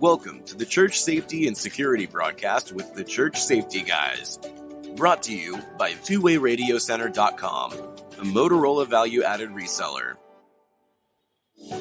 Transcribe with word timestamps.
Welcome 0.00 0.44
to 0.44 0.54
the 0.54 0.66
Church 0.66 1.00
Safety 1.00 1.46
and 1.46 1.56
Security 1.56 2.04
broadcast 2.04 2.70
with 2.70 2.92
the 2.92 3.02
Church 3.02 3.40
Safety 3.40 3.80
Guys. 3.80 4.38
Brought 4.94 5.22
to 5.22 5.34
you 5.34 5.58
by 5.78 5.92
TwoWayRadioCenter.com, 5.92 7.72
a 7.72 8.24
Motorola 8.24 8.86
value 8.86 9.22
added 9.22 9.52
reseller. 9.52 10.16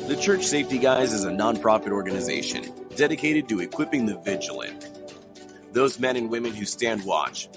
The 0.08 0.16
Church 0.16 0.46
Safety 0.46 0.78
Guys 0.78 1.12
is 1.12 1.26
a 1.26 1.30
nonprofit 1.30 1.90
organization 1.90 2.72
dedicated 2.96 3.50
to 3.50 3.60
equipping 3.60 4.06
the 4.06 4.18
vigilant, 4.22 4.88
those 5.74 6.00
men 6.00 6.16
and 6.16 6.30
women 6.30 6.54
who 6.54 6.64
stand 6.64 7.04
watch, 7.04 7.50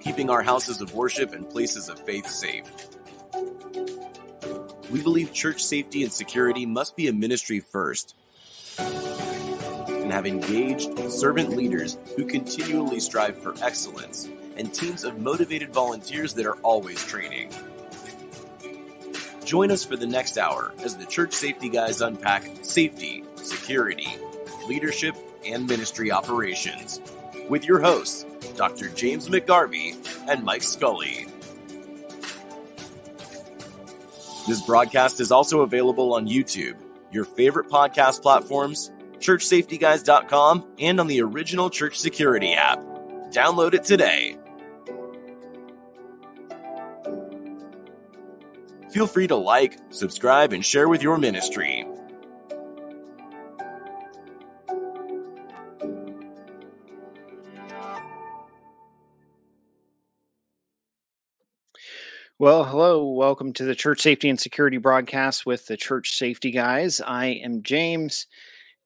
keeping 0.00 0.30
our 0.30 0.42
houses 0.42 0.80
of 0.80 0.94
worship 0.94 1.32
and 1.32 1.50
places 1.50 1.88
of 1.88 1.98
faith 2.06 2.28
safe. 2.28 2.70
We 4.92 5.02
believe 5.02 5.32
church 5.32 5.64
safety 5.64 6.04
and 6.04 6.12
security 6.12 6.64
must 6.64 6.94
be 6.94 7.08
a 7.08 7.12
ministry 7.12 7.58
first 7.58 8.14
and 10.08 10.14
have 10.14 10.26
engaged 10.26 10.98
servant 11.10 11.50
leaders 11.50 11.98
who 12.16 12.24
continually 12.24 12.98
strive 12.98 13.36
for 13.36 13.54
excellence 13.62 14.26
and 14.56 14.72
teams 14.72 15.04
of 15.04 15.20
motivated 15.20 15.68
volunteers 15.68 16.32
that 16.32 16.46
are 16.46 16.56
always 16.62 17.04
training. 17.04 17.52
Join 19.44 19.70
us 19.70 19.84
for 19.84 19.96
the 19.96 20.06
next 20.06 20.38
hour 20.38 20.72
as 20.82 20.96
the 20.96 21.04
Church 21.04 21.34
Safety 21.34 21.68
Guys 21.68 22.00
unpack 22.00 22.48
safety, 22.62 23.22
security, 23.36 24.08
leadership, 24.66 25.14
and 25.46 25.66
ministry 25.66 26.10
operations 26.10 27.02
with 27.50 27.66
your 27.66 27.78
hosts, 27.78 28.24
Dr. 28.56 28.88
James 28.88 29.28
McGarvey 29.28 29.94
and 30.26 30.42
Mike 30.42 30.62
Scully. 30.62 31.26
This 34.46 34.62
broadcast 34.64 35.20
is 35.20 35.30
also 35.30 35.60
available 35.60 36.14
on 36.14 36.26
YouTube, 36.26 36.78
your 37.12 37.26
favorite 37.26 37.68
podcast 37.68 38.22
platforms, 38.22 38.90
churchsafetyguys.com, 39.20 40.66
and 40.78 41.00
on 41.00 41.06
the 41.06 41.22
original 41.22 41.70
Church 41.70 41.98
Security 41.98 42.54
app. 42.54 42.78
Download 43.32 43.74
it 43.74 43.84
today. 43.84 44.36
Feel 48.90 49.06
free 49.06 49.26
to 49.26 49.36
like, 49.36 49.78
subscribe, 49.90 50.52
and 50.52 50.64
share 50.64 50.88
with 50.88 51.02
your 51.02 51.18
ministry. 51.18 51.86
Well, 62.40 62.64
hello. 62.64 63.04
Welcome 63.04 63.52
to 63.54 63.64
the 63.64 63.74
Church 63.74 64.00
Safety 64.00 64.28
and 64.28 64.38
Security 64.38 64.76
broadcast 64.76 65.44
with 65.44 65.66
the 65.66 65.76
Church 65.76 66.16
Safety 66.16 66.52
Guys. 66.52 67.00
I 67.00 67.26
am 67.26 67.64
James, 67.64 68.28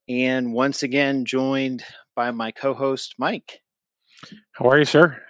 and 0.08 0.52
once 0.52 0.82
again 0.82 1.24
joined 1.24 1.84
by 2.14 2.30
my 2.30 2.50
co 2.50 2.74
host, 2.74 3.14
Mike. 3.18 3.60
How 4.52 4.68
are 4.68 4.78
you, 4.78 4.84
sir? 4.84 5.20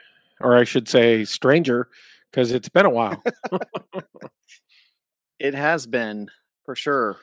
Or 0.41 0.57
I 0.57 0.65
should 0.65 0.89
say, 0.89 1.25
stranger, 1.25 1.89
because 2.31 2.53
it's 2.53 2.69
been 2.69 2.87
a 2.87 2.91
while. 2.91 3.23
it 5.39 5.55
has 5.55 5.87
been 5.87 6.29
for 6.65 6.75
sure. 6.75 7.19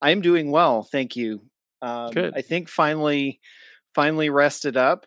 I'm 0.00 0.20
doing 0.20 0.50
well, 0.50 0.82
thank 0.82 1.16
you. 1.16 1.42
Um, 1.80 2.10
Good. 2.12 2.34
I 2.36 2.42
think 2.42 2.68
finally, 2.68 3.40
finally 3.94 4.30
rested 4.30 4.76
up. 4.76 5.06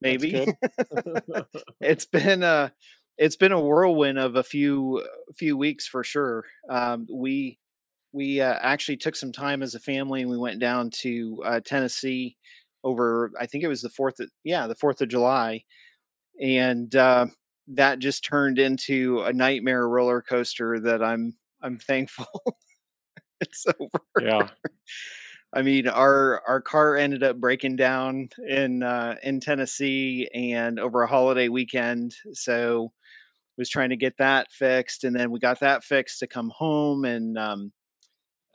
Maybe 0.00 0.46
it's 1.80 2.04
been 2.04 2.42
a 2.42 2.72
it's 3.18 3.36
been 3.36 3.52
a 3.52 3.60
whirlwind 3.60 4.18
of 4.18 4.36
a 4.36 4.42
few 4.42 5.02
few 5.36 5.56
weeks 5.56 5.86
for 5.86 6.04
sure. 6.04 6.44
Um, 6.68 7.06
we 7.10 7.58
we 8.16 8.40
uh, 8.40 8.58
actually 8.62 8.96
took 8.96 9.14
some 9.14 9.30
time 9.30 9.62
as 9.62 9.74
a 9.74 9.78
family 9.78 10.22
and 10.22 10.30
we 10.30 10.38
went 10.38 10.58
down 10.58 10.88
to 11.02 11.42
uh, 11.44 11.60
Tennessee 11.64 12.36
over 12.82 13.30
I 13.38 13.46
think 13.46 13.62
it 13.62 13.68
was 13.68 13.82
the 13.82 13.90
fourth 13.90 14.18
of, 14.20 14.30
yeah 14.42 14.66
the 14.66 14.74
Fourth 14.74 15.02
of 15.02 15.08
July, 15.08 15.64
and 16.40 16.94
uh, 16.96 17.26
that 17.68 17.98
just 17.98 18.24
turned 18.24 18.58
into 18.58 19.20
a 19.20 19.32
nightmare 19.32 19.86
roller 19.86 20.22
coaster 20.22 20.80
that 20.80 21.02
I'm 21.02 21.36
I'm 21.62 21.78
thankful 21.86 22.26
it's 23.40 23.66
over. 23.78 24.04
yeah. 24.20 24.48
I 25.52 25.62
mean, 25.62 25.86
our 25.86 26.42
our 26.48 26.60
car 26.60 26.96
ended 26.96 27.22
up 27.22 27.38
breaking 27.38 27.76
down 27.76 28.30
in 28.48 28.82
uh, 28.82 29.16
in 29.22 29.40
Tennessee 29.40 30.28
and 30.34 30.78
over 30.78 31.02
a 31.02 31.06
holiday 31.06 31.48
weekend, 31.48 32.14
so 32.32 32.92
was 33.58 33.68
trying 33.68 33.90
to 33.90 33.96
get 33.96 34.16
that 34.18 34.50
fixed, 34.50 35.04
and 35.04 35.14
then 35.14 35.30
we 35.30 35.38
got 35.38 35.60
that 35.60 35.84
fixed 35.84 36.20
to 36.20 36.26
come 36.26 36.50
home, 36.54 37.04
and 37.04 37.38
um, 37.38 37.72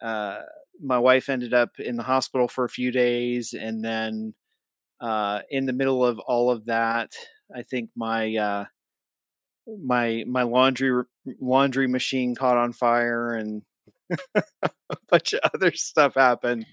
uh, 0.01 0.39
my 0.81 0.97
wife 0.97 1.29
ended 1.29 1.53
up 1.53 1.79
in 1.79 1.95
the 1.95 2.03
hospital 2.03 2.47
for 2.47 2.63
a 2.63 2.69
few 2.69 2.91
days, 2.91 3.53
and 3.53 3.84
then 3.84 4.34
uh, 5.00 5.41
in 5.50 5.66
the 5.66 5.73
middle 5.73 6.06
of 6.06 6.19
all 6.19 6.51
of 6.51 6.66
that, 6.66 7.13
I 7.56 7.63
think 7.63 7.89
my 7.95 8.35
uh, 8.35 8.66
my 9.84 10.23
my 10.28 10.44
laundry 10.44 11.03
laundry 11.40 11.88
machine 11.88 12.35
caught 12.35 12.57
on 12.57 12.73
fire, 12.73 13.35
and 13.35 13.63
a 14.35 14.44
bunch 15.09 15.34
of 15.34 15.40
other 15.53 15.72
stuff 15.73 16.16
happened. 16.16 16.66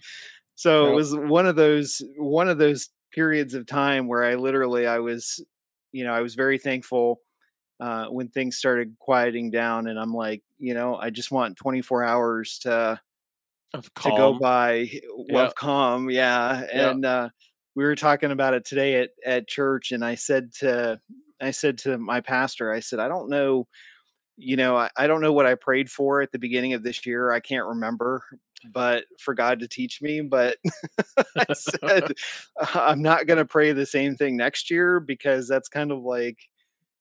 So 0.55 0.91
it 0.91 0.94
was 0.94 1.15
one 1.15 1.47
of 1.47 1.56
those 1.56 2.03
one 2.17 2.49
of 2.49 2.59
those 2.59 2.88
periods 3.12 3.55
of 3.55 3.67
time 3.67 4.09
where 4.09 4.25
I 4.25 4.34
literally 4.34 4.87
I 4.87 4.99
was, 4.99 5.44
you 5.93 6.05
know, 6.05 6.12
I 6.12 6.21
was 6.21 6.34
very 6.34 6.59
thankful 6.59 7.21
uh, 7.81 8.06
when 8.06 8.28
things 8.28 8.56
started 8.56 8.97
quieting 8.99 9.50
down, 9.50 9.87
and 9.87 9.99
I'm 9.99 10.12
like, 10.12 10.43
you 10.59 10.75
know, 10.75 10.97
I 10.97 11.11
just 11.11 11.31
want 11.31 11.56
24 11.56 12.05
hours 12.05 12.59
to 12.61 13.00
Of 13.75 13.93
to 14.03 14.11
go 14.11 14.33
calm. 14.33 14.39
by 14.39 14.91
Yeah. 15.29 15.45
of 15.47 15.55
calm, 15.55 16.11
yeah. 16.11 16.65
Yeah. 16.73 16.91
And 16.93 17.05
uh, 17.05 17.29
we 17.75 17.84
were 17.84 17.97
talking 17.97 18.31
about 18.31 18.55
it 18.55 18.65
today 18.65 19.03
at 19.03 19.11
at 19.25 19.49
church, 19.49 19.93
and 19.93 20.05
I 20.05 20.15
said 20.15 20.53
to 20.61 21.01
I 21.41 21.51
said 21.51 21.79
to 21.79 21.99
my 21.99 22.21
pastor, 22.21 22.73
I 22.73 22.81
said, 22.81 22.99
I 22.99 23.09
don't 23.09 23.29
know, 23.31 23.67
you 24.37 24.56
know, 24.56 24.77
I, 24.77 24.91
I 24.97 25.06
don't 25.06 25.21
know 25.21 25.33
what 25.33 25.47
I 25.47 25.55
prayed 25.55 25.91
for 25.91 26.23
at 26.23 26.33
the 26.33 26.39
beginning 26.39 26.73
of 26.75 26.83
this 26.83 27.05
year. 27.06 27.31
I 27.33 27.41
can't 27.41 27.67
remember, 27.67 28.23
but 28.73 29.05
for 29.21 29.34
God 29.34 29.61
to 29.61 29.69
teach 29.69 30.00
me. 30.03 30.21
But 30.21 30.56
I 31.37 31.53
said, 31.53 32.12
I'm 32.75 33.03
not 33.03 33.27
going 33.27 33.39
to 33.39 33.45
pray 33.45 33.73
the 33.73 33.87
same 33.87 34.17
thing 34.17 34.37
next 34.37 34.71
year 34.71 35.00
because 35.00 35.49
that's 35.49 35.69
kind 35.69 35.93
of 35.93 36.03
like, 36.03 36.39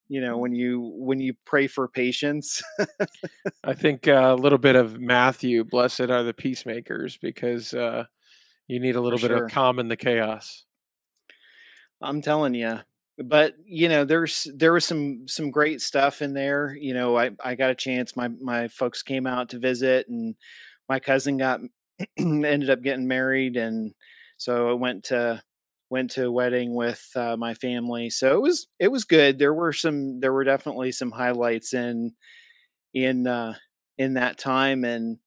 you 0.09 0.21
know, 0.21 0.37
when 0.37 0.53
you 0.53 0.91
when 0.95 1.19
you 1.19 1.33
pray 1.45 1.67
for 1.67 1.87
patience. 1.87 2.61
I 3.63 3.73
think 3.73 4.07
uh, 4.07 4.11
a 4.11 4.35
little 4.35 4.57
bit 4.57 4.75
of 4.75 4.99
Matthew, 4.99 5.63
blessed 5.63 6.01
are 6.01 6.23
the 6.23 6.33
peacemakers, 6.33 7.17
because 7.17 7.73
uh, 7.73 8.05
you 8.67 8.79
need 8.79 8.95
a 8.95 9.01
little 9.01 9.19
bit 9.19 9.27
sure. 9.27 9.45
of 9.45 9.51
calm 9.51 9.79
in 9.79 9.87
the 9.87 9.97
chaos. 9.97 10.65
I'm 12.01 12.21
telling 12.21 12.53
you. 12.53 12.79
But 13.17 13.55
you 13.65 13.89
know, 13.89 14.05
there's 14.05 14.47
there 14.55 14.73
was 14.73 14.85
some 14.85 15.27
some 15.27 15.49
great 15.49 15.81
stuff 15.81 16.21
in 16.21 16.33
there. 16.33 16.75
You 16.79 16.93
know, 16.93 17.17
I 17.17 17.31
I 17.43 17.55
got 17.55 17.71
a 17.71 17.75
chance. 17.75 18.15
My 18.15 18.27
my 18.27 18.67
folks 18.67 19.01
came 19.01 19.25
out 19.25 19.49
to 19.49 19.59
visit, 19.59 20.07
and 20.07 20.35
my 20.87 20.99
cousin 20.99 21.37
got 21.37 21.61
ended 22.17 22.69
up 22.69 22.83
getting 22.83 23.07
married, 23.07 23.57
and 23.57 23.93
so 24.37 24.69
I 24.69 24.73
went 24.73 25.05
to 25.05 25.41
went 25.89 26.11
to 26.11 26.25
a 26.25 26.31
wedding 26.31 26.75
with 26.75 27.09
uh, 27.15 27.37
my 27.37 27.53
family. 27.53 28.09
So 28.09 28.35
it 28.35 28.41
was 28.41 28.67
it 28.79 28.89
was 28.89 29.05
good. 29.05 29.39
There 29.39 29.53
were 29.53 29.73
some 29.73 30.19
there 30.19 30.33
were 30.33 30.43
definitely 30.43 30.91
some 30.91 31.11
highlights 31.11 31.73
in 31.73 32.13
in 32.93 33.27
uh, 33.27 33.55
in 33.97 34.15
that 34.15 34.37
time, 34.37 34.83
and 34.83 35.13
it 35.13 35.19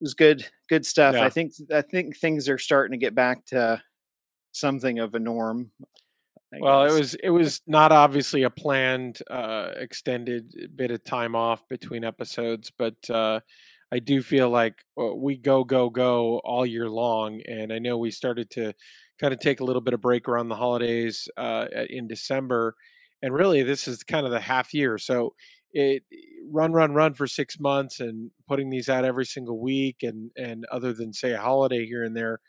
was 0.00 0.14
good 0.14 0.46
good 0.68 0.86
stuff. 0.86 1.14
Yeah. 1.14 1.24
I 1.24 1.30
think 1.30 1.52
I 1.72 1.82
think 1.82 2.16
things 2.16 2.48
are 2.48 2.58
starting 2.58 2.98
to 2.98 3.04
get 3.04 3.14
back 3.14 3.44
to 3.46 3.82
something 4.52 4.98
of 4.98 5.14
a 5.14 5.18
norm. 5.18 5.70
I 6.54 6.58
Well, 6.60 6.84
it 6.84 6.98
was 6.98 7.14
it 7.14 7.30
was 7.30 7.60
not 7.66 7.92
obviously 7.92 8.44
a 8.44 8.50
planned 8.50 9.18
uh, 9.28 9.70
extended 9.76 10.70
bit 10.76 10.90
of 10.90 11.02
time 11.04 11.34
off 11.34 11.68
between 11.68 12.04
episodes, 12.04 12.70
but 12.76 12.94
uh, 13.10 13.40
I 13.92 14.00
do 14.00 14.22
feel 14.22 14.50
like 14.50 14.74
uh, 15.00 15.14
we 15.14 15.36
go 15.36 15.64
go 15.64 15.90
go 15.90 16.40
all 16.44 16.66
year 16.66 16.88
long, 16.88 17.40
and 17.46 17.72
I 17.72 17.78
know 17.78 17.98
we 17.98 18.10
started 18.10 18.50
to 18.50 18.74
kind 19.20 19.32
of 19.32 19.40
take 19.40 19.60
a 19.60 19.64
little 19.64 19.82
bit 19.82 19.94
of 19.94 20.00
break 20.00 20.28
around 20.28 20.48
the 20.48 20.56
holidays 20.56 21.28
uh, 21.36 21.66
in 21.88 22.08
December, 22.08 22.74
and 23.22 23.32
really 23.32 23.62
this 23.62 23.86
is 23.88 24.02
kind 24.02 24.26
of 24.26 24.32
the 24.32 24.40
half 24.40 24.74
year. 24.74 24.98
So 24.98 25.34
it 25.72 26.02
run 26.50 26.72
run 26.72 26.94
run 26.94 27.14
for 27.14 27.26
six 27.26 27.60
months 27.60 28.00
and 28.00 28.30
putting 28.48 28.70
these 28.70 28.88
out 28.88 29.04
every 29.04 29.26
single 29.26 29.60
week, 29.60 29.98
and 30.02 30.30
and 30.36 30.64
other 30.72 30.92
than 30.92 31.12
say 31.12 31.32
a 31.32 31.40
holiday 31.40 31.86
here 31.86 32.02
and 32.04 32.16
there, 32.16 32.40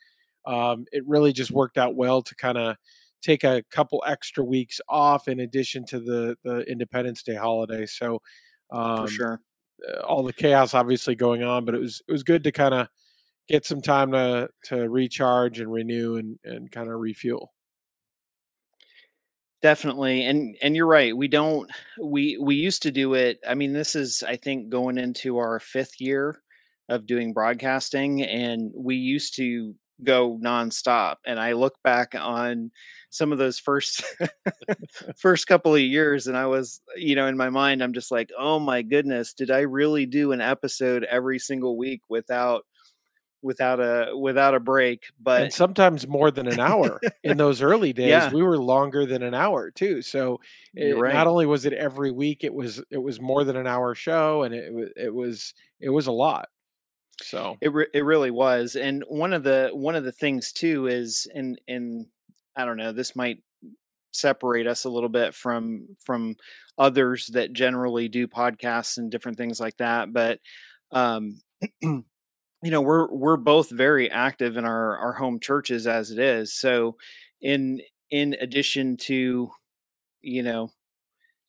um, 0.46 0.86
it 0.92 1.04
really 1.08 1.34
just 1.34 1.52
worked 1.52 1.78
out 1.78 1.96
well 1.96 2.22
to 2.24 2.36
kind 2.36 2.58
of 2.58 2.78
take 3.22 3.44
a 3.44 3.64
couple 3.72 4.04
extra 4.08 4.44
weeks 4.44 4.80
off 4.90 5.28
in 5.28 5.40
addition 5.40 5.86
to 5.86 6.00
the 6.00 6.36
the 6.44 6.62
Independence 6.62 7.24
Day 7.24 7.36
holiday. 7.36 7.86
So 7.86 8.22
um, 8.72 9.08
for 9.08 9.12
sure. 9.12 9.42
Uh, 9.88 10.02
all 10.02 10.24
the 10.24 10.34
chaos 10.34 10.74
obviously 10.74 11.16
going 11.16 11.44
on, 11.44 11.66
but 11.66 11.76
it 11.76 11.82
was 11.82 12.02
it 12.08 12.12
was 12.12 12.24
good 12.24 12.44
to 12.44 12.52
kind 12.52 12.74
of 12.74 12.88
get 13.48 13.66
some 13.66 13.82
time 13.82 14.12
to 14.12 14.50
to 14.66 14.90
recharge 14.90 15.60
and 15.60 15.72
renew 15.72 16.18
and 16.18 16.40
and 16.44 16.72
kind 16.72 16.90
of 16.90 17.00
refuel. 17.00 17.54
Definitely. 19.62 20.26
And 20.26 20.56
and 20.62 20.76
you're 20.76 20.86
right. 20.88 21.16
We 21.16 21.28
don't 21.28 21.70
we 22.02 22.38
we 22.38 22.56
used 22.56 22.84
to 22.84 22.92
do 22.92 23.16
it. 23.16 23.40
I 23.48 23.56
mean, 23.56 23.74
this 23.74 23.96
is 23.96 24.24
I 24.24 24.36
think 24.36 24.70
going 24.70 24.98
into 24.98 25.38
our 25.38 25.60
5th 25.60 26.00
year 26.00 26.42
of 26.90 27.08
doing 27.08 27.34
broadcasting 27.34 28.22
and 28.24 28.72
we 28.76 28.96
used 28.96 29.36
to 29.38 29.76
go 30.04 30.40
nonstop. 30.44 31.16
And 31.26 31.40
I 31.40 31.54
look 31.54 31.76
back 31.84 32.14
on 32.16 32.72
some 33.18 33.32
of 33.32 33.38
those 33.38 33.60
first 33.60 34.04
first 35.18 35.48
couple 35.48 35.74
of 35.76 35.82
years 35.82 36.28
and 36.28 36.38
I 36.38 36.46
was, 36.46 36.82
you 36.96 37.16
know, 37.16 37.28
in 37.28 37.38
my 37.38 37.50
mind 37.50 37.82
I'm 37.82 37.94
just 37.94 38.12
like, 38.12 38.30
"Oh 38.38 38.60
my 38.60 38.82
goodness, 38.82 39.34
did 39.34 39.52
I 39.52 39.62
really 39.62 40.06
do 40.06 40.32
an 40.32 40.42
episode 40.42 41.04
every 41.06 41.40
single 41.40 41.78
week 41.78 42.02
without 42.10 42.66
without 43.42 43.80
a 43.80 44.16
without 44.18 44.56
a 44.56 44.60
break?" 44.60 45.06
But 45.22 45.42
and 45.44 45.54
sometimes 45.54 46.08
more 46.08 46.32
than 46.32 46.48
an 46.48 46.60
hour. 46.60 47.00
In 47.24 47.38
those 47.38 47.62
early 47.62 47.94
days, 47.94 48.10
Yeah. 48.10 48.34
we 48.34 48.44
were 48.44 48.58
longer 48.58 49.06
than 49.06 49.24
an 49.24 49.34
hour 49.34 49.72
too. 49.72 50.02
So 50.02 50.40
it, 50.76 50.98
right. 50.98 51.14
not 51.14 51.28
only 51.28 51.46
was 51.46 51.66
it 51.66 51.74
every 51.74 52.12
week, 52.12 52.44
it 52.44 52.54
was 52.54 52.84
it 52.92 53.02
was 53.02 53.20
more 53.22 53.44
than 53.44 53.56
an 53.58 53.68
hour 53.68 53.96
show, 53.96 54.44
and 54.44 54.54
it 54.56 54.74
it 54.96 55.14
was 55.14 55.54
it 55.80 55.90
was 55.90 56.08
a 56.08 56.12
lot. 56.12 56.50
So 57.22 57.58
It 57.62 57.74
re- 57.74 57.88
it 57.96 58.06
really 58.06 58.30
was, 58.32 58.76
and 58.76 59.04
one 59.08 59.34
of 59.34 59.44
the 59.44 59.72
one 59.74 59.96
of 59.96 60.04
the 60.04 60.12
things 60.12 60.52
too 60.52 60.88
is, 60.88 61.28
and 61.34 61.60
and 61.68 62.06
I 62.58 62.66
don't 62.66 62.78
know, 62.78 62.92
this 62.92 63.16
might 63.16 63.40
separate 64.12 64.68
us 64.68 64.84
a 64.86 64.90
little 64.90 65.10
bit 65.10 65.36
from 65.36 65.96
from 66.04 66.36
others 66.78 67.28
that 67.34 67.54
generally 67.54 68.08
do 68.08 68.28
podcasts 68.28 68.98
and 68.98 69.12
different 69.12 69.38
things 69.38 69.60
like 69.60 69.78
that, 69.78 70.12
but 70.12 70.40
um, 70.92 71.40
you 71.82 72.04
know, 72.64 72.82
we're 72.82 73.08
we're 73.14 73.38
both 73.38 73.70
very 73.70 74.10
active 74.10 74.58
in 74.58 74.66
our 74.66 74.98
our 74.98 75.14
home 75.14 75.40
churches 75.40 75.88
as 75.88 76.12
it 76.12 76.20
is. 76.20 76.54
So, 76.54 76.98
in 77.42 77.82
in 78.10 78.36
addition 78.40 78.98
to, 78.98 79.52
you 80.22 80.44
know, 80.44 80.72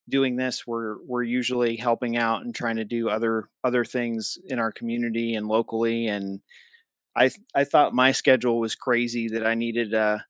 doing 0.09 0.37
this 0.37 0.67
we're 0.67 0.97
we're 1.05 1.23
usually 1.23 1.77
helping 1.77 2.17
out 2.17 2.43
and 2.43 2.55
trying 2.55 2.77
to 2.77 2.85
do 2.85 3.09
other 3.09 3.49
other 3.63 3.85
things 3.85 4.39
in 4.47 4.59
our 4.59 4.73
community 4.73 5.35
and 5.35 5.47
locally 5.47 6.07
and 6.07 6.41
i 7.15 7.31
i 7.55 7.65
thought 7.65 7.95
my 7.95 8.13
schedule 8.13 8.59
was 8.59 8.75
crazy 8.75 9.29
that 9.29 9.47
i 9.47 9.55
needed 9.55 9.93
a 9.93 10.25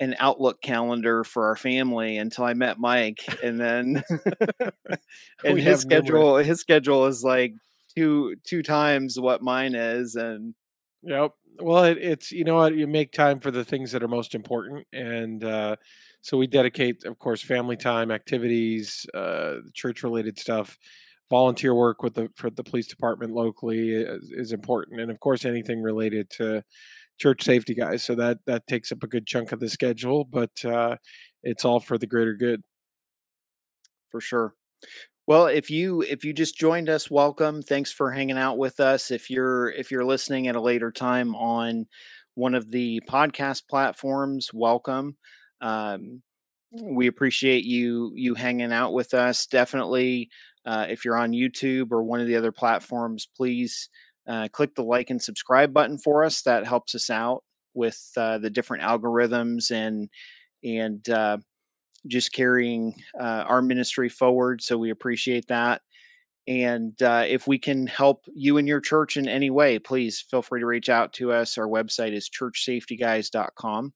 an 0.00 0.16
outlook 0.18 0.60
calendar 0.62 1.24
for 1.24 1.46
our 1.46 1.56
family 1.56 2.16
until 2.16 2.44
i 2.44 2.54
met 2.54 2.78
mike 2.78 3.24
and 3.42 3.60
then 3.60 4.02
and 5.44 5.54
We 5.54 5.62
his 5.62 5.80
schedule 5.80 6.36
his 6.36 6.60
schedule 6.60 7.06
is 7.06 7.22
like 7.22 7.54
two 7.94 8.36
two 8.44 8.62
times 8.62 9.18
what 9.18 9.42
mine 9.42 9.74
is 9.74 10.14
and 10.14 10.54
Yep. 11.02 11.32
Well, 11.60 11.84
it, 11.84 11.98
it's 11.98 12.32
you 12.32 12.44
know 12.44 12.56
what 12.56 12.74
you 12.74 12.86
make 12.86 13.12
time 13.12 13.40
for 13.40 13.50
the 13.50 13.64
things 13.64 13.92
that 13.92 14.02
are 14.02 14.08
most 14.08 14.34
important, 14.34 14.86
and 14.92 15.44
uh, 15.44 15.76
so 16.22 16.38
we 16.38 16.46
dedicate, 16.46 17.04
of 17.04 17.18
course, 17.18 17.42
family 17.42 17.76
time, 17.76 18.10
activities, 18.10 19.04
uh, 19.12 19.56
church-related 19.74 20.38
stuff, 20.38 20.78
volunteer 21.28 21.74
work 21.74 22.02
with 22.02 22.14
the 22.14 22.30
for 22.36 22.50
the 22.50 22.64
police 22.64 22.86
department 22.86 23.32
locally 23.32 23.90
is, 23.90 24.30
is 24.30 24.52
important, 24.52 25.00
and 25.00 25.10
of 25.10 25.20
course, 25.20 25.44
anything 25.44 25.82
related 25.82 26.30
to 26.30 26.62
church 27.18 27.44
safety 27.44 27.74
guys. 27.74 28.02
So 28.02 28.14
that 28.16 28.38
that 28.46 28.66
takes 28.66 28.92
up 28.92 29.02
a 29.02 29.06
good 29.06 29.26
chunk 29.26 29.52
of 29.52 29.60
the 29.60 29.68
schedule, 29.68 30.24
but 30.24 30.64
uh, 30.64 30.96
it's 31.42 31.64
all 31.64 31.80
for 31.80 31.98
the 31.98 32.06
greater 32.06 32.34
good. 32.34 32.62
for 34.10 34.20
sure. 34.20 34.54
Well, 35.26 35.46
if 35.46 35.70
you 35.70 36.02
if 36.02 36.24
you 36.24 36.32
just 36.32 36.56
joined 36.58 36.88
us, 36.88 37.10
welcome. 37.10 37.62
Thanks 37.62 37.92
for 37.92 38.10
hanging 38.10 38.38
out 38.38 38.58
with 38.58 38.80
us. 38.80 39.10
If 39.10 39.30
you're 39.30 39.70
if 39.70 39.90
you're 39.90 40.04
listening 40.04 40.48
at 40.48 40.56
a 40.56 40.60
later 40.60 40.90
time 40.90 41.34
on 41.36 41.86
one 42.34 42.54
of 42.54 42.70
the 42.70 43.00
podcast 43.08 43.62
platforms, 43.68 44.50
welcome. 44.52 45.16
Um, 45.60 46.22
we 46.72 47.06
appreciate 47.06 47.64
you 47.64 48.12
you 48.16 48.34
hanging 48.34 48.72
out 48.72 48.92
with 48.92 49.14
us. 49.14 49.46
Definitely, 49.46 50.28
uh, 50.66 50.86
if 50.88 51.04
you're 51.04 51.16
on 51.18 51.32
YouTube 51.32 51.92
or 51.92 52.02
one 52.02 52.20
of 52.20 52.26
the 52.26 52.36
other 52.36 52.52
platforms, 52.52 53.28
please 53.36 53.88
uh, 54.28 54.48
click 54.52 54.74
the 54.74 54.84
like 54.84 55.10
and 55.10 55.20
subscribe 55.20 55.72
button 55.72 55.98
for 55.98 56.24
us. 56.24 56.42
That 56.42 56.66
helps 56.66 56.94
us 56.94 57.10
out 57.10 57.44
with 57.74 58.10
uh, 58.16 58.38
the 58.38 58.50
different 58.50 58.82
algorithms 58.82 59.70
and 59.70 60.08
and 60.64 61.08
uh, 61.08 61.38
just 62.06 62.32
carrying 62.32 62.94
uh, 63.18 63.44
our 63.46 63.62
ministry 63.62 64.08
forward. 64.08 64.62
So 64.62 64.78
we 64.78 64.90
appreciate 64.90 65.48
that. 65.48 65.82
And 66.48 67.00
uh, 67.02 67.24
if 67.28 67.46
we 67.46 67.58
can 67.58 67.86
help 67.86 68.24
you 68.34 68.58
and 68.58 68.66
your 68.66 68.80
church 68.80 69.16
in 69.16 69.28
any 69.28 69.50
way, 69.50 69.78
please 69.78 70.20
feel 70.20 70.42
free 70.42 70.60
to 70.60 70.66
reach 70.66 70.88
out 70.88 71.12
to 71.14 71.32
us. 71.32 71.56
Our 71.56 71.68
website 71.68 72.12
is 72.12 72.28
churchsafetyguys.com. 72.28 73.92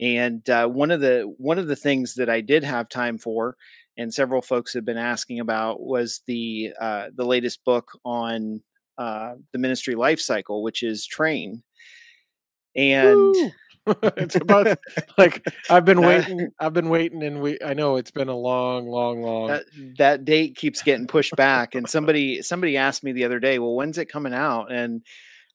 And 0.00 0.48
uh, 0.50 0.68
one 0.68 0.90
of 0.90 1.00
the 1.00 1.32
one 1.38 1.58
of 1.58 1.66
the 1.66 1.76
things 1.76 2.14
that 2.14 2.28
I 2.28 2.40
did 2.40 2.62
have 2.62 2.88
time 2.88 3.18
for, 3.18 3.56
and 3.96 4.14
several 4.14 4.42
folks 4.42 4.74
have 4.74 4.84
been 4.84 4.96
asking 4.96 5.40
about, 5.40 5.80
was 5.80 6.20
the 6.26 6.72
uh, 6.80 7.06
the 7.14 7.24
latest 7.24 7.64
book 7.64 7.90
on 8.04 8.62
uh, 8.98 9.34
the 9.52 9.58
ministry 9.58 9.94
life 9.94 10.20
cycle, 10.20 10.62
which 10.62 10.82
is 10.82 11.06
Train. 11.06 11.62
And 12.76 13.34
it's 14.16 14.36
about 14.36 14.78
like 15.18 15.44
I've 15.70 15.84
been 15.84 16.02
waiting. 16.02 16.50
I've 16.60 16.74
been 16.74 16.90
waiting, 16.90 17.22
and 17.22 17.40
we. 17.40 17.58
I 17.64 17.74
know 17.74 17.96
it's 17.96 18.10
been 18.10 18.28
a 18.28 18.36
long, 18.36 18.86
long, 18.88 19.22
long. 19.22 19.48
that 19.48 19.64
that 19.96 20.24
date 20.24 20.56
keeps 20.56 20.82
getting 20.82 21.06
pushed 21.06 21.34
back 21.36 21.74
and 21.74 21.88
somebody 21.88 22.42
somebody 22.42 22.76
asked 22.76 23.02
me 23.02 23.12
the 23.12 23.24
other 23.24 23.40
day 23.40 23.58
well 23.58 23.74
when's 23.74 23.98
it 23.98 24.06
coming 24.06 24.34
out 24.34 24.70
and 24.70 25.02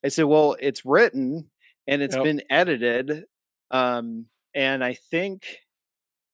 i 0.03 0.07
said 0.07 0.25
well 0.25 0.55
it's 0.59 0.83
written 0.85 1.49
and 1.87 2.01
it's 2.01 2.15
Yep. 2.15 2.23
been 2.23 2.41
edited 2.49 3.25
um 3.71 4.25
and 4.55 4.83
i 4.83 4.93
think 4.93 5.45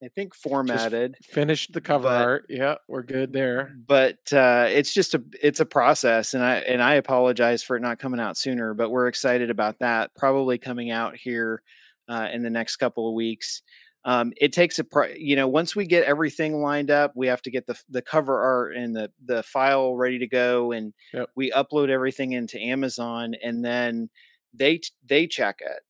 i 0.03 0.07
think 0.07 0.33
formatted 0.35 1.15
Finished 1.23 1.73
the 1.73 1.81
cover 1.81 2.03
but- 2.09 2.21
art. 2.21 2.45
Yeah, 2.49 2.75
we're 2.87 3.03
good 3.03 3.33
there. 3.33 3.73
but 3.87 4.17
uh 4.33 4.65
it's 4.69 4.93
just 4.93 5.13
a 5.15 5.23
it's 5.41 5.59
a 5.59 5.65
process 5.65 6.33
and 6.33 6.43
i 6.43 6.55
and 6.57 6.81
i 6.81 6.95
apologize 6.95 7.63
for 7.63 7.75
it 7.75 7.81
not 7.81 7.99
coming 7.99 8.19
out 8.19 8.37
sooner 8.37 8.73
but 8.73 8.89
we're 8.89 9.07
excited 9.07 9.49
about 9.49 9.79
that 9.79 10.15
probably 10.15 10.57
coming 10.57 10.91
out 10.91 11.15
here 11.15 11.61
uh, 12.07 12.27
in 12.33 12.41
the 12.41 12.49
next 12.49 12.77
couple 12.77 13.07
of 13.07 13.13
weeks 13.13 13.61
um, 14.05 14.31
it 14.37 14.53
takes 14.53 14.79
a 14.79 14.85
you 15.17 15.35
know 15.35 15.47
once 15.47 15.75
we 15.75 15.85
get 15.85 16.05
everything 16.05 16.61
lined 16.61 16.89
up 16.89 17.11
we 17.15 17.27
have 17.27 17.41
to 17.41 17.51
get 17.51 17.67
the 17.67 17.77
the 17.89 18.01
cover 18.01 18.39
art 18.41 18.75
and 18.75 18.95
the 18.95 19.11
the 19.25 19.43
file 19.43 19.95
ready 19.95 20.17
to 20.19 20.27
go 20.27 20.71
and 20.71 20.93
Yep. 21.13 21.29
we 21.35 21.51
upload 21.51 21.89
everything 21.89 22.31
into 22.31 22.57
amazon 22.59 23.35
and 23.43 23.63
then 23.63 24.09
they 24.53 24.79
they 25.05 25.27
check 25.27 25.59
it 25.61 25.81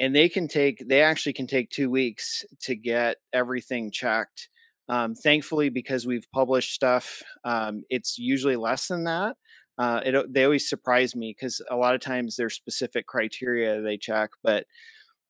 and 0.00 0.14
they 0.14 0.28
can 0.28 0.48
take 0.48 0.84
they 0.88 1.02
actually 1.02 1.32
can 1.32 1.46
take 1.46 1.70
two 1.70 1.90
weeks 1.90 2.44
to 2.60 2.74
get 2.74 3.16
everything 3.32 3.90
checked 3.90 4.48
um, 4.88 5.14
thankfully 5.14 5.68
because 5.68 6.06
we've 6.06 6.26
published 6.32 6.72
stuff 6.72 7.22
um, 7.44 7.82
it's 7.90 8.18
usually 8.18 8.56
less 8.56 8.88
than 8.88 9.04
that 9.04 9.36
uh, 9.78 10.00
it, 10.04 10.34
they 10.34 10.44
always 10.44 10.68
surprise 10.68 11.14
me 11.14 11.34
because 11.38 11.62
a 11.70 11.76
lot 11.76 11.94
of 11.94 12.00
times 12.00 12.36
there's 12.36 12.54
specific 12.54 13.06
criteria 13.06 13.80
they 13.80 13.96
check 13.96 14.30
but 14.42 14.64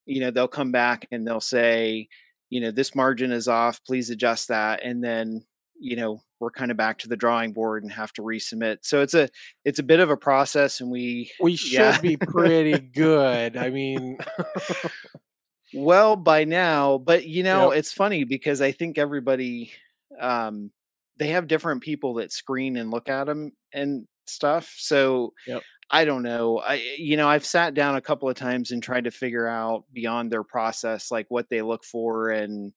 you 0.07 0.21
know 0.21 0.31
they'll 0.31 0.49
come 0.49 0.73
back 0.73 1.07
and 1.11 1.27
they'll 1.27 1.41
say 1.41 2.09
you 2.51 2.61
know 2.61 2.71
this 2.71 2.95
margin 2.95 3.33
is 3.33 3.49
off 3.49 3.81
please 3.87 4.11
adjust 4.11 4.49
that 4.49 4.83
and 4.83 5.03
then 5.03 5.43
you 5.81 5.97
know 5.97 6.21
we're 6.41 6.51
kind 6.51 6.71
of 6.71 6.77
back 6.77 6.99
to 6.99 7.09
the 7.09 7.17
drawing 7.17 7.53
board 7.53 7.83
and 7.83 7.93
have 7.93 8.13
to 8.13 8.23
resubmit 8.23 8.79
so 8.83 9.01
it's 9.03 9.15
a 9.15 9.29
it's 9.65 9.79
a 9.79 9.83
bit 9.83 10.01
of 10.01 10.11
a 10.11 10.17
process 10.17 10.81
and 10.81 10.91
we 10.91 11.31
We 11.41 11.57
should 11.57 11.73
Yeah. 11.73 12.01
be 12.01 12.17
pretty 12.17 12.79
good. 12.79 13.57
I 13.57 13.71
mean, 13.71 14.19
well 15.75 16.17
by 16.17 16.45
now 16.45 16.97
but 16.99 17.27
you 17.27 17.43
know 17.43 17.71
Yep. 17.73 17.79
it's 17.79 17.93
funny 17.93 18.25
because 18.25 18.63
i 18.63 18.73
think 18.73 18.97
everybody 18.97 19.71
um 20.19 20.71
they 21.19 21.29
have 21.29 21.47
different 21.47 21.83
people 21.83 22.15
that 22.15 22.33
screen 22.33 22.77
and 22.77 22.91
look 22.91 23.09
at 23.09 23.25
them 23.25 23.53
and 23.73 24.07
stuff 24.27 24.75
so 24.79 25.35
Yep. 25.47 25.63
i 25.91 26.07
don't 26.07 26.23
know 26.23 26.59
i 26.61 26.75
you 26.97 27.19
know 27.19 27.29
i've 27.29 27.45
sat 27.45 27.75
down 27.75 27.97
a 27.97 28.01
couple 28.01 28.31
of 28.31 28.37
times 28.37 28.71
and 28.71 28.83
tried 28.83 29.05
to 29.05 29.11
figure 29.11 29.47
out 29.47 29.85
beyond 29.93 30.31
their 30.33 30.43
process 30.45 31.11
like 31.11 31.27
what 31.29 31.51
they 31.51 31.61
look 31.61 31.85
for 31.85 32.31
and 32.31 32.73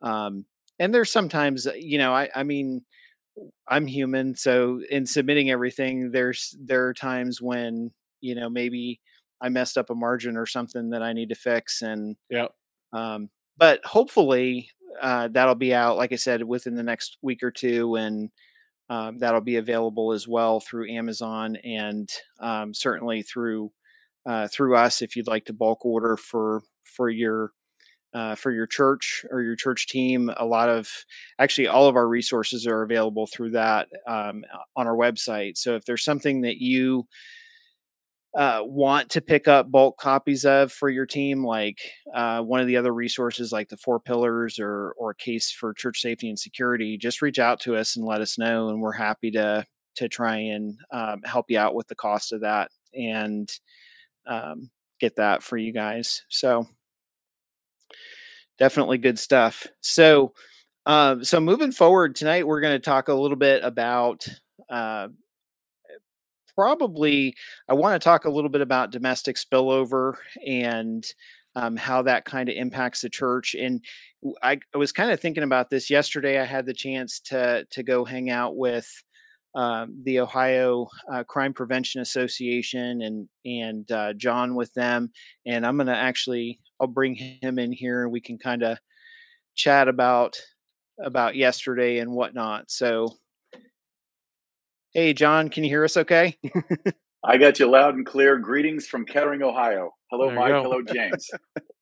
um 0.00 0.46
and 0.80 0.92
there's 0.92 1.12
sometimes 1.12 1.68
uh, 1.68 1.72
you 1.74 1.98
know 1.98 2.12
i 2.12 2.28
i 2.34 2.42
mean 2.42 2.82
i'm 3.68 3.86
human 3.86 4.34
so 4.34 4.80
in 4.90 5.06
submitting 5.06 5.50
everything 5.50 6.10
there's 6.10 6.56
there 6.60 6.88
are 6.88 6.94
times 6.94 7.40
when 7.40 7.92
you 8.20 8.34
know 8.34 8.50
maybe 8.50 9.00
i 9.40 9.48
messed 9.48 9.78
up 9.78 9.90
a 9.90 9.94
margin 9.94 10.36
or 10.36 10.46
something 10.46 10.90
that 10.90 11.02
i 11.02 11.12
need 11.12 11.28
to 11.28 11.36
fix 11.36 11.82
and 11.82 12.16
yeah. 12.28 12.46
um, 12.92 13.30
but 13.56 13.84
hopefully 13.84 14.70
uh, 15.00 15.28
that'll 15.28 15.54
be 15.54 15.74
out, 15.74 15.96
like 15.96 16.12
I 16.12 16.16
said, 16.16 16.42
within 16.42 16.74
the 16.74 16.82
next 16.82 17.18
week 17.22 17.42
or 17.42 17.50
two, 17.50 17.96
and 17.96 18.30
um, 18.88 19.18
that'll 19.18 19.40
be 19.40 19.56
available 19.56 20.12
as 20.12 20.26
well 20.26 20.60
through 20.60 20.90
Amazon 20.90 21.56
and 21.56 22.08
um, 22.40 22.74
certainly 22.74 23.22
through 23.22 23.70
uh, 24.26 24.48
through 24.48 24.76
us 24.76 25.00
if 25.00 25.16
you'd 25.16 25.26
like 25.26 25.46
to 25.46 25.52
bulk 25.52 25.84
order 25.84 26.16
for 26.16 26.62
for 26.84 27.08
your 27.08 27.52
uh, 28.12 28.34
for 28.34 28.50
your 28.50 28.66
church 28.66 29.24
or 29.30 29.42
your 29.42 29.56
church 29.56 29.86
team. 29.88 30.30
A 30.36 30.44
lot 30.44 30.68
of 30.68 30.88
actually 31.38 31.68
all 31.68 31.86
of 31.86 31.96
our 31.96 32.08
resources 32.08 32.66
are 32.66 32.82
available 32.82 33.26
through 33.26 33.50
that 33.50 33.88
um, 34.06 34.44
on 34.76 34.86
our 34.86 34.96
website. 34.96 35.56
So 35.56 35.76
if 35.76 35.84
there's 35.84 36.04
something 36.04 36.42
that 36.42 36.56
you 36.56 37.06
uh, 38.36 38.60
want 38.62 39.10
to 39.10 39.20
pick 39.20 39.48
up 39.48 39.70
bulk 39.70 39.98
copies 39.98 40.44
of 40.44 40.72
for 40.72 40.88
your 40.88 41.06
team, 41.06 41.44
like 41.44 41.78
uh, 42.14 42.40
one 42.40 42.60
of 42.60 42.66
the 42.68 42.76
other 42.76 42.94
resources, 42.94 43.50
like 43.50 43.68
the 43.68 43.76
Four 43.76 43.98
Pillars 43.98 44.58
or 44.58 44.94
or 44.96 45.14
Case 45.14 45.50
for 45.50 45.74
Church 45.74 46.00
Safety 46.00 46.28
and 46.28 46.38
Security, 46.38 46.96
just 46.96 47.22
reach 47.22 47.38
out 47.40 47.58
to 47.60 47.76
us 47.76 47.96
and 47.96 48.06
let 48.06 48.20
us 48.20 48.38
know, 48.38 48.68
and 48.68 48.80
we're 48.80 48.92
happy 48.92 49.32
to 49.32 49.64
to 49.96 50.08
try 50.08 50.36
and 50.36 50.78
um, 50.92 51.22
help 51.24 51.46
you 51.48 51.58
out 51.58 51.74
with 51.74 51.88
the 51.88 51.96
cost 51.96 52.32
of 52.32 52.42
that. 52.42 52.70
And 52.94 53.50
um, 54.26 54.70
get 55.00 55.16
that 55.16 55.42
for 55.42 55.56
you 55.56 55.72
guys. 55.72 56.22
So 56.28 56.66
definitely 58.60 58.98
good 58.98 59.18
stuff. 59.18 59.66
So, 59.80 60.34
uh, 60.86 61.16
so 61.22 61.40
moving 61.40 61.72
forward 61.72 62.14
tonight, 62.14 62.46
we're 62.46 62.60
going 62.60 62.74
to 62.74 62.78
talk 62.78 63.08
a 63.08 63.14
little 63.14 63.36
bit 63.36 63.64
about 63.64 64.28
uh, 64.68 65.08
probably. 66.54 67.34
I 67.68 67.74
want 67.74 68.00
to 68.00 68.04
talk 68.04 68.26
a 68.26 68.30
little 68.30 68.50
bit 68.50 68.60
about 68.60 68.92
domestic 68.92 69.36
spillover 69.36 70.14
and 70.46 71.04
um, 71.56 71.76
how 71.76 72.02
that 72.02 72.24
kind 72.24 72.48
of 72.48 72.54
impacts 72.54 73.00
the 73.00 73.08
church. 73.08 73.56
And 73.58 73.82
I, 74.42 74.60
I 74.74 74.78
was 74.78 74.92
kind 74.92 75.10
of 75.10 75.18
thinking 75.18 75.42
about 75.42 75.70
this 75.70 75.90
yesterday. 75.90 76.38
I 76.38 76.44
had 76.44 76.66
the 76.66 76.74
chance 76.74 77.18
to 77.20 77.66
to 77.70 77.82
go 77.82 78.04
hang 78.04 78.30
out 78.30 78.56
with 78.56 79.02
um, 79.54 80.00
the 80.04 80.20
Ohio 80.20 80.88
uh, 81.12 81.24
Crime 81.24 81.52
Prevention 81.52 82.00
Association 82.00 83.02
and 83.02 83.28
and 83.44 83.90
uh, 83.90 84.12
John 84.14 84.54
with 84.54 84.72
them, 84.74 85.10
and 85.46 85.66
I'm 85.66 85.76
going 85.76 85.88
to 85.88 85.96
actually 85.96 86.60
I'll 86.80 86.86
bring 86.86 87.14
him 87.14 87.58
in 87.58 87.72
here 87.72 88.04
and 88.04 88.12
we 88.12 88.20
can 88.20 88.38
kind 88.38 88.62
of 88.62 88.78
chat 89.54 89.88
about 89.88 90.36
about 91.04 91.36
yesterday 91.36 91.98
and 91.98 92.12
whatnot. 92.12 92.70
So, 92.70 93.16
hey, 94.92 95.12
John, 95.12 95.48
can 95.48 95.64
you 95.64 95.70
hear 95.70 95.84
us? 95.84 95.96
Okay. 95.96 96.38
I 97.24 97.36
got 97.36 97.58
you 97.58 97.70
loud 97.70 97.96
and 97.96 98.06
clear. 98.06 98.38
Greetings 98.38 98.86
from 98.86 99.04
Kettering, 99.04 99.42
Ohio. 99.42 99.90
Hello, 100.10 100.28
there 100.28 100.36
Mike. 100.36 100.52
Hello, 100.52 100.80
James. 100.94 101.28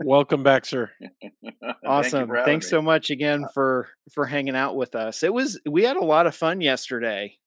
Welcome 0.02 0.42
back, 0.42 0.66
sir. 0.66 0.90
awesome. 1.86 2.28
Thank 2.28 2.44
Thanks 2.44 2.66
me. 2.66 2.70
so 2.70 2.82
much 2.82 3.10
again 3.10 3.44
uh 3.44 3.48
for 3.54 3.88
for 4.12 4.26
hanging 4.26 4.56
out 4.56 4.74
with 4.74 4.94
us. 4.94 5.22
It 5.22 5.32
was 5.32 5.60
we 5.68 5.84
had 5.84 5.96
a 5.96 6.04
lot 6.04 6.26
of 6.26 6.34
fun 6.34 6.60
yesterday 6.60 7.38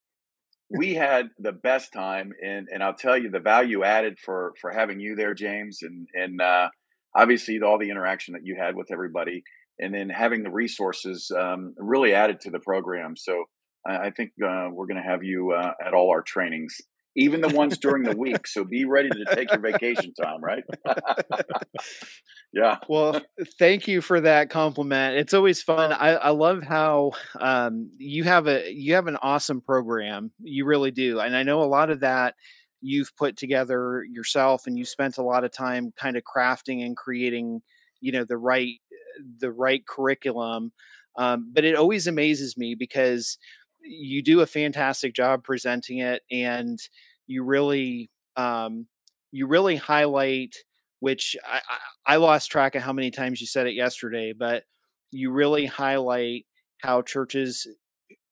we 0.77 0.93
had 0.93 1.29
the 1.39 1.51
best 1.51 1.91
time 1.93 2.31
and 2.43 2.67
and 2.71 2.83
I'll 2.83 2.95
tell 2.95 3.17
you 3.17 3.29
the 3.29 3.39
value 3.39 3.83
added 3.83 4.17
for 4.19 4.53
for 4.59 4.71
having 4.71 4.99
you 4.99 5.15
there 5.15 5.33
James 5.33 5.79
and 5.81 6.07
and 6.13 6.41
uh, 6.41 6.69
obviously 7.15 7.59
all 7.61 7.77
the 7.77 7.89
interaction 7.89 8.33
that 8.33 8.45
you 8.45 8.55
had 8.59 8.75
with 8.75 8.91
everybody 8.91 9.43
and 9.79 9.93
then 9.93 10.09
having 10.09 10.43
the 10.43 10.51
resources 10.51 11.31
um, 11.37 11.73
really 11.77 12.13
added 12.13 12.39
to 12.41 12.51
the 12.51 12.59
program. 12.59 13.15
So 13.17 13.45
I, 13.85 14.11
think 14.11 14.29
uh, 14.43 14.69
we're 14.71 14.85
going 14.85 15.01
to 15.01 15.09
have 15.09 15.23
you 15.23 15.53
uh, 15.53 15.71
at 15.83 15.95
all 15.95 16.11
our 16.11 16.21
trainings 16.21 16.77
even 17.15 17.41
the 17.41 17.49
ones 17.49 17.77
during 17.77 18.03
the 18.03 18.15
week. 18.15 18.47
So 18.47 18.63
be 18.63 18.85
ready 18.85 19.09
to 19.09 19.35
take 19.35 19.51
your 19.51 19.59
vacation 19.59 20.13
time, 20.13 20.41
right? 20.41 20.63
yeah. 22.53 22.77
Well, 22.87 23.21
thank 23.59 23.87
you 23.87 24.01
for 24.01 24.21
that 24.21 24.49
compliment. 24.49 25.17
It's 25.17 25.33
always 25.33 25.61
fun. 25.61 25.91
I, 25.91 26.11
I 26.11 26.29
love 26.29 26.63
how 26.63 27.11
um, 27.39 27.91
you 27.97 28.23
have 28.23 28.47
a 28.47 28.71
you 28.71 28.95
have 28.95 29.07
an 29.07 29.17
awesome 29.17 29.61
program. 29.61 30.31
You 30.39 30.65
really 30.65 30.91
do, 30.91 31.19
and 31.19 31.35
I 31.35 31.43
know 31.43 31.61
a 31.61 31.65
lot 31.65 31.89
of 31.89 31.99
that 32.01 32.35
you've 32.81 33.15
put 33.15 33.37
together 33.37 34.03
yourself, 34.09 34.63
and 34.65 34.77
you 34.77 34.85
spent 34.85 35.17
a 35.17 35.23
lot 35.23 35.43
of 35.43 35.51
time 35.51 35.93
kind 35.97 36.17
of 36.17 36.23
crafting 36.23 36.83
and 36.85 36.97
creating, 36.97 37.61
you 37.99 38.11
know, 38.11 38.23
the 38.23 38.37
right 38.37 38.75
the 39.39 39.51
right 39.51 39.85
curriculum. 39.85 40.71
Um, 41.17 41.51
but 41.53 41.65
it 41.65 41.75
always 41.75 42.07
amazes 42.07 42.57
me 42.57 42.73
because 42.73 43.37
you 43.83 44.21
do 44.21 44.41
a 44.41 44.45
fantastic 44.45 45.13
job 45.13 45.43
presenting 45.43 45.99
it 45.99 46.21
and 46.31 46.79
you 47.27 47.43
really 47.43 48.09
um, 48.37 48.87
you 49.31 49.47
really 49.47 49.75
highlight 49.75 50.55
which 50.99 51.35
I, 51.45 51.61
I, 52.05 52.15
lost 52.17 52.51
track 52.51 52.75
of 52.75 52.83
how 52.83 52.93
many 52.93 53.09
times 53.09 53.41
you 53.41 53.47
said 53.47 53.67
it 53.67 53.73
yesterday 53.73 54.33
but 54.37 54.63
you 55.11 55.31
really 55.31 55.65
highlight 55.65 56.45
how 56.81 57.01
churches 57.01 57.67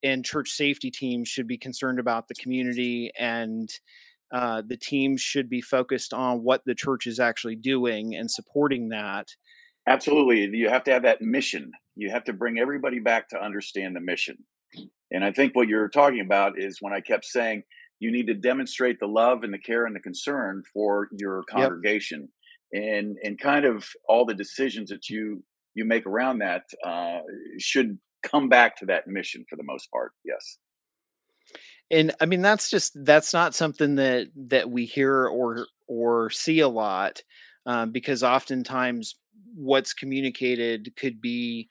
and 0.04 0.24
church 0.24 0.52
safety 0.52 0.90
teams 0.90 1.28
should 1.28 1.48
be 1.48 1.58
concerned 1.58 2.00
about 2.00 2.28
the 2.28 2.36
community 2.36 3.12
and 3.20 3.70
uh, 4.32 4.62
the 4.66 4.78
teams 4.78 5.20
should 5.20 5.50
be 5.50 5.62
focused 5.62 6.14
on 6.14 6.44
what 6.44 6.62
the 6.66 6.76
church 6.76 7.08
is 7.08 7.20
actually 7.20 7.56
doing 7.56 8.16
and 8.16 8.30
supporting 8.30 8.90
that. 8.90 9.28
Absolutely 9.88 10.58
you 10.58 10.70
have 10.70 10.84
to 10.84 10.92
have 10.92 11.04
that 11.04 11.22
mission. 11.22 11.72
You 11.96 12.12
have 12.12 12.24
to 12.26 12.34
bring 12.34 12.60
everybody 12.60 13.00
back 13.00 13.30
to 13.30 13.44
understand 13.44 13.96
the 13.96 14.02
mission 14.02 14.38
and 15.12 15.24
I 15.24 15.32
think 15.32 15.56
what 15.56 15.68
you're 15.68 15.90
talking 15.90 16.22
about 16.22 16.54
is 16.58 16.78
when 16.82 16.94
I 16.94 17.02
kept 17.02 17.26
saying 17.26 17.64
you 18.00 18.12
need 18.12 18.28
to 18.28 18.34
demonstrate 18.34 19.00
the 19.00 19.08
love 19.08 19.44
and 19.44 19.54
the 19.54 19.60
care 19.60 19.86
and 19.86 19.96
the 19.96 20.00
concern 20.00 20.64
for 20.74 21.10
your 21.12 21.44
congregation, 21.50 22.30
yep. 22.72 22.84
and 22.84 23.18
and 23.24 23.40
kind 23.40 23.66
of 23.66 23.88
all 24.08 24.26
the 24.26 24.34
decisions 24.34 24.90
that 24.90 25.10
you 25.10 25.44
you 25.76 25.86
make 25.86 26.06
around 26.06 26.40
that 26.40 26.64
uh, 26.86 27.20
should 27.60 27.98
come 28.24 28.50
back 28.50 28.78
to 28.78 28.86
that 28.86 29.08
mission 29.08 29.46
for 29.50 29.56
the 29.56 29.64
most 29.64 29.90
part. 29.92 30.12
Yes. 30.26 30.58
And 31.92 32.14
I 32.22 32.26
mean 32.26 32.42
that's 32.42 32.70
just 32.70 32.94
that's 33.04 33.34
not 33.34 33.56
something 33.56 33.96
that 33.96 34.28
that 34.48 34.70
we 34.70 34.86
hear 34.86 35.28
or 35.28 35.66
or 35.88 36.30
see 36.30 36.60
a 36.60 36.68
lot 36.68 37.24
um, 37.66 37.92
because 37.92 38.24
oftentimes 38.24 39.16
what's 39.56 39.94
communicated 39.94 40.94
could 40.96 41.20
be 41.20 41.68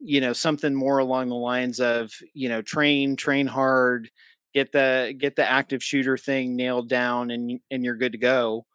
you 0.00 0.20
know 0.20 0.32
something 0.32 0.74
more 0.74 0.98
along 0.98 1.28
the 1.28 1.34
lines 1.34 1.78
of 1.78 2.12
you 2.34 2.48
know 2.48 2.62
train 2.62 3.16
train 3.16 3.46
hard 3.46 4.10
get 4.54 4.72
the 4.72 5.14
get 5.18 5.36
the 5.36 5.48
active 5.48 5.82
shooter 5.82 6.16
thing 6.16 6.56
nailed 6.56 6.88
down 6.88 7.30
and 7.30 7.60
and 7.70 7.84
you're 7.84 7.96
good 7.96 8.12
to 8.12 8.18
go 8.18 8.66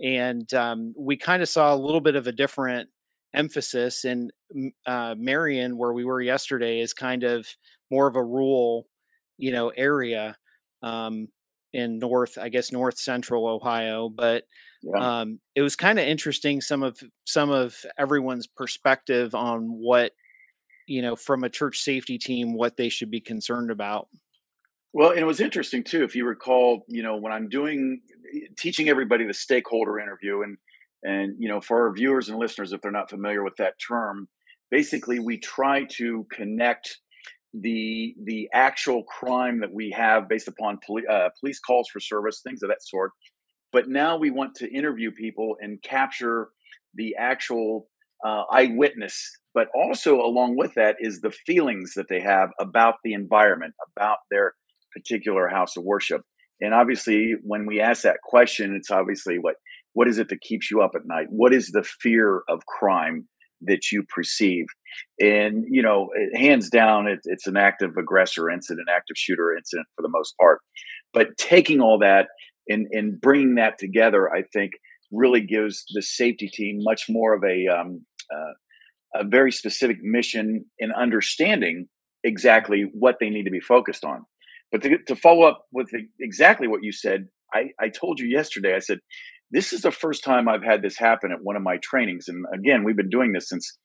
and 0.00 0.52
um, 0.54 0.92
we 0.98 1.16
kind 1.16 1.40
of 1.40 1.48
saw 1.48 1.72
a 1.72 1.76
little 1.78 2.00
bit 2.00 2.16
of 2.16 2.26
a 2.26 2.32
different 2.32 2.88
emphasis 3.32 4.04
in 4.04 4.30
uh, 4.86 5.14
marion 5.16 5.78
where 5.78 5.92
we 5.92 6.04
were 6.04 6.20
yesterday 6.20 6.80
is 6.80 6.92
kind 6.92 7.22
of 7.22 7.46
more 7.90 8.06
of 8.06 8.16
a 8.16 8.22
rural 8.22 8.86
you 9.38 9.52
know 9.52 9.68
area 9.70 10.36
um, 10.82 11.28
in 11.72 11.98
north 11.98 12.36
i 12.40 12.48
guess 12.48 12.72
north 12.72 12.98
central 12.98 13.46
ohio 13.46 14.08
but 14.08 14.44
yeah. 14.82 15.20
um, 15.20 15.40
it 15.54 15.62
was 15.62 15.76
kind 15.76 15.98
of 15.98 16.04
interesting 16.04 16.60
some 16.60 16.82
of 16.82 16.98
some 17.24 17.50
of 17.50 17.76
everyone's 17.98 18.46
perspective 18.46 19.34
on 19.34 19.66
what 19.68 20.12
you 20.86 21.02
know, 21.02 21.16
from 21.16 21.44
a 21.44 21.50
church 21.50 21.80
safety 21.80 22.18
team, 22.18 22.54
what 22.54 22.76
they 22.76 22.88
should 22.88 23.10
be 23.10 23.20
concerned 23.20 23.70
about. 23.70 24.08
Well, 24.92 25.10
and 25.10 25.18
it 25.18 25.26
was 25.26 25.40
interesting 25.40 25.82
too. 25.82 26.04
If 26.04 26.14
you 26.14 26.24
recall, 26.24 26.84
you 26.88 27.02
know, 27.02 27.16
when 27.16 27.32
I'm 27.32 27.48
doing 27.48 28.00
teaching 28.56 28.88
everybody 28.88 29.26
the 29.26 29.34
stakeholder 29.34 29.98
interview, 29.98 30.42
and 30.42 30.56
and 31.02 31.34
you 31.38 31.48
know, 31.48 31.60
for 31.60 31.86
our 31.86 31.92
viewers 31.92 32.28
and 32.28 32.38
listeners, 32.38 32.72
if 32.72 32.80
they're 32.80 32.92
not 32.92 33.10
familiar 33.10 33.42
with 33.42 33.56
that 33.56 33.74
term, 33.86 34.28
basically 34.70 35.18
we 35.18 35.38
try 35.38 35.84
to 35.96 36.26
connect 36.32 36.98
the 37.52 38.14
the 38.24 38.48
actual 38.52 39.04
crime 39.04 39.60
that 39.60 39.72
we 39.72 39.90
have 39.90 40.28
based 40.28 40.48
upon 40.48 40.78
poli- 40.86 41.06
uh, 41.10 41.28
police 41.40 41.60
calls 41.60 41.88
for 41.88 42.00
service, 42.00 42.40
things 42.42 42.62
of 42.62 42.68
that 42.68 42.82
sort. 42.82 43.12
But 43.72 43.88
now 43.88 44.16
we 44.16 44.30
want 44.30 44.54
to 44.56 44.72
interview 44.72 45.10
people 45.10 45.56
and 45.60 45.82
capture 45.82 46.48
the 46.94 47.16
actual 47.18 47.88
uh, 48.24 48.42
eyewitness 48.52 49.38
but 49.54 49.68
also 49.74 50.16
along 50.16 50.56
with 50.56 50.74
that 50.74 50.96
is 50.98 51.20
the 51.20 51.30
feelings 51.30 51.92
that 51.94 52.08
they 52.10 52.20
have 52.20 52.50
about 52.60 52.96
the 53.04 53.12
environment, 53.14 53.74
about 53.96 54.18
their 54.30 54.54
particular 54.92 55.48
house 55.48 55.76
of 55.76 55.84
worship. 55.84 56.22
And 56.60 56.74
obviously, 56.74 57.34
when 57.42 57.64
we 57.66 57.80
ask 57.80 58.02
that 58.02 58.18
question, 58.22 58.74
it's 58.74 58.90
obviously 58.90 59.38
what 59.38 59.54
what 59.92 60.08
is 60.08 60.18
it 60.18 60.28
that 60.30 60.40
keeps 60.40 60.72
you 60.72 60.82
up 60.82 60.90
at 60.96 61.02
night? 61.06 61.26
What 61.30 61.54
is 61.54 61.68
the 61.68 61.84
fear 61.84 62.42
of 62.48 62.66
crime 62.66 63.28
that 63.62 63.92
you 63.92 64.02
perceive? 64.12 64.66
And 65.20 65.64
you 65.68 65.82
know, 65.82 66.08
hands 66.34 66.68
down, 66.68 67.06
it, 67.06 67.20
it's 67.24 67.46
an 67.46 67.56
active 67.56 67.96
aggressor 67.96 68.50
incident, 68.50 68.88
active 68.90 69.16
shooter 69.16 69.56
incident 69.56 69.86
for 69.94 70.02
the 70.02 70.08
most 70.08 70.34
part. 70.40 70.60
But 71.12 71.36
taking 71.38 71.80
all 71.80 72.00
that 72.00 72.26
and 72.68 72.88
and 72.90 73.20
bringing 73.20 73.54
that 73.56 73.78
together, 73.78 74.32
I 74.32 74.42
think, 74.52 74.72
really 75.14 75.40
gives 75.40 75.84
the 75.94 76.02
safety 76.02 76.48
team 76.48 76.78
much 76.80 77.06
more 77.08 77.34
of 77.34 77.42
a 77.44 77.66
um, 77.68 78.04
uh, 78.34 78.52
a 79.14 79.24
very 79.24 79.52
specific 79.52 79.98
mission 80.02 80.64
in 80.78 80.92
understanding 80.92 81.86
exactly 82.24 82.90
what 82.92 83.16
they 83.20 83.30
need 83.30 83.44
to 83.44 83.50
be 83.50 83.60
focused 83.60 84.04
on. 84.04 84.24
But 84.72 84.82
to, 84.82 84.98
to 85.06 85.14
follow 85.14 85.46
up 85.46 85.66
with 85.72 85.88
the, 85.90 86.08
exactly 86.20 86.66
what 86.66 86.82
you 86.82 86.90
said, 86.90 87.28
I, 87.54 87.70
I 87.80 87.90
told 87.90 88.18
you 88.18 88.26
yesterday, 88.26 88.74
I 88.74 88.80
said, 88.80 88.98
this 89.50 89.72
is 89.72 89.82
the 89.82 89.92
first 89.92 90.24
time 90.24 90.48
I've 90.48 90.64
had 90.64 90.82
this 90.82 90.98
happen 90.98 91.30
at 91.30 91.42
one 91.42 91.54
of 91.54 91.62
my 91.62 91.76
trainings. 91.76 92.26
And 92.26 92.44
again, 92.52 92.82
we've 92.82 92.96
been 92.96 93.10
doing 93.10 93.32
this 93.32 93.48
since 93.48 93.78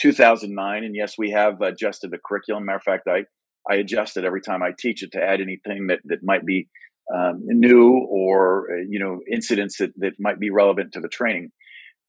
2009. 0.00 0.84
And 0.84 0.94
yes, 0.94 1.14
we 1.16 1.30
have 1.30 1.62
adjusted 1.62 2.10
the 2.10 2.18
curriculum. 2.22 2.66
Matter 2.66 2.76
of 2.76 2.82
fact, 2.82 3.08
I, 3.08 3.24
I 3.72 3.76
adjust 3.76 4.18
it 4.18 4.24
every 4.24 4.42
time 4.42 4.62
I 4.62 4.72
teach 4.78 5.02
it 5.02 5.12
to 5.12 5.22
add 5.22 5.40
anything 5.40 5.86
that, 5.86 6.00
that 6.04 6.18
might 6.22 6.44
be 6.44 6.68
um, 7.12 7.40
new 7.44 8.06
or, 8.10 8.68
uh, 8.72 8.84
you 8.88 8.98
know, 8.98 9.20
incidents 9.30 9.78
that, 9.78 9.92
that 9.98 10.14
might 10.18 10.38
be 10.38 10.50
relevant 10.50 10.92
to 10.92 11.00
the 11.00 11.08
training. 11.08 11.50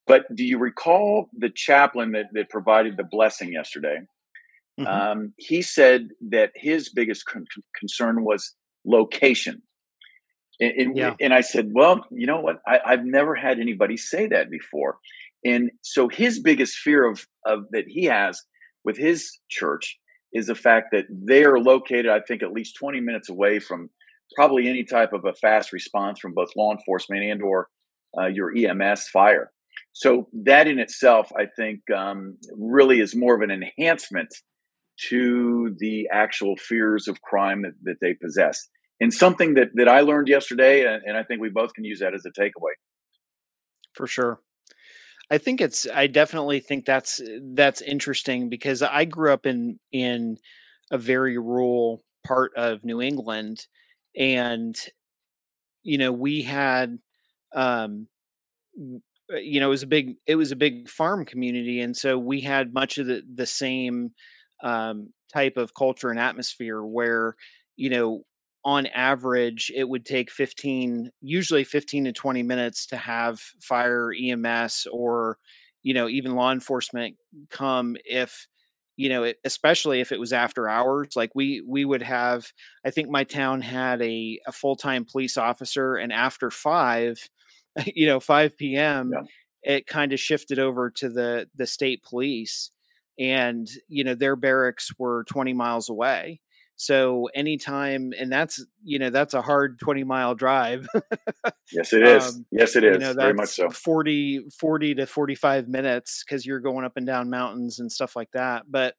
But 0.06 0.24
do 0.34 0.44
you 0.44 0.58
recall 0.58 1.28
the 1.36 1.50
chaplain 1.50 2.12
that, 2.12 2.26
that 2.32 2.48
provided 2.48 2.96
the 2.96 3.04
blessing 3.04 3.52
yesterday? 3.52 3.98
Mm-hmm. 4.78 4.86
Um, 4.86 5.32
he 5.36 5.62
said 5.62 6.08
that 6.28 6.52
his 6.54 6.90
biggest 6.90 7.26
con- 7.26 7.46
concern 7.78 8.24
was 8.24 8.54
location. 8.84 9.62
And, 10.60 10.72
and, 10.72 10.96
yeah. 10.96 11.14
and, 11.20 11.34
I 11.34 11.40
said, 11.40 11.70
well, 11.72 12.06
you 12.10 12.26
know 12.26 12.40
what? 12.40 12.60
I, 12.66 12.80
I've 12.84 13.04
never 13.04 13.34
had 13.34 13.58
anybody 13.58 13.96
say 13.96 14.26
that 14.28 14.50
before. 14.50 14.96
And 15.44 15.70
so 15.82 16.08
his 16.08 16.40
biggest 16.40 16.76
fear 16.78 17.08
of, 17.08 17.26
of 17.44 17.64
that 17.72 17.86
he 17.88 18.04
has 18.04 18.42
with 18.84 18.96
his 18.96 19.38
church 19.50 19.98
is 20.32 20.46
the 20.46 20.54
fact 20.54 20.88
that 20.92 21.06
they 21.10 21.44
are 21.44 21.58
located, 21.58 22.08
I 22.08 22.20
think, 22.20 22.42
at 22.42 22.52
least 22.52 22.76
20 22.76 23.00
minutes 23.00 23.28
away 23.28 23.58
from 23.58 23.90
probably 24.34 24.68
any 24.68 24.84
type 24.84 25.12
of 25.12 25.24
a 25.24 25.34
fast 25.34 25.72
response 25.72 26.18
from 26.18 26.34
both 26.34 26.50
law 26.56 26.72
enforcement 26.72 27.22
and 27.22 27.42
or 27.42 27.68
uh, 28.18 28.26
your 28.26 28.52
EMS 28.56 29.08
fire. 29.08 29.52
So 29.92 30.28
that 30.44 30.66
in 30.66 30.78
itself, 30.78 31.30
I 31.38 31.46
think, 31.56 31.80
um, 31.94 32.36
really 32.56 33.00
is 33.00 33.14
more 33.14 33.34
of 33.34 33.42
an 33.42 33.50
enhancement 33.50 34.34
to 35.08 35.74
the 35.78 36.08
actual 36.12 36.56
fears 36.56 37.08
of 37.08 37.20
crime 37.22 37.62
that, 37.62 37.72
that 37.82 37.96
they 38.00 38.14
possess. 38.14 38.68
And 39.00 39.12
something 39.12 39.54
that, 39.54 39.68
that 39.74 39.88
I 39.88 40.00
learned 40.00 40.28
yesterday, 40.28 40.86
and, 40.86 41.02
and 41.04 41.16
I 41.16 41.22
think 41.22 41.40
we 41.40 41.50
both 41.50 41.74
can 41.74 41.84
use 41.84 42.00
that 42.00 42.14
as 42.14 42.24
a 42.26 42.30
takeaway. 42.40 42.72
For 43.94 44.06
sure. 44.06 44.40
I 45.30 45.38
think 45.38 45.60
it's 45.60 45.86
I 45.92 46.06
definitely 46.06 46.60
think 46.60 46.84
that's 46.84 47.20
that's 47.54 47.80
interesting 47.80 48.48
because 48.48 48.80
I 48.80 49.06
grew 49.06 49.32
up 49.32 49.44
in 49.44 49.80
in 49.90 50.36
a 50.90 50.98
very 50.98 51.36
rural 51.36 52.04
part 52.24 52.52
of 52.56 52.84
New 52.84 53.02
England 53.02 53.66
and 54.16 54.76
you 55.82 55.98
know 55.98 56.12
we 56.12 56.42
had 56.42 56.98
um 57.54 58.08
you 59.30 59.60
know 59.60 59.66
it 59.66 59.70
was 59.70 59.82
a 59.82 59.86
big 59.86 60.16
it 60.26 60.36
was 60.36 60.52
a 60.52 60.56
big 60.56 60.88
farm 60.88 61.24
community 61.24 61.80
and 61.80 61.96
so 61.96 62.18
we 62.18 62.40
had 62.40 62.72
much 62.72 62.98
of 62.98 63.06
the 63.06 63.22
the 63.34 63.46
same 63.46 64.10
um 64.62 65.12
type 65.32 65.56
of 65.56 65.74
culture 65.74 66.10
and 66.10 66.18
atmosphere 66.20 66.82
where 66.82 67.34
you 67.76 67.90
know 67.90 68.22
on 68.64 68.86
average 68.86 69.70
it 69.74 69.88
would 69.88 70.04
take 70.04 70.30
15 70.30 71.10
usually 71.20 71.64
15 71.64 72.04
to 72.04 72.12
20 72.12 72.42
minutes 72.42 72.86
to 72.86 72.96
have 72.96 73.40
fire 73.60 74.12
ems 74.20 74.86
or 74.92 75.38
you 75.82 75.92
know 75.94 76.08
even 76.08 76.34
law 76.36 76.52
enforcement 76.52 77.16
come 77.50 77.96
if 78.04 78.46
you 78.96 79.08
know 79.08 79.24
it, 79.24 79.38
especially 79.44 80.00
if 80.00 80.12
it 80.12 80.20
was 80.20 80.32
after 80.32 80.68
hours 80.68 81.08
like 81.16 81.30
we 81.34 81.62
we 81.66 81.84
would 81.84 82.02
have 82.02 82.46
i 82.84 82.90
think 82.90 83.08
my 83.08 83.24
town 83.24 83.60
had 83.60 84.00
a, 84.02 84.40
a 84.46 84.52
full-time 84.52 85.04
police 85.04 85.36
officer 85.36 85.96
and 85.96 86.12
after 86.12 86.50
five 86.50 87.28
you 87.94 88.06
know 88.06 88.20
5 88.20 88.56
p.m 88.56 89.12
yeah. 89.12 89.76
it 89.76 89.86
kind 89.86 90.12
of 90.12 90.20
shifted 90.20 90.58
over 90.58 90.90
to 90.90 91.08
the 91.08 91.48
the 91.54 91.66
state 91.66 92.02
police 92.02 92.70
and 93.18 93.68
you 93.88 94.04
know 94.04 94.14
their 94.14 94.36
barracks 94.36 94.90
were 94.98 95.24
20 95.24 95.52
miles 95.52 95.88
away 95.88 96.40
so 96.76 97.28
anytime, 97.34 98.12
and 98.18 98.30
that's 98.30 98.64
you 98.84 98.98
know 98.98 99.10
that's 99.10 99.34
a 99.34 99.42
hard 99.42 99.78
twenty 99.78 100.04
mile 100.04 100.34
drive. 100.34 100.86
yes, 101.72 101.92
it 101.92 102.02
is. 102.06 102.36
Um, 102.36 102.46
yes, 102.52 102.76
it 102.76 102.84
is. 102.84 102.94
You 102.94 103.00
know, 103.00 103.14
Very 103.14 103.34
much 103.34 103.48
so. 103.50 103.70
40, 103.70 104.50
40 104.50 104.94
to 104.96 105.06
forty 105.06 105.34
five 105.34 105.68
minutes 105.68 106.22
because 106.24 106.44
you're 106.44 106.60
going 106.60 106.84
up 106.84 106.96
and 106.96 107.06
down 107.06 107.30
mountains 107.30 107.78
and 107.78 107.90
stuff 107.90 108.14
like 108.14 108.30
that. 108.32 108.64
But 108.68 108.94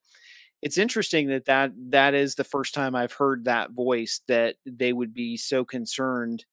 it's 0.62 0.80
interesting 0.80 1.28
that 1.30 1.46
that 1.46 1.72
that 1.90 2.16
is 2.16 2.36
the 2.36 2.44
first 2.44 2.74
time 2.74 2.96
I've 2.96 3.14
heard 3.14 3.46
that 3.46 3.72
voice 3.72 4.22
that 4.28 4.56
they 4.66 4.92
would 4.92 5.14
be 5.14 5.38
so 5.38 5.64
concerned 5.64 6.46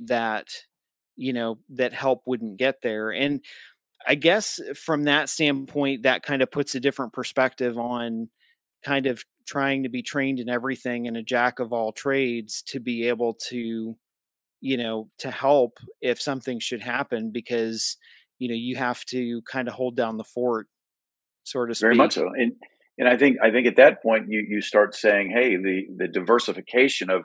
that 0.00 0.48
you 1.14 1.32
know 1.32 1.58
that 1.70 1.92
help 1.92 2.22
wouldn't 2.26 2.58
get 2.58 2.82
there 2.82 3.10
and 3.10 3.40
I 4.06 4.16
guess 4.16 4.60
from 4.74 5.04
that 5.04 5.28
standpoint, 5.28 6.02
that 6.02 6.22
kind 6.22 6.42
of 6.42 6.50
puts 6.50 6.74
a 6.74 6.80
different 6.80 7.12
perspective 7.12 7.78
on 7.78 8.28
kind 8.84 9.06
of 9.06 9.24
trying 9.46 9.82
to 9.82 9.88
be 9.88 10.02
trained 10.02 10.40
in 10.40 10.48
everything 10.48 11.06
and 11.06 11.16
a 11.16 11.22
jack 11.22 11.58
of 11.58 11.72
all 11.72 11.92
trades 11.92 12.62
to 12.62 12.80
be 12.80 13.08
able 13.08 13.34
to 13.34 13.96
you 14.60 14.76
know 14.76 15.08
to 15.18 15.30
help 15.30 15.78
if 16.00 16.20
something 16.20 16.58
should 16.58 16.80
happen 16.80 17.30
because 17.30 17.96
you 18.38 18.48
know 18.48 18.54
you 18.54 18.76
have 18.76 19.04
to 19.04 19.42
kind 19.42 19.68
of 19.68 19.74
hold 19.74 19.96
down 19.96 20.16
the 20.16 20.24
fort 20.24 20.66
sort 21.44 21.70
of 21.70 21.78
very 21.78 21.94
much 21.94 22.14
so 22.14 22.30
and 22.34 22.52
and 22.98 23.08
i 23.08 23.16
think 23.16 23.36
i 23.42 23.50
think 23.50 23.66
at 23.66 23.76
that 23.76 24.02
point 24.02 24.26
you 24.28 24.44
you 24.48 24.60
start 24.60 24.94
saying 24.94 25.30
hey 25.30 25.56
the 25.56 25.86
the 25.96 26.08
diversification 26.08 27.10
of 27.10 27.24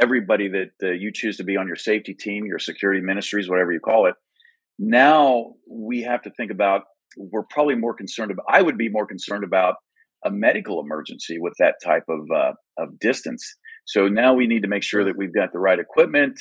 everybody 0.00 0.48
that 0.48 0.70
uh, 0.82 0.90
you 0.90 1.10
choose 1.12 1.36
to 1.36 1.44
be 1.44 1.56
on 1.56 1.66
your 1.66 1.76
safety 1.76 2.12
team 2.12 2.44
your 2.44 2.58
security 2.58 3.00
ministries 3.00 3.48
whatever 3.48 3.72
you 3.72 3.80
call 3.80 4.06
it 4.06 4.14
now 4.78 5.54
we 5.70 6.02
have 6.02 6.20
to 6.20 6.30
think 6.30 6.50
about 6.50 6.82
we're 7.16 7.44
probably 7.44 7.76
more 7.76 7.94
concerned 7.94 8.30
about 8.30 8.44
i 8.48 8.60
would 8.60 8.76
be 8.76 8.90
more 8.90 9.06
concerned 9.06 9.44
about 9.44 9.76
a 10.24 10.30
medical 10.30 10.80
emergency 10.80 11.38
with 11.38 11.54
that 11.58 11.76
type 11.84 12.04
of 12.08 12.20
uh, 12.34 12.52
of 12.78 12.98
distance. 12.98 13.56
So 13.86 14.08
now 14.08 14.34
we 14.34 14.46
need 14.46 14.62
to 14.62 14.68
make 14.68 14.82
sure 14.82 15.04
that 15.04 15.16
we've 15.16 15.34
got 15.34 15.52
the 15.52 15.58
right 15.58 15.78
equipment. 15.78 16.40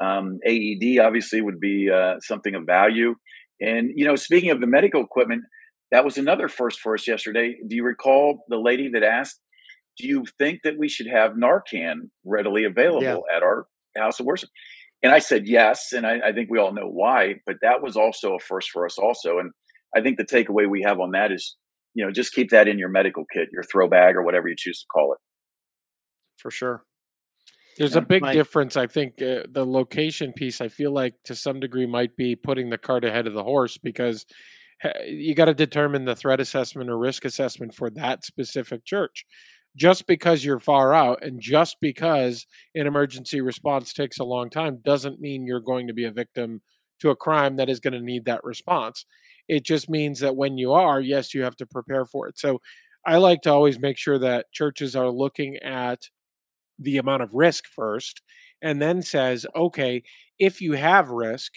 Um, 0.00 0.38
AED 0.46 0.98
obviously 1.00 1.40
would 1.40 1.60
be 1.60 1.90
uh, 1.90 2.14
something 2.20 2.54
of 2.54 2.64
value. 2.66 3.14
And 3.60 3.90
you 3.94 4.04
know, 4.04 4.16
speaking 4.16 4.50
of 4.50 4.60
the 4.60 4.66
medical 4.66 5.02
equipment, 5.02 5.42
that 5.90 6.04
was 6.04 6.18
another 6.18 6.48
first 6.48 6.80
for 6.80 6.94
us 6.94 7.06
yesterday. 7.06 7.56
Do 7.66 7.76
you 7.76 7.84
recall 7.84 8.44
the 8.48 8.58
lady 8.58 8.88
that 8.90 9.02
asked, 9.02 9.40
"Do 9.98 10.06
you 10.06 10.24
think 10.38 10.60
that 10.64 10.78
we 10.78 10.88
should 10.88 11.06
have 11.06 11.32
Narcan 11.32 12.10
readily 12.24 12.64
available 12.64 13.02
yeah. 13.02 13.36
at 13.36 13.42
our 13.42 13.66
house 13.96 14.20
of 14.20 14.26
worship?" 14.26 14.50
And 15.02 15.12
I 15.12 15.18
said 15.18 15.46
yes, 15.46 15.92
and 15.92 16.06
I, 16.06 16.18
I 16.28 16.32
think 16.32 16.50
we 16.50 16.58
all 16.58 16.72
know 16.72 16.88
why. 16.88 17.34
But 17.46 17.56
that 17.62 17.82
was 17.82 17.96
also 17.96 18.34
a 18.34 18.38
first 18.38 18.70
for 18.70 18.86
us, 18.86 18.98
also. 18.98 19.38
And 19.38 19.52
I 19.94 20.00
think 20.00 20.16
the 20.16 20.24
takeaway 20.24 20.68
we 20.68 20.82
have 20.82 20.98
on 20.98 21.12
that 21.12 21.30
is 21.30 21.56
you 21.94 22.04
know, 22.04 22.12
just 22.12 22.32
keep 22.34 22.50
that 22.50 22.68
in 22.68 22.78
your 22.78 22.88
medical 22.88 23.24
kit, 23.32 23.48
your 23.52 23.62
throw 23.62 23.88
bag, 23.88 24.16
or 24.16 24.24
whatever 24.24 24.48
you 24.48 24.54
choose 24.56 24.80
to 24.80 24.86
call 24.92 25.12
it. 25.12 25.18
For 26.36 26.50
sure. 26.50 26.84
There's 27.78 27.94
yeah, 27.94 28.02
a 28.02 28.06
big 28.06 28.22
my... 28.22 28.32
difference. 28.32 28.76
I 28.76 28.86
think 28.86 29.20
uh, 29.20 29.44
the 29.50 29.64
location 29.64 30.32
piece, 30.32 30.60
I 30.60 30.68
feel 30.68 30.92
like 30.92 31.14
to 31.24 31.34
some 31.34 31.60
degree 31.60 31.86
might 31.86 32.16
be 32.16 32.36
putting 32.36 32.70
the 32.70 32.78
cart 32.78 33.04
ahead 33.04 33.26
of 33.26 33.34
the 33.34 33.42
horse 33.42 33.78
because 33.78 34.26
you 35.06 35.34
got 35.34 35.46
to 35.46 35.54
determine 35.54 36.04
the 36.04 36.16
threat 36.16 36.40
assessment 36.40 36.90
or 36.90 36.98
risk 36.98 37.24
assessment 37.24 37.74
for 37.74 37.90
that 37.90 38.24
specific 38.24 38.84
church. 38.84 39.24
Just 39.76 40.06
because 40.06 40.44
you're 40.44 40.60
far 40.60 40.94
out 40.94 41.24
and 41.24 41.40
just 41.40 41.78
because 41.80 42.46
an 42.76 42.86
emergency 42.86 43.40
response 43.40 43.92
takes 43.92 44.20
a 44.20 44.24
long 44.24 44.48
time 44.48 44.78
doesn't 44.84 45.20
mean 45.20 45.46
you're 45.46 45.60
going 45.60 45.88
to 45.88 45.94
be 45.94 46.04
a 46.04 46.12
victim 46.12 46.62
to 47.00 47.10
a 47.10 47.16
crime 47.16 47.56
that 47.56 47.68
is 47.68 47.80
going 47.80 47.94
to 47.94 48.00
need 48.00 48.24
that 48.26 48.44
response. 48.44 49.04
It 49.48 49.64
just 49.64 49.90
means 49.90 50.20
that 50.20 50.36
when 50.36 50.56
you 50.58 50.72
are, 50.72 51.00
yes, 51.00 51.34
you 51.34 51.42
have 51.42 51.56
to 51.56 51.66
prepare 51.66 52.06
for 52.06 52.28
it. 52.28 52.38
So 52.38 52.60
I 53.06 53.18
like 53.18 53.42
to 53.42 53.52
always 53.52 53.78
make 53.78 53.98
sure 53.98 54.18
that 54.18 54.50
churches 54.52 54.96
are 54.96 55.10
looking 55.10 55.56
at 55.58 56.08
the 56.78 56.98
amount 56.98 57.22
of 57.22 57.34
risk 57.34 57.66
first 57.66 58.22
and 58.62 58.80
then 58.80 59.02
says, 59.02 59.46
okay, 59.54 60.02
if 60.38 60.60
you 60.60 60.72
have 60.72 61.10
risk, 61.10 61.52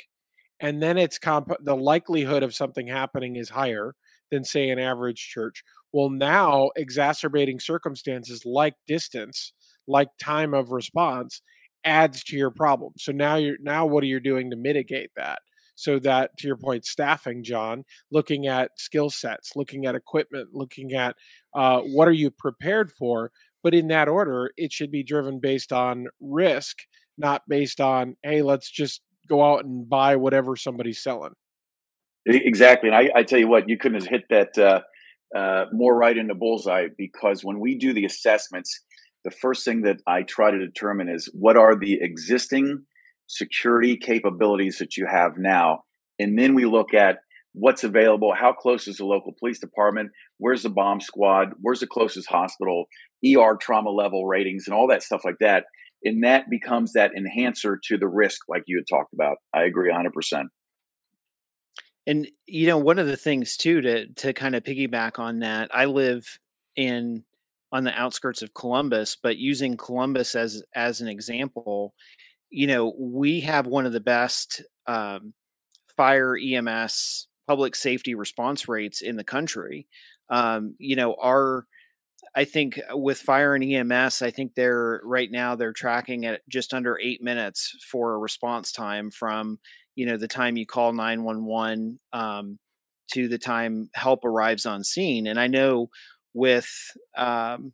and 0.59 0.81
then 0.81 0.97
it's 0.97 1.19
comp- 1.19 1.63
the 1.63 1.75
likelihood 1.75 2.43
of 2.43 2.55
something 2.55 2.87
happening 2.87 3.35
is 3.35 3.49
higher 3.49 3.95
than 4.31 4.43
say 4.43 4.69
an 4.69 4.79
average 4.79 5.29
church. 5.29 5.63
Well, 5.93 6.09
now 6.09 6.71
exacerbating 6.75 7.59
circumstances 7.59 8.43
like 8.45 8.73
distance, 8.87 9.53
like 9.87 10.09
time 10.19 10.53
of 10.53 10.71
response 10.71 11.41
adds 11.83 12.23
to 12.25 12.35
your 12.35 12.51
problem. 12.51 12.93
So 12.97 13.11
now 13.11 13.35
you're 13.35 13.57
now 13.61 13.85
what 13.85 14.03
are 14.03 14.07
you 14.07 14.19
doing 14.19 14.49
to 14.51 14.55
mitigate 14.55 15.11
that? 15.15 15.39
so 15.77 15.99
that 15.99 16.35
to 16.37 16.47
your 16.47 16.57
point 16.57 16.83
staffing 16.83 17.43
john 17.43 17.85
looking 18.11 18.47
at 18.47 18.71
skill 18.77 19.09
sets 19.09 19.55
looking 19.55 19.85
at 19.85 19.95
equipment 19.95 20.49
looking 20.51 20.93
at 20.93 21.15
uh, 21.53 21.79
what 21.79 22.07
are 22.07 22.13
you 22.13 22.29
prepared 22.29 22.91
for 22.91 23.31
but 23.63 23.73
in 23.73 23.87
that 23.87 24.09
order 24.09 24.51
it 24.57 24.73
should 24.73 24.91
be 24.91 25.03
driven 25.03 25.39
based 25.39 25.71
on 25.71 26.07
risk 26.19 26.79
not 27.17 27.43
based 27.47 27.79
on 27.79 28.17
hey 28.23 28.41
let's 28.41 28.69
just 28.69 29.01
go 29.29 29.43
out 29.43 29.63
and 29.63 29.87
buy 29.87 30.15
whatever 30.15 30.55
somebody's 30.55 31.01
selling 31.01 31.33
exactly 32.25 32.89
and 32.89 32.97
i, 32.97 33.09
I 33.15 33.23
tell 33.23 33.39
you 33.39 33.47
what 33.47 33.69
you 33.69 33.77
couldn't 33.77 34.01
have 34.01 34.09
hit 34.09 34.23
that 34.29 34.57
uh, 34.57 34.81
uh, 35.37 35.65
more 35.71 35.95
right 35.95 36.17
in 36.17 36.27
the 36.27 36.35
bullseye 36.35 36.87
because 36.97 37.43
when 37.43 37.59
we 37.59 37.77
do 37.77 37.93
the 37.93 38.05
assessments 38.05 38.81
the 39.27 39.35
first 39.41 39.65
thing 39.65 39.81
that 39.81 39.97
i 40.07 40.23
try 40.23 40.51
to 40.51 40.57
determine 40.57 41.09
is 41.09 41.29
what 41.33 41.57
are 41.57 41.75
the 41.75 41.99
existing 42.01 42.85
security 43.27 43.97
capabilities 43.97 44.77
that 44.79 44.97
you 44.97 45.05
have 45.05 45.37
now. 45.37 45.83
And 46.19 46.37
then 46.37 46.55
we 46.55 46.65
look 46.65 46.93
at 46.93 47.19
what's 47.53 47.83
available, 47.83 48.33
how 48.33 48.53
close 48.53 48.87
is 48.87 48.97
the 48.97 49.05
local 49.05 49.33
police 49.39 49.59
department, 49.59 50.11
where's 50.37 50.63
the 50.63 50.69
bomb 50.69 51.01
squad, 51.01 51.49
where's 51.61 51.79
the 51.79 51.87
closest 51.87 52.29
hospital, 52.29 52.85
ER 53.25 53.57
trauma 53.59 53.89
level 53.89 54.25
ratings, 54.25 54.65
and 54.67 54.75
all 54.75 54.87
that 54.87 55.03
stuff 55.03 55.21
like 55.25 55.37
that. 55.39 55.65
And 56.03 56.23
that 56.23 56.49
becomes 56.49 56.93
that 56.93 57.11
enhancer 57.17 57.79
to 57.85 57.97
the 57.97 58.07
risk, 58.07 58.41
like 58.47 58.63
you 58.67 58.77
had 58.77 58.95
talked 58.95 59.13
about. 59.13 59.37
I 59.53 59.63
agree 59.63 59.91
100%. 59.91 60.45
And 62.05 62.27
you 62.45 62.67
know, 62.67 62.77
one 62.77 62.99
of 62.99 63.07
the 63.07 63.17
things 63.17 63.57
too 63.57 63.81
to 63.81 64.07
to 64.07 64.31
kind 64.31 64.55
of 64.55 64.63
piggyback 64.63 65.19
on 65.19 65.39
that, 65.39 65.69
I 65.73 65.85
live 65.85 66.39
in 66.77 67.25
on 67.71 67.83
the 67.83 67.99
outskirts 67.99 68.41
of 68.41 68.53
Columbus, 68.53 69.17
but 69.21 69.37
using 69.37 69.77
Columbus 69.77 70.35
as 70.35 70.63
as 70.75 71.01
an 71.01 71.07
example, 71.07 71.93
you 72.49 72.67
know, 72.67 72.93
we 72.97 73.41
have 73.41 73.67
one 73.67 73.85
of 73.85 73.93
the 73.93 73.99
best 73.99 74.63
um, 74.85 75.33
fire 75.95 76.37
EMS 76.37 77.27
public 77.47 77.75
safety 77.75 78.15
response 78.15 78.67
rates 78.67 79.01
in 79.01 79.15
the 79.15 79.23
country. 79.23 79.87
Um, 80.29 80.75
you 80.77 80.95
know, 80.95 81.15
our 81.21 81.65
I 82.35 82.45
think 82.45 82.79
with 82.91 83.19
fire 83.19 83.55
and 83.55 83.63
EMS, 83.63 84.21
I 84.21 84.31
think 84.31 84.53
they're 84.53 85.01
right 85.03 85.31
now 85.31 85.55
they're 85.55 85.73
tracking 85.73 86.25
at 86.25 86.41
just 86.47 86.73
under 86.73 86.99
eight 86.99 87.21
minutes 87.21 87.75
for 87.89 88.13
a 88.13 88.17
response 88.17 88.71
time 88.71 89.11
from 89.11 89.59
you 89.95 90.05
know 90.05 90.17
the 90.17 90.27
time 90.27 90.57
you 90.57 90.65
call 90.65 90.93
nine 90.93 91.23
one 91.23 91.45
one 91.45 91.99
um, 92.13 92.59
to 93.13 93.27
the 93.27 93.37
time 93.37 93.89
help 93.93 94.25
arrives 94.25 94.65
on 94.65 94.83
scene. 94.83 95.27
And 95.27 95.39
I 95.39 95.47
know 95.47 95.89
with 96.33 96.69
um, 97.15 97.73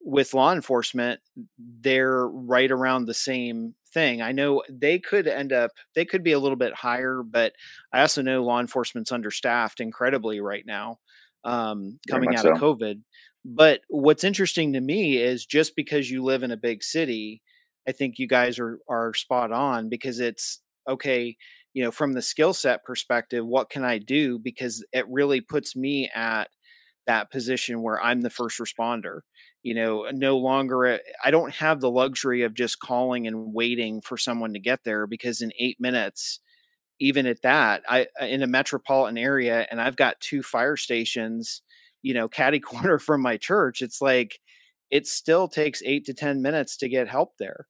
with 0.00 0.34
law 0.34 0.52
enforcement, 0.52 1.20
they're 1.58 2.26
right 2.28 2.70
around 2.70 3.04
the 3.04 3.14
same 3.14 3.74
thing. 3.92 4.22
I 4.22 4.32
know 4.32 4.62
they 4.70 4.98
could 4.98 5.26
end 5.26 5.52
up, 5.52 5.70
they 5.94 6.04
could 6.04 6.22
be 6.22 6.32
a 6.32 6.38
little 6.38 6.56
bit 6.56 6.74
higher, 6.74 7.22
but 7.22 7.52
I 7.92 8.00
also 8.02 8.22
know 8.22 8.44
law 8.44 8.60
enforcement's 8.60 9.12
understaffed 9.12 9.80
incredibly 9.80 10.40
right 10.40 10.64
now, 10.66 10.98
um, 11.44 11.98
coming 12.08 12.34
out 12.34 12.42
so. 12.42 12.52
of 12.52 12.58
COVID. 12.58 13.00
But 13.44 13.80
what's 13.88 14.24
interesting 14.24 14.72
to 14.74 14.80
me 14.80 15.16
is 15.16 15.46
just 15.46 15.74
because 15.74 16.10
you 16.10 16.22
live 16.22 16.42
in 16.42 16.50
a 16.50 16.56
big 16.56 16.82
city, 16.82 17.42
I 17.88 17.92
think 17.92 18.18
you 18.18 18.28
guys 18.28 18.58
are 18.58 18.78
are 18.88 19.14
spot 19.14 19.52
on 19.52 19.88
because 19.88 20.20
it's 20.20 20.60
okay, 20.88 21.36
you 21.72 21.82
know, 21.82 21.90
from 21.90 22.12
the 22.12 22.22
skill 22.22 22.52
set 22.52 22.84
perspective, 22.84 23.46
what 23.46 23.70
can 23.70 23.84
I 23.84 23.98
do? 23.98 24.38
Because 24.38 24.84
it 24.92 25.06
really 25.08 25.40
puts 25.40 25.74
me 25.74 26.10
at 26.14 26.48
that 27.08 27.32
position 27.32 27.82
where 27.82 28.00
I'm 28.02 28.22
the 28.22 28.30
first 28.30 28.60
responder. 28.60 29.22
You 29.64 29.74
know, 29.74 30.06
no 30.12 30.38
longer, 30.38 30.86
eh, 30.86 30.98
I 31.24 31.32
don't 31.32 31.54
have 31.56 31.80
the 31.80 31.90
luxury 31.90 32.42
of 32.44 32.54
just 32.54 32.80
calling 32.80 33.26
and 33.26 33.52
waiting 33.52 34.00
for 34.00 34.16
someone 34.16 34.54
to 34.54 34.60
get 34.60 34.84
there 34.84 35.08
because 35.08 35.42
in 35.42 35.52
eight 35.58 35.78
minutes, 35.80 36.40
even 37.00 37.26
at 37.26 37.42
that, 37.42 37.82
I 37.88 38.06
uh, 38.20 38.26
in 38.26 38.42
a 38.42 38.46
metropolitan 38.46 39.18
area, 39.18 39.66
and 39.70 39.80
I've 39.80 39.96
got 39.96 40.20
two 40.20 40.42
fire 40.42 40.76
stations, 40.76 41.62
you 42.02 42.14
know, 42.14 42.28
caddy 42.28 42.60
corner 42.72 42.98
from 42.98 43.22
my 43.22 43.36
church. 43.36 43.82
It's 43.82 44.00
like 44.02 44.40
it 44.90 45.06
still 45.06 45.48
takes 45.48 45.82
eight 45.84 46.04
to 46.06 46.14
ten 46.14 46.42
minutes 46.42 46.76
to 46.78 46.88
get 46.88 47.08
help 47.08 47.34
there. 47.38 47.66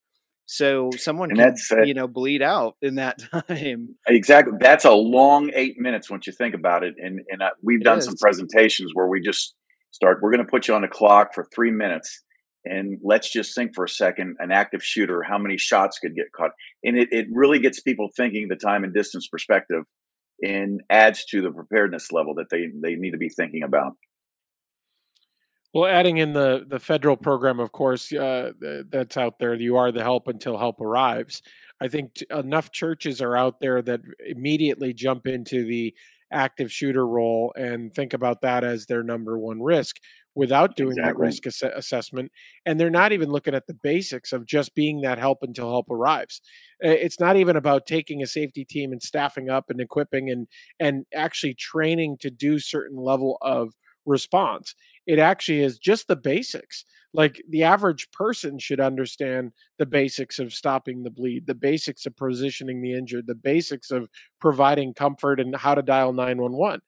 So 0.51 0.89
someone 0.97 1.31
and 1.31 1.39
can, 1.39 1.79
uh, 1.79 1.83
you 1.83 1.93
know, 1.93 2.09
bleed 2.09 2.41
out 2.41 2.77
in 2.81 2.95
that 2.95 3.19
time. 3.49 3.95
Exactly. 4.07 4.55
That's 4.59 4.87
a 4.87 4.93
long 4.93 5.51
eight 5.55 5.79
minutes 5.79 6.11
once 6.11 6.27
you 6.27 6.33
think 6.33 6.55
about 6.55 6.83
it. 6.83 6.95
And 6.97 7.21
and 7.29 7.43
uh, 7.43 7.51
we've 7.63 7.83
done 7.83 8.01
some 8.01 8.17
presentations 8.17 8.93
where 8.95 9.07
we 9.07 9.21
just 9.21 9.55
start. 9.91 10.21
We're 10.23 10.31
going 10.31 10.45
to 10.45 10.51
put 10.51 10.67
you 10.67 10.75
on 10.75 10.81
the 10.81 10.89
clock 10.89 11.35
for 11.35 11.47
three 11.55 11.71
minutes, 11.71 12.25
and 12.65 12.99
let's 13.05 13.31
just 13.31 13.55
think 13.55 13.75
for 13.75 13.85
a 13.85 13.89
second. 13.91 14.37
An 14.39 14.51
active 14.51 14.83
shooter, 14.83 15.23
how 15.23 15.37
many 15.37 15.59
shots 15.59 15.99
could 15.99 16.15
get 16.15 16.33
caught? 16.35 16.53
And 16.83 16.97
it 16.97 17.09
it 17.13 17.27
really 17.31 17.59
gets 17.59 17.81
people 17.81 18.09
thinking 18.17 18.49
the 18.49 18.57
time 18.57 18.85
and 18.85 18.95
distance 18.95 19.29
perspective, 19.29 19.83
and 20.41 20.81
adds 20.89 21.27
to 21.27 21.43
the 21.43 21.51
preparedness 21.51 22.11
level 22.11 22.35
that 22.37 22.47
they 22.51 22.69
they 22.83 22.95
need 22.95 23.11
to 23.11 23.19
be 23.19 23.29
thinking 23.29 23.65
about. 23.65 23.93
Well, 25.75 25.87
adding 25.87 26.17
in 26.19 26.33
the 26.33 26.65
the 26.67 26.79
federal 26.81 27.17
program, 27.17 27.61
of 27.61 27.73
course, 27.73 28.13
uh, 28.13 28.53
that's 28.91 29.17
out 29.17 29.39
there. 29.39 29.55
You 29.55 29.77
are 29.77 29.93
the 29.93 30.03
help 30.03 30.27
until 30.29 30.57
help 30.57 30.81
arrives. 30.81 31.43
I 31.81 31.89
think 31.89 32.15
t- 32.15 32.27
enough 32.31 32.73
churches 32.73 33.21
are 33.21 33.37
out 33.37 33.61
there 33.61 33.83
that 33.83 34.01
immediately 34.27 34.93
jump 34.95 35.27
into 35.27 35.65
the 35.65 35.95
active 36.33 36.73
shooter 36.73 37.07
role 37.07 37.53
and 37.57 37.93
think 37.93 38.13
about 38.13 38.41
that 38.43 38.65
as 38.65 38.87
their 38.87 39.03
number 39.03 39.39
one 39.39 39.63
risk 39.63 39.97
without 40.35 40.77
doing 40.77 40.93
exactly. 40.99 41.13
that 41.13 41.19
risk 41.19 41.47
ass- 41.47 41.63
assessment 41.75 42.31
and 42.67 42.79
they're 42.79 42.91
not 42.91 43.13
even 43.13 43.31
looking 43.31 43.55
at 43.55 43.67
the 43.67 43.73
basics 43.83 44.33
of 44.33 44.45
just 44.45 44.75
being 44.75 45.01
that 45.01 45.19
help 45.19 45.39
until 45.43 45.71
help 45.71 45.91
arrives 45.91 46.43
it's 46.81 47.19
not 47.19 47.37
even 47.37 47.57
about 47.57 47.87
taking 47.87 48.23
a 48.23 48.27
safety 48.27 48.63
team 48.63 48.93
and 48.93 49.03
staffing 49.03 49.49
up 49.49 49.71
and 49.71 49.81
equipping 49.81 50.29
and 50.31 50.47
and 50.79 51.07
actually 51.15 51.55
training 51.55 52.17
to 52.21 52.31
do 52.31 52.59
certain 52.59 52.99
level 52.99 53.39
of 53.41 53.73
response 54.05 54.75
it 55.09 55.18
actually 55.18 55.62
is 55.62 55.79
just 55.81 56.09
the 56.09 56.16
basics. 56.16 56.87
Like 57.14 57.42
the 57.51 57.64
average 57.64 58.11
person 58.12 58.61
should 58.61 58.81
understand 58.81 59.53
the 59.79 59.87
basics 59.87 60.38
of 60.38 60.55
stopping 60.55 61.03
the 61.05 61.11
bleed, 61.11 61.49
the 61.49 61.57
basics 61.57 62.07
of 62.07 62.16
positioning 62.16 62.83
the 62.83 62.94
injured, 62.94 63.27
the 63.27 63.35
basics 63.35 63.90
of 63.90 64.11
providing 64.40 64.94
comfort 64.94 65.40
and 65.40 65.57
how 65.57 65.75
to 65.75 65.83
dial 65.83 66.12
911. 66.12 66.83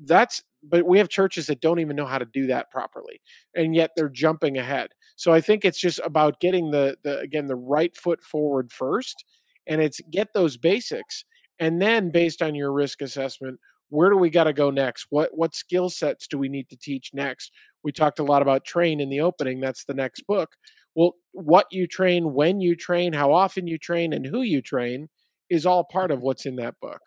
That's 0.00 0.42
but 0.66 0.86
we 0.86 0.98
have 0.98 1.10
churches 1.10 1.46
that 1.46 1.60
don't 1.60 1.78
even 1.80 1.96
know 1.96 2.06
how 2.06 2.18
to 2.18 2.24
do 2.32 2.46
that 2.46 2.70
properly 2.70 3.20
and 3.54 3.74
yet 3.74 3.90
they're 3.96 4.08
jumping 4.08 4.58
ahead. 4.58 4.88
So 5.16 5.32
I 5.32 5.40
think 5.40 5.64
it's 5.64 5.80
just 5.80 6.00
about 6.04 6.40
getting 6.40 6.70
the 6.70 6.96
the 7.04 7.18
again 7.20 7.46
the 7.46 7.56
right 7.56 7.96
foot 7.96 8.22
forward 8.22 8.72
first 8.72 9.24
and 9.66 9.80
it's 9.82 10.00
get 10.10 10.28
those 10.34 10.56
basics 10.56 11.24
and 11.58 11.80
then 11.80 12.10
based 12.10 12.42
on 12.42 12.54
your 12.54 12.72
risk 12.72 13.02
assessment 13.02 13.58
where 13.88 14.10
do 14.10 14.16
we 14.16 14.30
got 14.30 14.44
to 14.44 14.52
go 14.52 14.70
next? 14.70 15.06
What 15.10 15.30
what 15.32 15.54
skill 15.54 15.90
sets 15.90 16.26
do 16.26 16.38
we 16.38 16.48
need 16.48 16.68
to 16.70 16.76
teach 16.76 17.10
next? 17.12 17.52
We 17.82 17.92
talked 17.92 18.18
a 18.18 18.24
lot 18.24 18.42
about 18.42 18.64
train 18.64 19.00
in 19.00 19.10
the 19.10 19.20
opening. 19.20 19.60
That's 19.60 19.84
the 19.84 19.94
next 19.94 20.26
book. 20.26 20.50
Well, 20.94 21.14
what 21.32 21.66
you 21.70 21.86
train, 21.86 22.34
when 22.34 22.60
you 22.60 22.76
train, 22.76 23.12
how 23.12 23.32
often 23.32 23.66
you 23.66 23.78
train, 23.78 24.12
and 24.12 24.24
who 24.26 24.42
you 24.42 24.62
train 24.62 25.08
is 25.50 25.66
all 25.66 25.84
part 25.84 26.10
of 26.10 26.18
mm-hmm. 26.18 26.26
what's 26.26 26.46
in 26.46 26.56
that 26.56 26.74
book. 26.80 27.00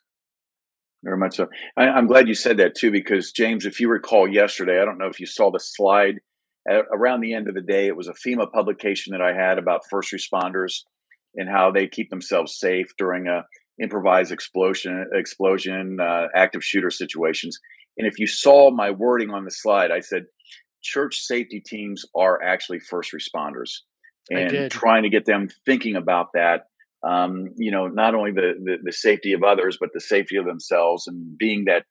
Very 1.04 1.18
much 1.18 1.36
so. 1.36 1.48
I, 1.78 1.98
am 1.98 2.08
glad 2.08 2.28
you 2.28 2.34
said 2.34 2.58
that 2.58 2.76
too, 2.76 2.92
because 2.92 3.32
James, 3.32 3.66
if 3.66 3.80
you 3.80 3.88
recall 3.88 4.28
yesterday, 4.28 4.82
I 4.82 4.86
don't 4.86 4.98
know 4.98 5.08
if 5.08 5.20
you 5.20 5.26
saw 5.26 5.52
the 5.52 5.60
slide 5.60 6.16
at, 6.70 6.86
around 6.92 7.22
the 7.22 7.34
end 7.34 7.48
of 7.48 7.56
the 7.56 7.62
day. 7.62 7.88
It 7.88 7.96
was 7.96 8.08
a 8.08 8.14
FEMA 8.14 8.52
publication 8.52 9.12
that 9.12 9.22
I 9.22 9.34
had 9.34 9.58
about 9.58 9.82
first 9.90 10.12
responders 10.12 10.84
and 11.36 11.48
how 11.50 11.72
they 11.72 11.88
keep 11.88 12.10
themselves 12.10 12.58
safe 12.58 12.88
during 12.98 13.28
a 13.28 13.44
improvised 13.82 14.32
explosion, 14.32 15.10
explosion, 15.14 16.00
uh, 16.00 16.28
active 16.36 16.64
shooter 16.64 16.90
situations. 16.90 17.60
And 17.98 18.08
if 18.08 18.20
you 18.20 18.28
saw 18.28 18.72
my 18.72 18.92
wording 18.92 19.32
on 19.32 19.46
the 19.46 19.52
slide, 19.52 19.92
I 19.92 20.00
said 20.00 20.26
church 20.82 21.20
safety 21.20 21.60
teams 21.60 22.06
are 22.16 22.42
actually 22.42 22.80
first 22.80 23.12
responders, 23.14 23.80
and 24.30 24.72
trying 24.72 25.04
to 25.04 25.10
get 25.10 25.26
them 25.26 25.50
thinking 25.66 25.96
about 25.96 26.28
that. 26.34 26.68
Um, 27.04 27.50
you 27.56 27.72
know, 27.72 27.88
not 27.88 28.16
only 28.16 28.32
the, 28.32 28.54
the 28.64 28.78
the 28.84 28.92
safety 28.92 29.34
of 29.34 29.44
others, 29.44 29.78
but 29.80 29.90
the 29.94 30.02
safety 30.02 30.38
of 30.38 30.46
themselves, 30.46 31.08
and 31.08 31.38
being 31.38 31.66
that 31.66 31.86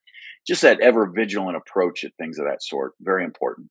just 0.46 0.62
that 0.62 0.81
ever 0.81 1.07
vigilant 1.07 1.57
approach 1.57 2.05
at 2.05 2.12
things 2.18 2.38
of 2.38 2.46
that 2.46 2.62
sort. 2.62 2.92
Very 3.01 3.25
important. 3.25 3.68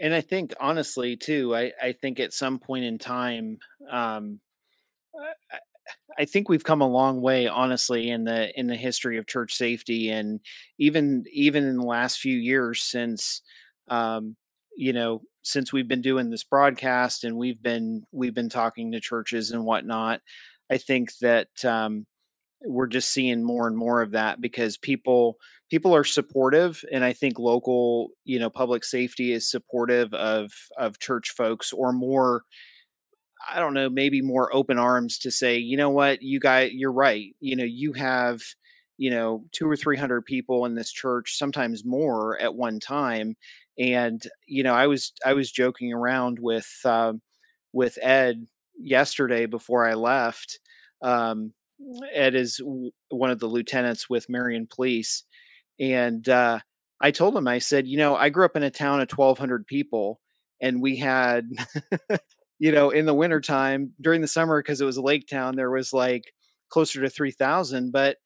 And 0.00 0.12
I 0.12 0.20
think 0.20 0.54
honestly, 0.58 1.16
too, 1.16 1.54
I, 1.54 1.72
I 1.80 1.92
think 1.92 2.18
at 2.18 2.32
some 2.32 2.58
point 2.58 2.84
in 2.84 2.98
time, 2.98 3.58
um, 3.88 4.40
I 6.18 6.24
think 6.24 6.48
we've 6.48 6.64
come 6.64 6.80
a 6.80 6.88
long 6.88 7.20
way, 7.20 7.48
honestly, 7.48 8.10
in 8.10 8.24
the 8.24 8.58
in 8.58 8.66
the 8.66 8.76
history 8.76 9.18
of 9.18 9.26
church 9.26 9.54
safety, 9.54 10.10
and 10.10 10.40
even 10.78 11.24
even 11.32 11.64
in 11.64 11.76
the 11.76 11.84
last 11.86 12.18
few 12.20 12.36
years 12.36 12.82
since, 12.82 13.42
um, 13.88 14.36
you 14.76 14.92
know, 14.92 15.22
since 15.42 15.72
we've 15.72 15.88
been 15.88 16.02
doing 16.02 16.30
this 16.30 16.44
broadcast 16.44 17.24
and 17.24 17.36
we've 17.36 17.62
been 17.62 18.04
we've 18.12 18.34
been 18.34 18.48
talking 18.48 18.92
to 18.92 19.00
churches 19.00 19.50
and 19.50 19.64
whatnot. 19.64 20.20
I 20.70 20.78
think 20.78 21.16
that 21.18 21.64
um, 21.64 22.06
we're 22.64 22.86
just 22.86 23.10
seeing 23.12 23.42
more 23.44 23.66
and 23.66 23.76
more 23.76 24.02
of 24.02 24.12
that 24.12 24.40
because 24.40 24.76
people 24.76 25.38
people 25.70 25.94
are 25.94 26.04
supportive, 26.04 26.84
and 26.92 27.04
I 27.04 27.12
think 27.12 27.38
local, 27.38 28.10
you 28.24 28.38
know, 28.38 28.50
public 28.50 28.84
safety 28.84 29.32
is 29.32 29.50
supportive 29.50 30.14
of 30.14 30.52
of 30.78 30.98
church 30.98 31.30
folks 31.30 31.72
or 31.72 31.92
more 31.92 32.42
I 33.52 33.58
don't 33.58 33.74
know, 33.74 33.88
maybe 33.88 34.20
more 34.22 34.54
open 34.54 34.78
arms 34.78 35.18
to 35.20 35.30
say, 35.30 35.58
you 35.58 35.76
know 35.76 35.90
what, 35.90 36.22
you 36.22 36.40
guys, 36.40 36.72
you're 36.72 36.92
right. 36.92 37.34
You 37.40 37.56
know, 37.56 37.64
you 37.64 37.92
have, 37.92 38.42
you 38.96 39.10
know, 39.10 39.44
two 39.52 39.68
or 39.68 39.76
300 39.76 40.24
people 40.24 40.66
in 40.66 40.74
this 40.74 40.92
church, 40.92 41.36
sometimes 41.36 41.84
more 41.84 42.38
at 42.40 42.54
one 42.54 42.80
time. 42.80 43.36
And, 43.78 44.22
you 44.46 44.62
know, 44.62 44.74
I 44.74 44.86
was, 44.86 45.12
I 45.24 45.32
was 45.34 45.50
joking 45.50 45.92
around 45.92 46.38
with, 46.38 46.70
uh, 46.84 47.14
with 47.72 47.98
Ed 48.00 48.46
yesterday 48.78 49.46
before 49.46 49.86
I 49.86 49.94
left. 49.94 50.60
Um, 51.02 51.52
Ed 52.12 52.34
is 52.34 52.60
one 53.08 53.30
of 53.30 53.40
the 53.40 53.46
lieutenants 53.46 54.08
with 54.08 54.28
Marion 54.28 54.68
Police. 54.72 55.24
And, 55.80 56.28
uh, 56.28 56.60
I 57.00 57.10
told 57.10 57.36
him, 57.36 57.48
I 57.48 57.58
said, 57.58 57.86
you 57.86 57.98
know, 57.98 58.16
I 58.16 58.30
grew 58.30 58.44
up 58.44 58.56
in 58.56 58.62
a 58.62 58.70
town 58.70 59.00
of 59.00 59.10
1,200 59.10 59.66
people 59.66 60.20
and 60.60 60.80
we 60.80 60.96
had 60.96 61.50
you 62.64 62.72
know, 62.72 62.88
in 62.88 63.04
the 63.04 63.12
wintertime 63.12 63.92
during 64.00 64.22
the 64.22 64.26
summer, 64.26 64.58
because 64.58 64.80
it 64.80 64.86
was 64.86 64.96
a 64.96 65.02
lake 65.02 65.28
town, 65.28 65.54
there 65.54 65.70
was 65.70 65.92
like 65.92 66.32
closer 66.70 67.02
to 67.02 67.10
3,000, 67.10 67.92
but 67.92 68.16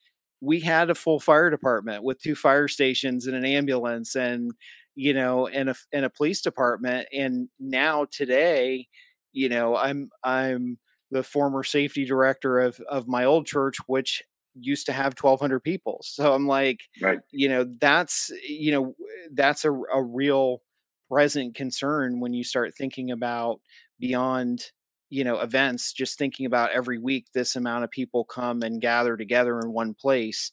we 0.41 0.61
had 0.61 0.91
a 0.91 0.95
full 0.95 1.19
fire 1.19 1.51
department 1.51 2.05
with 2.05 2.23
two 2.23 2.37
fire 2.37 2.69
stations 2.69 3.27
and 3.27 3.35
an 3.35 3.45
ambulance 3.45 4.15
and, 4.15 4.53
you 4.95 5.13
know, 5.13 5.49
and 5.49 5.71
a, 5.71 5.75
and 5.93 6.05
a 6.05 6.11
police 6.11 6.41
department. 6.41 7.09
And 7.13 7.49
now 7.59 8.07
today, 8.13 8.87
you 9.33 9.49
know, 9.49 9.75
I'm, 9.75 10.09
I'm 10.23 10.79
the 11.11 11.25
former 11.25 11.65
safety 11.65 12.05
director 12.05 12.61
of, 12.61 12.81
of 12.89 13.09
my 13.09 13.25
old 13.25 13.45
church, 13.45 13.79
which 13.89 14.23
used 14.55 14.87
to 14.87 14.93
have 14.93 15.17
1200 15.21 15.59
people. 15.65 15.99
So 16.05 16.33
I'm 16.33 16.47
like, 16.47 16.83
right. 17.03 17.19
you 17.33 17.49
know, 17.49 17.67
that's, 17.81 18.31
you 18.49 18.71
know, 18.71 18.95
that's 19.33 19.65
a, 19.65 19.73
a 19.73 20.01
real 20.01 20.63
present 21.11 21.57
concern 21.57 22.21
when 22.21 22.35
you 22.35 22.45
start 22.45 22.73
thinking 22.77 23.11
about 23.11 23.61
beyond 23.99 24.71
you 25.11 25.25
know 25.25 25.41
events 25.41 25.93
just 25.93 26.19
thinking 26.19 26.47
about 26.47 26.71
every 26.71 26.99
week 26.99 27.27
this 27.33 27.57
amount 27.57 27.85
of 27.85 27.91
people 27.91 28.25
come 28.25 28.63
and 28.63 28.81
gather 28.81 29.17
together 29.17 29.59
in 29.61 29.73
one 29.73 29.95
place 29.95 30.53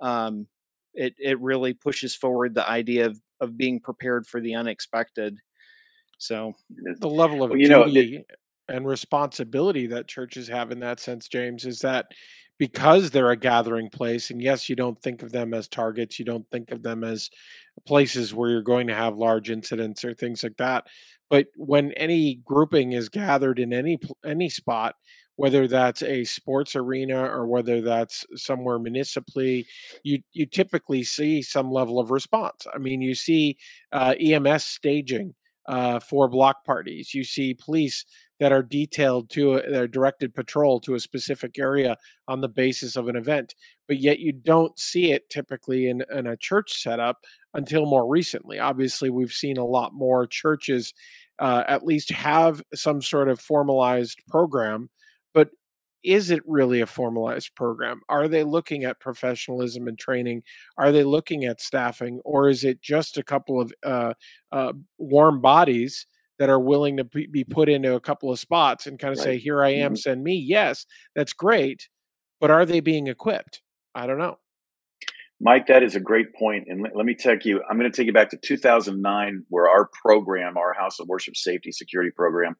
um, 0.00 0.46
it 0.94 1.14
it 1.18 1.40
really 1.40 1.72
pushes 1.72 2.14
forward 2.14 2.54
the 2.54 2.68
idea 2.68 3.06
of 3.06 3.20
of 3.40 3.56
being 3.56 3.80
prepared 3.80 4.26
for 4.26 4.40
the 4.40 4.54
unexpected 4.54 5.36
so 6.18 6.52
the 7.00 7.08
level 7.08 7.42
of 7.42 7.50
well, 7.50 7.58
you 7.58 7.68
know 7.68 7.84
it, 7.86 8.24
and 8.68 8.86
responsibility 8.86 9.86
that 9.86 10.06
churches 10.06 10.48
have 10.48 10.70
in 10.70 10.80
that 10.80 11.00
sense 11.00 11.28
james 11.28 11.64
is 11.64 11.80
that 11.80 12.06
because 12.62 13.10
they're 13.10 13.32
a 13.32 13.36
gathering 13.36 13.90
place. 13.90 14.30
And 14.30 14.40
yes, 14.40 14.68
you 14.68 14.76
don't 14.76 14.96
think 15.02 15.24
of 15.24 15.32
them 15.32 15.52
as 15.52 15.66
targets, 15.66 16.20
you 16.20 16.24
don't 16.24 16.48
think 16.52 16.70
of 16.70 16.80
them 16.80 17.02
as 17.02 17.28
places 17.86 18.34
where 18.34 18.50
you're 18.50 18.62
going 18.62 18.86
to 18.86 18.94
have 18.94 19.16
large 19.16 19.50
incidents 19.50 20.04
or 20.04 20.14
things 20.14 20.44
like 20.44 20.56
that. 20.58 20.86
But 21.32 21.46
when 21.56 21.92
any 21.92 22.42
grouping 22.44 22.92
is 22.92 23.08
gathered 23.08 23.58
in 23.58 23.72
any 23.72 23.98
any 24.22 24.50
spot, 24.50 24.96
whether 25.36 25.66
that's 25.66 26.02
a 26.02 26.24
sports 26.24 26.76
arena 26.76 27.24
or 27.24 27.46
whether 27.46 27.80
that's 27.80 28.26
somewhere 28.36 28.78
municipally, 28.78 29.66
you 30.04 30.18
you 30.34 30.44
typically 30.44 31.02
see 31.02 31.40
some 31.40 31.70
level 31.70 31.98
of 31.98 32.10
response. 32.10 32.66
I 32.74 32.76
mean, 32.76 33.00
you 33.00 33.14
see 33.14 33.56
uh, 33.92 34.14
EMS 34.20 34.66
staging 34.66 35.32
uh, 35.66 36.00
for 36.00 36.28
block 36.28 36.66
parties. 36.66 37.14
You 37.14 37.24
see 37.24 37.54
police 37.54 38.04
that 38.40 38.52
are 38.52 38.62
detailed 38.62 39.30
to 39.30 39.54
a, 39.54 39.86
directed 39.86 40.34
patrol 40.34 40.80
to 40.80 40.94
a 40.94 41.00
specific 41.00 41.58
area 41.60 41.96
on 42.26 42.40
the 42.40 42.48
basis 42.48 42.96
of 42.96 43.06
an 43.06 43.14
event, 43.14 43.54
but 43.86 43.98
yet 43.98 44.18
you 44.18 44.32
don't 44.32 44.76
see 44.78 45.12
it 45.12 45.30
typically 45.30 45.88
in, 45.88 46.02
in 46.12 46.26
a 46.26 46.36
church 46.36 46.82
setup 46.82 47.18
until 47.54 47.86
more 47.86 48.08
recently. 48.08 48.58
Obviously, 48.58 49.10
we've 49.10 49.32
seen 49.32 49.58
a 49.58 49.64
lot 49.64 49.94
more 49.94 50.26
churches 50.26 50.92
uh, 51.42 51.64
at 51.66 51.84
least 51.84 52.08
have 52.12 52.62
some 52.72 53.02
sort 53.02 53.28
of 53.28 53.40
formalized 53.40 54.22
program, 54.28 54.88
but 55.34 55.50
is 56.04 56.30
it 56.30 56.40
really 56.46 56.80
a 56.80 56.86
formalized 56.86 57.52
program? 57.56 58.00
Are 58.08 58.28
they 58.28 58.44
looking 58.44 58.84
at 58.84 59.00
professionalism 59.00 59.88
and 59.88 59.98
training? 59.98 60.44
Are 60.78 60.92
they 60.92 61.02
looking 61.02 61.44
at 61.44 61.60
staffing, 61.60 62.20
or 62.24 62.48
is 62.48 62.62
it 62.62 62.80
just 62.80 63.18
a 63.18 63.24
couple 63.24 63.60
of 63.60 63.72
uh, 63.82 64.14
uh, 64.52 64.72
warm 64.98 65.40
bodies 65.40 66.06
that 66.38 66.48
are 66.48 66.60
willing 66.60 66.96
to 66.98 67.04
be 67.04 67.42
put 67.42 67.68
into 67.68 67.94
a 67.96 68.00
couple 68.00 68.30
of 68.30 68.38
spots 68.38 68.86
and 68.86 69.00
kind 69.00 69.12
of 69.12 69.18
right. 69.18 69.24
say, 69.24 69.38
"Here 69.38 69.64
I 69.64 69.70
am, 69.70 69.92
mm-hmm. 69.92 69.96
send 69.96 70.22
me." 70.22 70.36
Yes, 70.36 70.86
that's 71.16 71.32
great, 71.32 71.88
but 72.40 72.52
are 72.52 72.64
they 72.64 72.78
being 72.78 73.08
equipped? 73.08 73.62
I 73.96 74.06
don't 74.06 74.18
know. 74.18 74.38
Mike, 75.44 75.66
that 75.66 75.82
is 75.82 75.96
a 75.96 76.00
great 76.00 76.32
point. 76.36 76.68
And 76.68 76.82
let, 76.82 76.94
let 76.94 77.04
me 77.04 77.16
take 77.16 77.44
you, 77.44 77.60
I'm 77.68 77.76
going 77.76 77.90
to 77.90 77.96
take 77.96 78.06
you 78.06 78.12
back 78.12 78.30
to 78.30 78.36
2009, 78.36 79.44
where 79.48 79.68
our 79.68 79.90
program, 80.00 80.56
our 80.56 80.72
House 80.72 81.00
of 81.00 81.08
Worship 81.08 81.36
Safety 81.36 81.72
Security 81.72 82.12
program, 82.14 82.54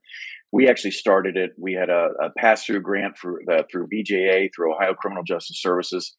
we 0.50 0.68
actually 0.68 0.90
started 0.90 1.36
it. 1.36 1.52
We 1.56 1.74
had 1.74 1.90
a, 1.90 2.08
a 2.20 2.30
pass 2.36 2.64
through 2.64 2.82
grant 2.82 3.16
for, 3.16 3.40
uh, 3.48 3.62
through 3.70 3.86
BJA, 3.86 4.50
through 4.54 4.74
Ohio 4.74 4.94
Criminal 4.94 5.22
Justice 5.22 5.62
Services, 5.62 6.16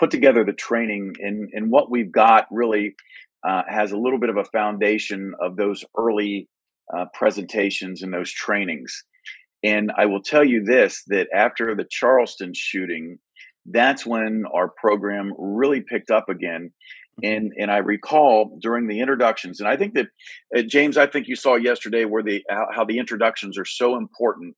put 0.00 0.10
together 0.10 0.44
the 0.44 0.54
training. 0.54 1.12
And, 1.20 1.50
and 1.52 1.70
what 1.70 1.90
we've 1.90 2.10
got 2.10 2.46
really 2.50 2.94
uh, 3.46 3.64
has 3.68 3.92
a 3.92 3.98
little 3.98 4.18
bit 4.18 4.30
of 4.30 4.38
a 4.38 4.44
foundation 4.44 5.34
of 5.42 5.56
those 5.56 5.84
early 5.96 6.48
uh, 6.96 7.04
presentations 7.12 8.02
and 8.02 8.14
those 8.14 8.32
trainings. 8.32 9.04
And 9.62 9.92
I 9.94 10.06
will 10.06 10.22
tell 10.22 10.44
you 10.44 10.64
this 10.64 11.02
that 11.08 11.28
after 11.34 11.74
the 11.74 11.84
Charleston 11.88 12.52
shooting, 12.54 13.18
that's 13.70 14.06
when 14.06 14.44
our 14.52 14.68
program 14.68 15.32
really 15.38 15.80
picked 15.80 16.10
up 16.10 16.28
again. 16.28 16.72
Mm-hmm. 17.22 17.32
And 17.32 17.52
and 17.58 17.70
I 17.70 17.78
recall 17.78 18.58
during 18.62 18.86
the 18.86 19.00
introductions, 19.00 19.60
and 19.60 19.68
I 19.68 19.76
think 19.76 19.94
that 19.94 20.06
uh, 20.56 20.62
James, 20.62 20.96
I 20.96 21.06
think 21.06 21.26
you 21.28 21.36
saw 21.36 21.56
yesterday 21.56 22.04
where 22.04 22.22
the 22.22 22.42
how, 22.48 22.66
how 22.74 22.84
the 22.84 22.98
introductions 22.98 23.58
are 23.58 23.64
so 23.64 23.96
important 23.96 24.54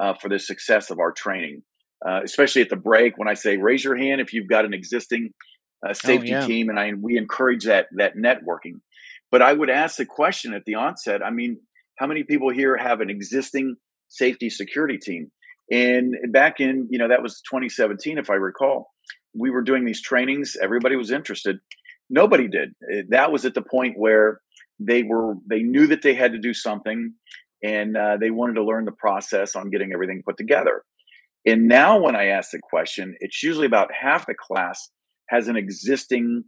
uh, 0.00 0.14
for 0.14 0.28
the 0.28 0.38
success 0.38 0.90
of 0.90 0.98
our 0.98 1.12
training, 1.12 1.62
uh, 2.06 2.20
especially 2.24 2.62
at 2.62 2.70
the 2.70 2.76
break 2.76 3.18
when 3.18 3.28
I 3.28 3.34
say 3.34 3.56
raise 3.56 3.82
your 3.82 3.96
hand 3.96 4.20
if 4.20 4.32
you've 4.32 4.48
got 4.48 4.64
an 4.64 4.74
existing 4.74 5.30
uh, 5.84 5.90
oh, 5.90 5.92
safety 5.94 6.34
oh, 6.34 6.40
yeah. 6.40 6.46
team, 6.46 6.68
and 6.68 6.78
I 6.78 6.92
we 7.00 7.16
encourage 7.16 7.64
that 7.64 7.86
that 7.96 8.14
networking. 8.16 8.80
But 9.32 9.42
I 9.42 9.52
would 9.52 9.70
ask 9.70 9.96
the 9.96 10.06
question 10.06 10.54
at 10.54 10.64
the 10.64 10.76
onset. 10.76 11.22
I 11.24 11.30
mean, 11.30 11.58
how 11.98 12.06
many 12.06 12.22
people 12.22 12.50
here 12.50 12.76
have 12.76 13.00
an 13.00 13.10
existing 13.10 13.74
safety 14.08 14.48
security 14.48 14.98
team? 14.98 15.32
And 15.70 16.14
back 16.30 16.60
in, 16.60 16.86
you 16.90 16.98
know, 16.98 17.08
that 17.08 17.22
was 17.22 17.40
2017, 17.42 18.18
if 18.18 18.30
I 18.30 18.34
recall, 18.34 18.92
we 19.34 19.50
were 19.50 19.62
doing 19.62 19.84
these 19.84 20.00
trainings. 20.00 20.56
Everybody 20.60 20.96
was 20.96 21.10
interested. 21.10 21.58
Nobody 22.08 22.48
did. 22.48 22.70
Eh, 22.92 23.02
that 23.08 23.32
was 23.32 23.44
at 23.44 23.54
the 23.54 23.62
point 23.62 23.98
where 23.98 24.40
they 24.78 25.02
were, 25.02 25.34
they 25.48 25.62
knew 25.62 25.86
that 25.88 26.02
they 26.02 26.14
had 26.14 26.32
to 26.32 26.38
do 26.38 26.54
something 26.54 27.14
and 27.62 27.96
uh, 27.96 28.16
they 28.18 28.30
wanted 28.30 28.54
to 28.54 28.64
learn 28.64 28.84
the 28.84 28.92
process 28.92 29.56
on 29.56 29.70
getting 29.70 29.92
everything 29.92 30.22
put 30.24 30.36
together. 30.36 30.82
And 31.46 31.68
now, 31.68 31.98
when 31.98 32.16
I 32.16 32.26
ask 32.26 32.50
the 32.50 32.60
question, 32.60 33.16
it's 33.20 33.42
usually 33.42 33.66
about 33.66 33.90
half 33.92 34.26
the 34.26 34.34
class 34.34 34.90
has 35.28 35.48
an 35.48 35.56
existing 35.56 36.44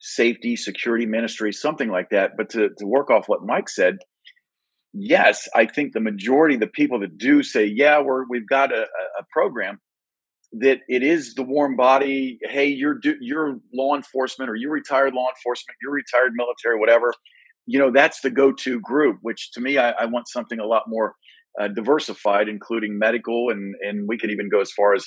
safety, 0.00 0.54
security 0.54 1.06
ministry, 1.06 1.52
something 1.52 1.90
like 1.90 2.10
that. 2.10 2.32
But 2.36 2.50
to, 2.50 2.68
to 2.78 2.86
work 2.86 3.10
off 3.10 3.26
what 3.26 3.44
Mike 3.44 3.70
said, 3.70 3.98
yes, 4.94 5.48
I 5.54 5.66
think 5.66 5.92
the 5.92 6.00
majority 6.00 6.54
of 6.54 6.60
the 6.60 6.66
people 6.68 7.00
that 7.00 7.18
do 7.18 7.42
say, 7.42 7.66
yeah, 7.66 8.00
we're 8.00 8.24
we've 8.28 8.48
got 8.48 8.72
a, 8.72 8.82
a 9.18 9.24
program 9.30 9.80
that 10.52 10.78
it 10.88 11.02
is 11.02 11.34
the 11.34 11.42
warm 11.42 11.76
body. 11.76 12.38
Hey, 12.42 12.66
you're 12.66 12.98
you're 13.20 13.58
law 13.74 13.94
enforcement, 13.96 14.50
or 14.50 14.54
you're 14.54 14.72
retired 14.72 15.14
law 15.14 15.28
enforcement, 15.28 15.76
you're 15.82 15.92
retired 15.92 16.32
military, 16.34 16.78
whatever. 16.78 17.12
You 17.66 17.78
know, 17.78 17.90
that's 17.90 18.20
the 18.20 18.30
go-to 18.30 18.80
group. 18.80 19.18
Which 19.22 19.50
to 19.52 19.60
me, 19.60 19.78
I, 19.78 19.90
I 19.90 20.04
want 20.06 20.28
something 20.28 20.60
a 20.60 20.66
lot 20.66 20.84
more 20.86 21.14
uh, 21.60 21.68
diversified, 21.68 22.48
including 22.48 22.98
medical, 22.98 23.50
and 23.50 23.74
and 23.80 24.06
we 24.08 24.16
could 24.16 24.30
even 24.30 24.48
go 24.48 24.60
as 24.60 24.70
far 24.72 24.94
as 24.94 25.06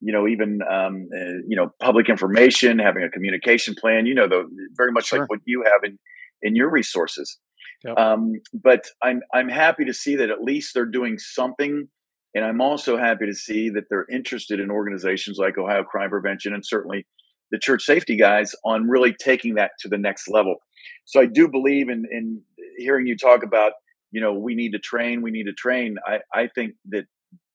you 0.00 0.12
know, 0.12 0.28
even 0.28 0.60
um, 0.70 1.08
uh, 1.14 1.40
you 1.48 1.56
know, 1.56 1.70
public 1.80 2.08
information, 2.08 2.78
having 2.78 3.02
a 3.02 3.10
communication 3.10 3.74
plan. 3.80 4.06
You 4.06 4.14
know, 4.14 4.28
the 4.28 4.44
very 4.76 4.92
much 4.92 5.06
sure. 5.06 5.20
like 5.20 5.30
what 5.30 5.40
you 5.46 5.64
have 5.64 5.82
in 5.84 5.98
in 6.42 6.54
your 6.54 6.70
resources. 6.70 7.38
Yep. 7.86 7.98
Um, 7.98 8.40
but 8.52 8.86
I'm 9.02 9.20
I'm 9.32 9.48
happy 9.48 9.84
to 9.84 9.94
see 9.94 10.16
that 10.16 10.30
at 10.30 10.42
least 10.42 10.74
they're 10.74 10.86
doing 10.86 11.18
something, 11.18 11.88
and 12.34 12.44
I'm 12.44 12.60
also 12.60 12.96
happy 12.96 13.26
to 13.26 13.34
see 13.34 13.70
that 13.70 13.84
they're 13.88 14.06
interested 14.10 14.58
in 14.60 14.70
organizations 14.70 15.38
like 15.38 15.56
Ohio 15.56 15.84
Crime 15.84 16.10
Prevention 16.10 16.52
and 16.52 16.66
certainly 16.66 17.06
the 17.52 17.58
church 17.58 17.84
safety 17.84 18.16
guys 18.16 18.54
on 18.64 18.88
really 18.88 19.14
taking 19.14 19.54
that 19.54 19.70
to 19.80 19.88
the 19.88 19.98
next 19.98 20.28
level. 20.28 20.56
So 21.04 21.20
I 21.20 21.26
do 21.26 21.48
believe 21.48 21.88
in 21.88 22.04
in 22.10 22.42
hearing 22.76 23.06
you 23.06 23.16
talk 23.16 23.42
about 23.44 23.72
you 24.10 24.20
know 24.20 24.32
we 24.32 24.54
need 24.54 24.72
to 24.72 24.78
train, 24.78 25.22
we 25.22 25.30
need 25.30 25.44
to 25.44 25.52
train. 25.52 25.96
I 26.06 26.18
I 26.34 26.48
think 26.54 26.74
that 26.90 27.04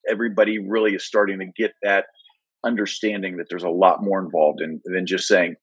everybody 0.09 0.59
really 0.59 0.93
is 0.93 1.05
starting 1.05 1.39
to 1.39 1.45
get 1.45 1.73
that 1.83 2.05
understanding 2.63 3.37
that 3.37 3.47
there's 3.49 3.63
a 3.63 3.69
lot 3.69 4.03
more 4.03 4.23
involved 4.23 4.61
in 4.61 4.81
than 4.85 5.05
just 5.05 5.27
saying 5.27 5.55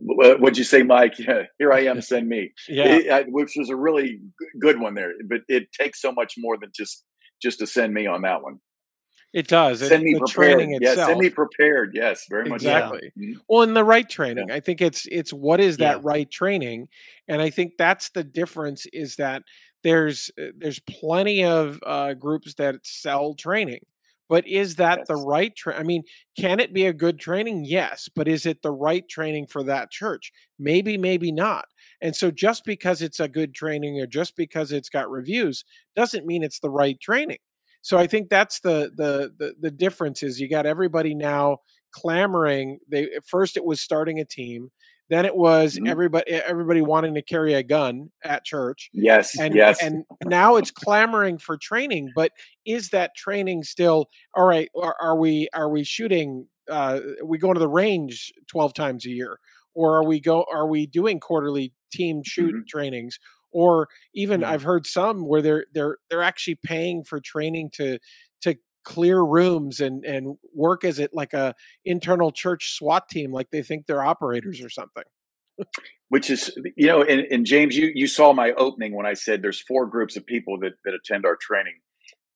what'd 0.00 0.58
you 0.58 0.64
say, 0.64 0.82
Mike? 0.82 1.18
Yeah, 1.18 1.42
here 1.58 1.72
I 1.72 1.80
am. 1.80 2.00
Send 2.00 2.28
me. 2.28 2.52
yeah, 2.68 3.18
it, 3.18 3.26
which 3.28 3.54
was 3.56 3.70
a 3.70 3.76
really 3.76 4.20
good 4.60 4.80
one 4.80 4.94
there. 4.94 5.12
But 5.28 5.40
it 5.48 5.72
takes 5.72 6.00
so 6.00 6.12
much 6.12 6.34
more 6.38 6.56
than 6.58 6.70
just 6.74 7.04
just 7.42 7.58
to 7.60 7.66
send 7.66 7.94
me 7.94 8.06
on 8.06 8.22
that 8.22 8.42
one. 8.42 8.58
It 9.34 9.46
does. 9.46 9.86
Send 9.86 10.04
me 10.04 10.18
prepared. 10.18 10.68
Yes, 10.80 10.96
yeah, 10.96 11.06
send 11.06 11.20
me 11.20 11.28
prepared. 11.28 11.90
Yes, 11.94 12.24
very 12.30 12.48
much 12.48 12.62
exactly. 12.62 13.00
So. 13.02 13.20
Mm-hmm. 13.20 13.38
Well, 13.48 13.62
in 13.62 13.74
the 13.74 13.84
right 13.84 14.08
training, 14.08 14.48
yeah. 14.48 14.54
I 14.54 14.60
think 14.60 14.80
it's 14.80 15.06
it's 15.10 15.32
what 15.32 15.60
is 15.60 15.76
that 15.78 16.02
right 16.02 16.30
training, 16.30 16.88
and 17.28 17.42
I 17.42 17.50
think 17.50 17.74
that's 17.76 18.08
the 18.10 18.24
difference. 18.24 18.86
Is 18.92 19.16
that 19.16 19.42
there's 19.84 20.30
uh, 20.40 20.46
there's 20.56 20.80
plenty 20.80 21.44
of 21.44 21.78
uh, 21.84 22.14
groups 22.14 22.54
that 22.54 22.76
sell 22.84 23.34
training, 23.34 23.84
but 24.28 24.46
is 24.46 24.76
that 24.76 24.98
yes. 24.98 25.08
the 25.08 25.16
right 25.16 25.54
tra- 25.56 25.78
I 25.78 25.82
mean, 25.82 26.02
can 26.38 26.60
it 26.60 26.72
be 26.72 26.86
a 26.86 26.92
good 26.92 27.18
training? 27.18 27.64
Yes, 27.64 28.08
but 28.14 28.28
is 28.28 28.46
it 28.46 28.62
the 28.62 28.70
right 28.70 29.08
training 29.08 29.46
for 29.46 29.62
that 29.64 29.90
church? 29.90 30.32
Maybe, 30.58 30.98
maybe 30.98 31.32
not. 31.32 31.66
And 32.00 32.14
so 32.14 32.30
just 32.30 32.64
because 32.64 33.02
it's 33.02 33.20
a 33.20 33.28
good 33.28 33.54
training 33.54 34.00
or 34.00 34.06
just 34.06 34.36
because 34.36 34.72
it's 34.72 34.88
got 34.88 35.10
reviews 35.10 35.64
doesn't 35.96 36.26
mean 36.26 36.42
it's 36.42 36.60
the 36.60 36.70
right 36.70 36.98
training. 37.00 37.38
So 37.82 37.96
I 37.96 38.06
think 38.06 38.28
that's 38.28 38.60
the 38.60 38.92
the 38.96 39.32
the, 39.38 39.54
the 39.60 39.70
difference 39.70 40.22
is 40.22 40.40
you 40.40 40.48
got 40.48 40.66
everybody 40.66 41.14
now 41.14 41.58
clamoring. 41.92 42.78
They 42.88 43.08
first 43.26 43.56
it 43.56 43.64
was 43.64 43.80
starting 43.80 44.20
a 44.20 44.24
team, 44.24 44.70
then 45.10 45.24
it 45.24 45.34
was 45.34 45.76
mm-hmm. 45.76 45.86
everybody 45.86 46.30
everybody 46.30 46.82
wanting 46.82 47.14
to 47.14 47.22
carry 47.22 47.54
a 47.54 47.62
gun 47.62 48.10
at 48.24 48.44
church. 48.44 48.90
Yes, 48.92 49.38
and, 49.38 49.54
yes. 49.54 49.82
And 49.82 50.04
now 50.24 50.56
it's 50.56 50.70
clamoring 50.70 51.38
for 51.38 51.56
training. 51.56 52.10
But 52.14 52.32
is 52.66 52.90
that 52.90 53.14
training 53.16 53.62
still 53.62 54.06
all 54.34 54.46
right? 54.46 54.68
Are, 54.80 54.96
are 55.00 55.16
we 55.18 55.48
are 55.54 55.70
we 55.70 55.84
shooting? 55.84 56.46
Uh, 56.70 57.00
we 57.24 57.38
go 57.38 57.52
to 57.52 57.60
the 57.60 57.68
range 57.68 58.32
twelve 58.50 58.74
times 58.74 59.06
a 59.06 59.10
year, 59.10 59.38
or 59.74 59.96
are 59.96 60.04
we 60.04 60.20
go? 60.20 60.44
Are 60.52 60.68
we 60.68 60.86
doing 60.86 61.20
quarterly 61.20 61.72
team 61.92 62.22
shoot 62.24 62.54
mm-hmm. 62.54 62.62
trainings? 62.68 63.18
Or 63.50 63.88
even 64.14 64.42
mm-hmm. 64.42 64.52
I've 64.52 64.62
heard 64.62 64.86
some 64.86 65.26
where 65.26 65.40
they're 65.40 65.66
they're 65.72 65.96
they're 66.10 66.22
actually 66.22 66.58
paying 66.62 67.02
for 67.04 67.18
training 67.18 67.70
to 67.74 67.98
to 68.42 68.56
clear 68.88 69.22
rooms 69.22 69.80
and 69.80 70.02
and 70.06 70.38
work 70.54 70.82
as 70.82 70.98
it 70.98 71.10
like 71.12 71.34
a 71.34 71.54
internal 71.84 72.32
church 72.32 72.74
SWAT 72.74 73.06
team, 73.10 73.30
like 73.30 73.50
they 73.50 73.62
think 73.62 73.86
they're 73.86 74.02
operators 74.02 74.62
or 74.62 74.70
something. 74.70 75.04
Which 76.08 76.30
is, 76.30 76.56
you 76.74 76.86
know, 76.86 77.02
and, 77.02 77.26
and 77.30 77.44
James, 77.44 77.76
you 77.76 77.92
you 77.94 78.06
saw 78.06 78.32
my 78.32 78.52
opening 78.52 78.96
when 78.96 79.04
I 79.04 79.12
said 79.12 79.42
there's 79.42 79.60
four 79.60 79.86
groups 79.86 80.16
of 80.16 80.24
people 80.24 80.58
that 80.60 80.72
that 80.86 80.94
attend 80.94 81.26
our 81.26 81.36
training, 81.36 81.74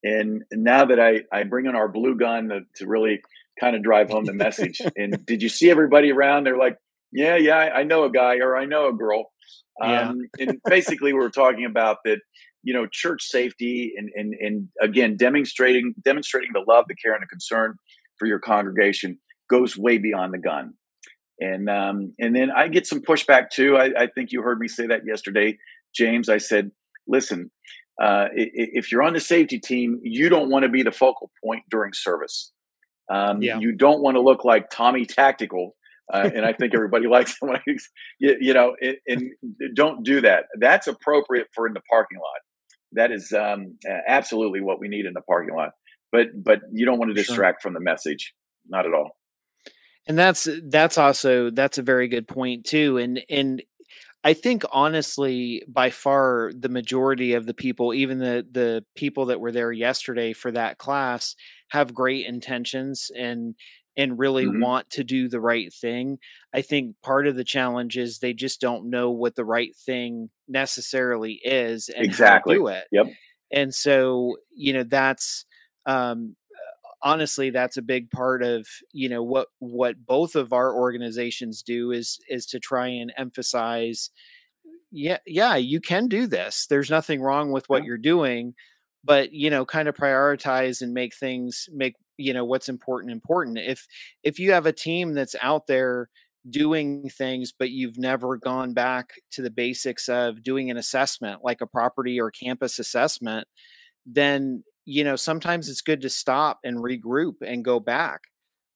and 0.04 0.42
now 0.52 0.84
that 0.84 1.00
I 1.00 1.22
I 1.32 1.44
bring 1.44 1.64
in 1.64 1.74
our 1.74 1.88
blue 1.88 2.16
gun 2.16 2.50
to, 2.50 2.60
to 2.76 2.86
really 2.86 3.22
kind 3.58 3.74
of 3.74 3.82
drive 3.82 4.10
home 4.10 4.26
the 4.26 4.34
message. 4.46 4.82
and 4.94 5.24
did 5.24 5.42
you 5.42 5.48
see 5.48 5.70
everybody 5.70 6.12
around? 6.12 6.44
They're 6.44 6.58
like, 6.58 6.76
yeah, 7.12 7.36
yeah, 7.36 7.56
I 7.56 7.84
know 7.84 8.04
a 8.04 8.10
guy 8.10 8.38
or 8.42 8.56
I 8.56 8.66
know 8.66 8.88
a 8.88 8.92
girl. 8.92 9.32
Yeah. 9.80 10.10
Um, 10.10 10.18
and 10.38 10.60
basically, 10.66 11.14
we're 11.14 11.30
talking 11.30 11.64
about 11.64 11.98
that 12.04 12.18
you 12.62 12.72
know 12.72 12.86
church 12.86 13.22
safety 13.24 13.92
and 13.96 14.10
and 14.14 14.34
and 14.34 14.68
again 14.80 15.16
demonstrating 15.16 15.94
demonstrating 16.04 16.50
the 16.52 16.64
love 16.66 16.84
the 16.88 16.94
care 16.94 17.12
and 17.12 17.22
the 17.22 17.26
concern 17.26 17.76
for 18.18 18.26
your 18.26 18.38
congregation 18.38 19.18
goes 19.50 19.76
way 19.76 19.98
beyond 19.98 20.32
the 20.32 20.38
gun. 20.38 20.74
And 21.40 21.68
um, 21.68 22.14
and 22.18 22.36
then 22.36 22.50
I 22.50 22.68
get 22.68 22.86
some 22.86 23.00
pushback 23.00 23.50
too. 23.50 23.76
I, 23.76 23.90
I 23.96 24.06
think 24.06 24.30
you 24.30 24.42
heard 24.42 24.58
me 24.58 24.68
say 24.68 24.86
that 24.86 25.02
yesterday, 25.04 25.58
James. 25.94 26.28
I 26.28 26.38
said, 26.38 26.70
listen, 27.08 27.50
uh, 28.00 28.28
if 28.32 28.92
you're 28.92 29.02
on 29.02 29.12
the 29.12 29.20
safety 29.20 29.58
team, 29.58 29.98
you 30.02 30.28
don't 30.28 30.50
want 30.50 30.62
to 30.64 30.68
be 30.68 30.82
the 30.82 30.92
focal 30.92 31.30
point 31.44 31.64
during 31.68 31.92
service. 31.94 32.52
Um, 33.12 33.42
yeah. 33.42 33.58
You 33.58 33.72
don't 33.72 34.02
want 34.02 34.16
to 34.16 34.20
look 34.20 34.44
like 34.44 34.70
Tommy 34.70 35.04
Tactical. 35.04 35.74
Uh, 36.12 36.30
and 36.34 36.44
I 36.44 36.52
think 36.52 36.74
everybody 36.74 37.06
likes 37.10 37.36
when 37.40 37.56
I, 37.56 37.60
you, 38.18 38.36
you 38.40 38.54
know, 38.54 38.76
and, 38.80 38.96
and, 39.06 39.30
don't 39.74 40.04
do 40.04 40.20
that. 40.20 40.44
That's 40.58 40.86
appropriate 40.86 41.48
for 41.54 41.66
in 41.66 41.74
the 41.74 41.82
parking 41.90 42.18
lot. 42.18 42.40
That 42.94 43.12
is 43.12 43.32
um, 43.32 43.78
absolutely 44.06 44.60
what 44.60 44.80
we 44.80 44.88
need 44.88 45.06
in 45.06 45.12
the 45.14 45.22
parking 45.22 45.54
lot. 45.54 45.70
But 46.10 46.28
but 46.34 46.60
you 46.72 46.84
don't 46.84 46.98
want 46.98 47.10
to 47.10 47.14
distract 47.14 47.62
sure. 47.62 47.70
from 47.70 47.74
the 47.74 47.80
message, 47.80 48.34
not 48.68 48.86
at 48.86 48.92
all. 48.94 49.16
And 50.06 50.18
that's 50.18 50.48
that's 50.64 50.98
also 50.98 51.50
that's 51.50 51.78
a 51.78 51.82
very 51.82 52.08
good 52.08 52.28
point 52.28 52.64
too. 52.64 52.98
And 52.98 53.22
and 53.30 53.62
I 54.24 54.34
think 54.34 54.64
honestly, 54.72 55.62
by 55.66 55.90
far 55.90 56.52
the 56.56 56.68
majority 56.68 57.34
of 57.34 57.46
the 57.46 57.54
people, 57.54 57.94
even 57.94 58.18
the 58.18 58.46
the 58.50 58.84
people 58.94 59.26
that 59.26 59.40
were 59.40 59.52
there 59.52 59.72
yesterday 59.72 60.32
for 60.32 60.50
that 60.52 60.78
class, 60.78 61.34
have 61.70 61.94
great 61.94 62.26
intentions 62.26 63.10
and 63.16 63.54
and 63.96 64.18
really 64.18 64.46
mm-hmm. 64.46 64.60
want 64.60 64.90
to 64.90 65.04
do 65.04 65.28
the 65.28 65.40
right 65.40 65.72
thing. 65.72 66.18
I 66.54 66.62
think 66.62 66.96
part 67.02 67.26
of 67.26 67.36
the 67.36 67.44
challenge 67.44 67.96
is 67.96 68.18
they 68.18 68.32
just 68.32 68.60
don't 68.60 68.90
know 68.90 69.10
what 69.10 69.34
the 69.34 69.44
right 69.44 69.74
thing 69.76 70.30
necessarily 70.48 71.40
is 71.44 71.88
and 71.88 72.04
exactly. 72.04 72.56
do 72.56 72.68
it. 72.68 72.84
Yep. 72.90 73.06
And 73.52 73.74
so, 73.74 74.36
you 74.54 74.72
know, 74.72 74.84
that's 74.84 75.44
um 75.84 76.36
honestly 77.02 77.50
that's 77.50 77.76
a 77.76 77.82
big 77.82 78.10
part 78.10 78.42
of 78.42 78.66
you 78.92 79.08
know 79.08 79.22
what 79.22 79.48
what 79.58 80.06
both 80.06 80.36
of 80.36 80.52
our 80.52 80.74
organizations 80.74 81.62
do 81.62 81.90
is 81.90 82.18
is 82.28 82.46
to 82.46 82.60
try 82.60 82.86
and 82.86 83.12
emphasize 83.18 84.10
yeah 84.90 85.18
yeah 85.26 85.56
you 85.56 85.80
can 85.80 86.06
do 86.06 86.26
this 86.26 86.66
there's 86.66 86.90
nothing 86.90 87.20
wrong 87.20 87.50
with 87.50 87.68
what 87.68 87.82
yeah. 87.82 87.88
you're 87.88 87.98
doing 87.98 88.54
but 89.04 89.32
you 89.32 89.50
know 89.50 89.64
kind 89.64 89.88
of 89.88 89.94
prioritize 89.94 90.82
and 90.82 90.94
make 90.94 91.14
things 91.14 91.68
make 91.72 91.94
you 92.16 92.32
know 92.32 92.44
what's 92.44 92.68
important 92.68 93.12
important. 93.12 93.58
If 93.58 93.86
if 94.22 94.38
you 94.38 94.52
have 94.52 94.66
a 94.66 94.72
team 94.72 95.14
that's 95.14 95.36
out 95.40 95.66
there 95.66 96.08
doing 96.50 97.08
things 97.08 97.52
but 97.56 97.70
you've 97.70 97.98
never 97.98 98.36
gone 98.36 98.72
back 98.74 99.12
to 99.30 99.42
the 99.42 99.50
basics 99.50 100.08
of 100.08 100.42
doing 100.42 100.70
an 100.70 100.76
assessment 100.76 101.40
like 101.44 101.60
a 101.60 101.66
property 101.66 102.20
or 102.20 102.32
campus 102.32 102.80
assessment 102.80 103.46
then 104.06 104.64
you 104.84 105.04
know 105.04 105.14
sometimes 105.14 105.68
it's 105.68 105.82
good 105.82 106.00
to 106.00 106.10
stop 106.10 106.58
and 106.64 106.78
regroup 106.78 107.34
and 107.42 107.64
go 107.64 107.78
back. 107.78 108.22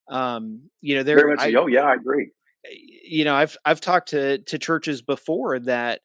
Um 0.08 0.70
you 0.80 0.94
know 0.94 1.02
there 1.02 1.34
I, 1.40 1.52
oh 1.54 1.66
yeah 1.66 1.82
i 1.82 1.94
agree. 1.94 2.30
you 2.70 3.24
know 3.24 3.34
i've 3.34 3.56
i've 3.64 3.80
talked 3.80 4.10
to 4.10 4.38
to 4.38 4.58
churches 4.58 5.02
before 5.02 5.58
that 5.58 6.02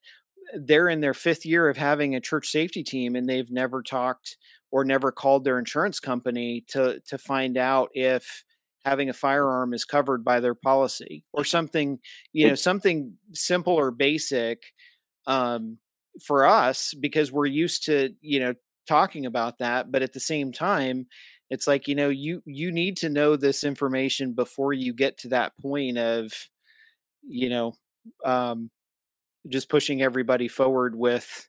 they're 0.55 0.89
in 0.89 1.01
their 1.01 1.13
fifth 1.13 1.45
year 1.45 1.69
of 1.69 1.77
having 1.77 2.15
a 2.15 2.21
church 2.21 2.49
safety 2.49 2.83
team 2.83 3.15
and 3.15 3.27
they've 3.27 3.51
never 3.51 3.81
talked 3.81 4.37
or 4.71 4.85
never 4.85 5.11
called 5.11 5.43
their 5.43 5.59
insurance 5.59 5.99
company 5.99 6.63
to 6.67 6.99
to 7.07 7.17
find 7.17 7.57
out 7.57 7.89
if 7.93 8.43
having 8.85 9.09
a 9.09 9.13
firearm 9.13 9.73
is 9.73 9.85
covered 9.85 10.23
by 10.23 10.39
their 10.39 10.55
policy 10.55 11.23
or 11.33 11.43
something 11.43 11.99
you 12.33 12.47
know 12.47 12.55
something 12.55 13.13
simple 13.33 13.73
or 13.73 13.91
basic 13.91 14.63
um, 15.27 15.77
for 16.25 16.45
us 16.45 16.93
because 16.99 17.31
we're 17.31 17.45
used 17.45 17.85
to 17.85 18.09
you 18.21 18.39
know 18.39 18.53
talking 18.87 19.25
about 19.25 19.59
that 19.59 19.91
but 19.91 20.01
at 20.01 20.13
the 20.13 20.19
same 20.19 20.51
time 20.51 21.05
it's 21.49 21.67
like 21.67 21.87
you 21.87 21.95
know 21.95 22.09
you 22.09 22.41
you 22.45 22.71
need 22.71 22.97
to 22.97 23.09
know 23.09 23.35
this 23.35 23.63
information 23.63 24.33
before 24.33 24.73
you 24.73 24.93
get 24.93 25.17
to 25.17 25.29
that 25.29 25.53
point 25.61 25.97
of 25.97 26.31
you 27.23 27.49
know 27.49 27.73
um 28.25 28.69
just 29.49 29.69
pushing 29.69 30.01
everybody 30.01 30.47
forward 30.47 30.95
with 30.95 31.47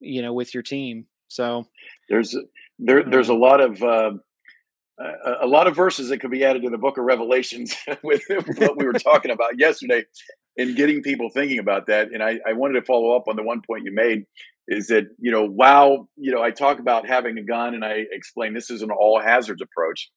you 0.00 0.22
know 0.22 0.32
with 0.32 0.54
your 0.54 0.62
team 0.62 1.06
so 1.28 1.66
there's 2.08 2.36
there 2.78 3.02
there's 3.04 3.28
a 3.28 3.34
lot 3.34 3.60
of 3.60 3.82
uh, 3.82 4.12
a 5.42 5.46
lot 5.46 5.66
of 5.66 5.76
verses 5.76 6.08
that 6.08 6.18
could 6.18 6.30
be 6.30 6.44
added 6.44 6.62
to 6.62 6.70
the 6.70 6.78
book 6.78 6.96
of 6.96 7.04
revelations 7.04 7.74
with 8.02 8.22
what 8.28 8.78
we 8.78 8.86
were 8.86 8.92
talking 8.94 9.30
about 9.30 9.58
yesterday 9.58 10.04
and 10.56 10.74
getting 10.74 11.02
people 11.02 11.28
thinking 11.30 11.58
about 11.58 11.86
that 11.86 12.08
and 12.12 12.22
I, 12.22 12.38
I 12.46 12.52
wanted 12.54 12.80
to 12.80 12.86
follow 12.86 13.14
up 13.14 13.28
on 13.28 13.36
the 13.36 13.42
one 13.42 13.60
point 13.66 13.84
you 13.84 13.92
made 13.92 14.24
is 14.68 14.88
that 14.88 15.04
you 15.18 15.30
know 15.30 15.46
while 15.46 16.08
you 16.16 16.32
know 16.32 16.42
i 16.42 16.50
talk 16.50 16.78
about 16.78 17.06
having 17.06 17.38
a 17.38 17.42
gun 17.42 17.74
and 17.74 17.84
i 17.84 18.04
explain 18.12 18.54
this 18.54 18.70
is 18.70 18.82
an 18.82 18.90
all 18.90 19.20
hazards 19.20 19.62
approach 19.62 20.10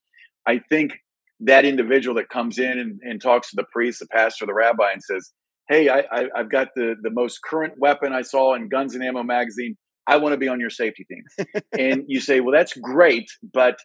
i 0.46 0.58
think 0.68 0.92
that 1.40 1.64
individual 1.64 2.14
that 2.16 2.28
comes 2.28 2.58
in 2.58 2.78
and, 2.78 3.00
and 3.02 3.22
talks 3.22 3.50
to 3.50 3.56
the 3.56 3.66
priest 3.72 4.00
the 4.00 4.06
pastor 4.06 4.46
the 4.46 4.54
rabbi 4.54 4.92
and 4.92 5.02
says 5.02 5.32
hey 5.70 5.88
I, 5.88 6.00
I, 6.12 6.28
i've 6.36 6.50
got 6.50 6.68
the 6.76 6.96
the 7.00 7.10
most 7.10 7.40
current 7.42 7.74
weapon 7.78 8.12
i 8.12 8.20
saw 8.22 8.54
in 8.54 8.68
guns 8.68 8.94
and 8.94 9.02
ammo 9.02 9.22
magazine 9.22 9.76
I 10.10 10.16
want 10.16 10.32
to 10.32 10.38
be 10.38 10.48
on 10.48 10.58
your 10.58 10.70
safety 10.70 11.04
team. 11.04 11.46
and 11.78 12.02
you 12.08 12.20
say, 12.20 12.40
well, 12.40 12.52
that's 12.52 12.72
great, 12.72 13.30
but 13.52 13.78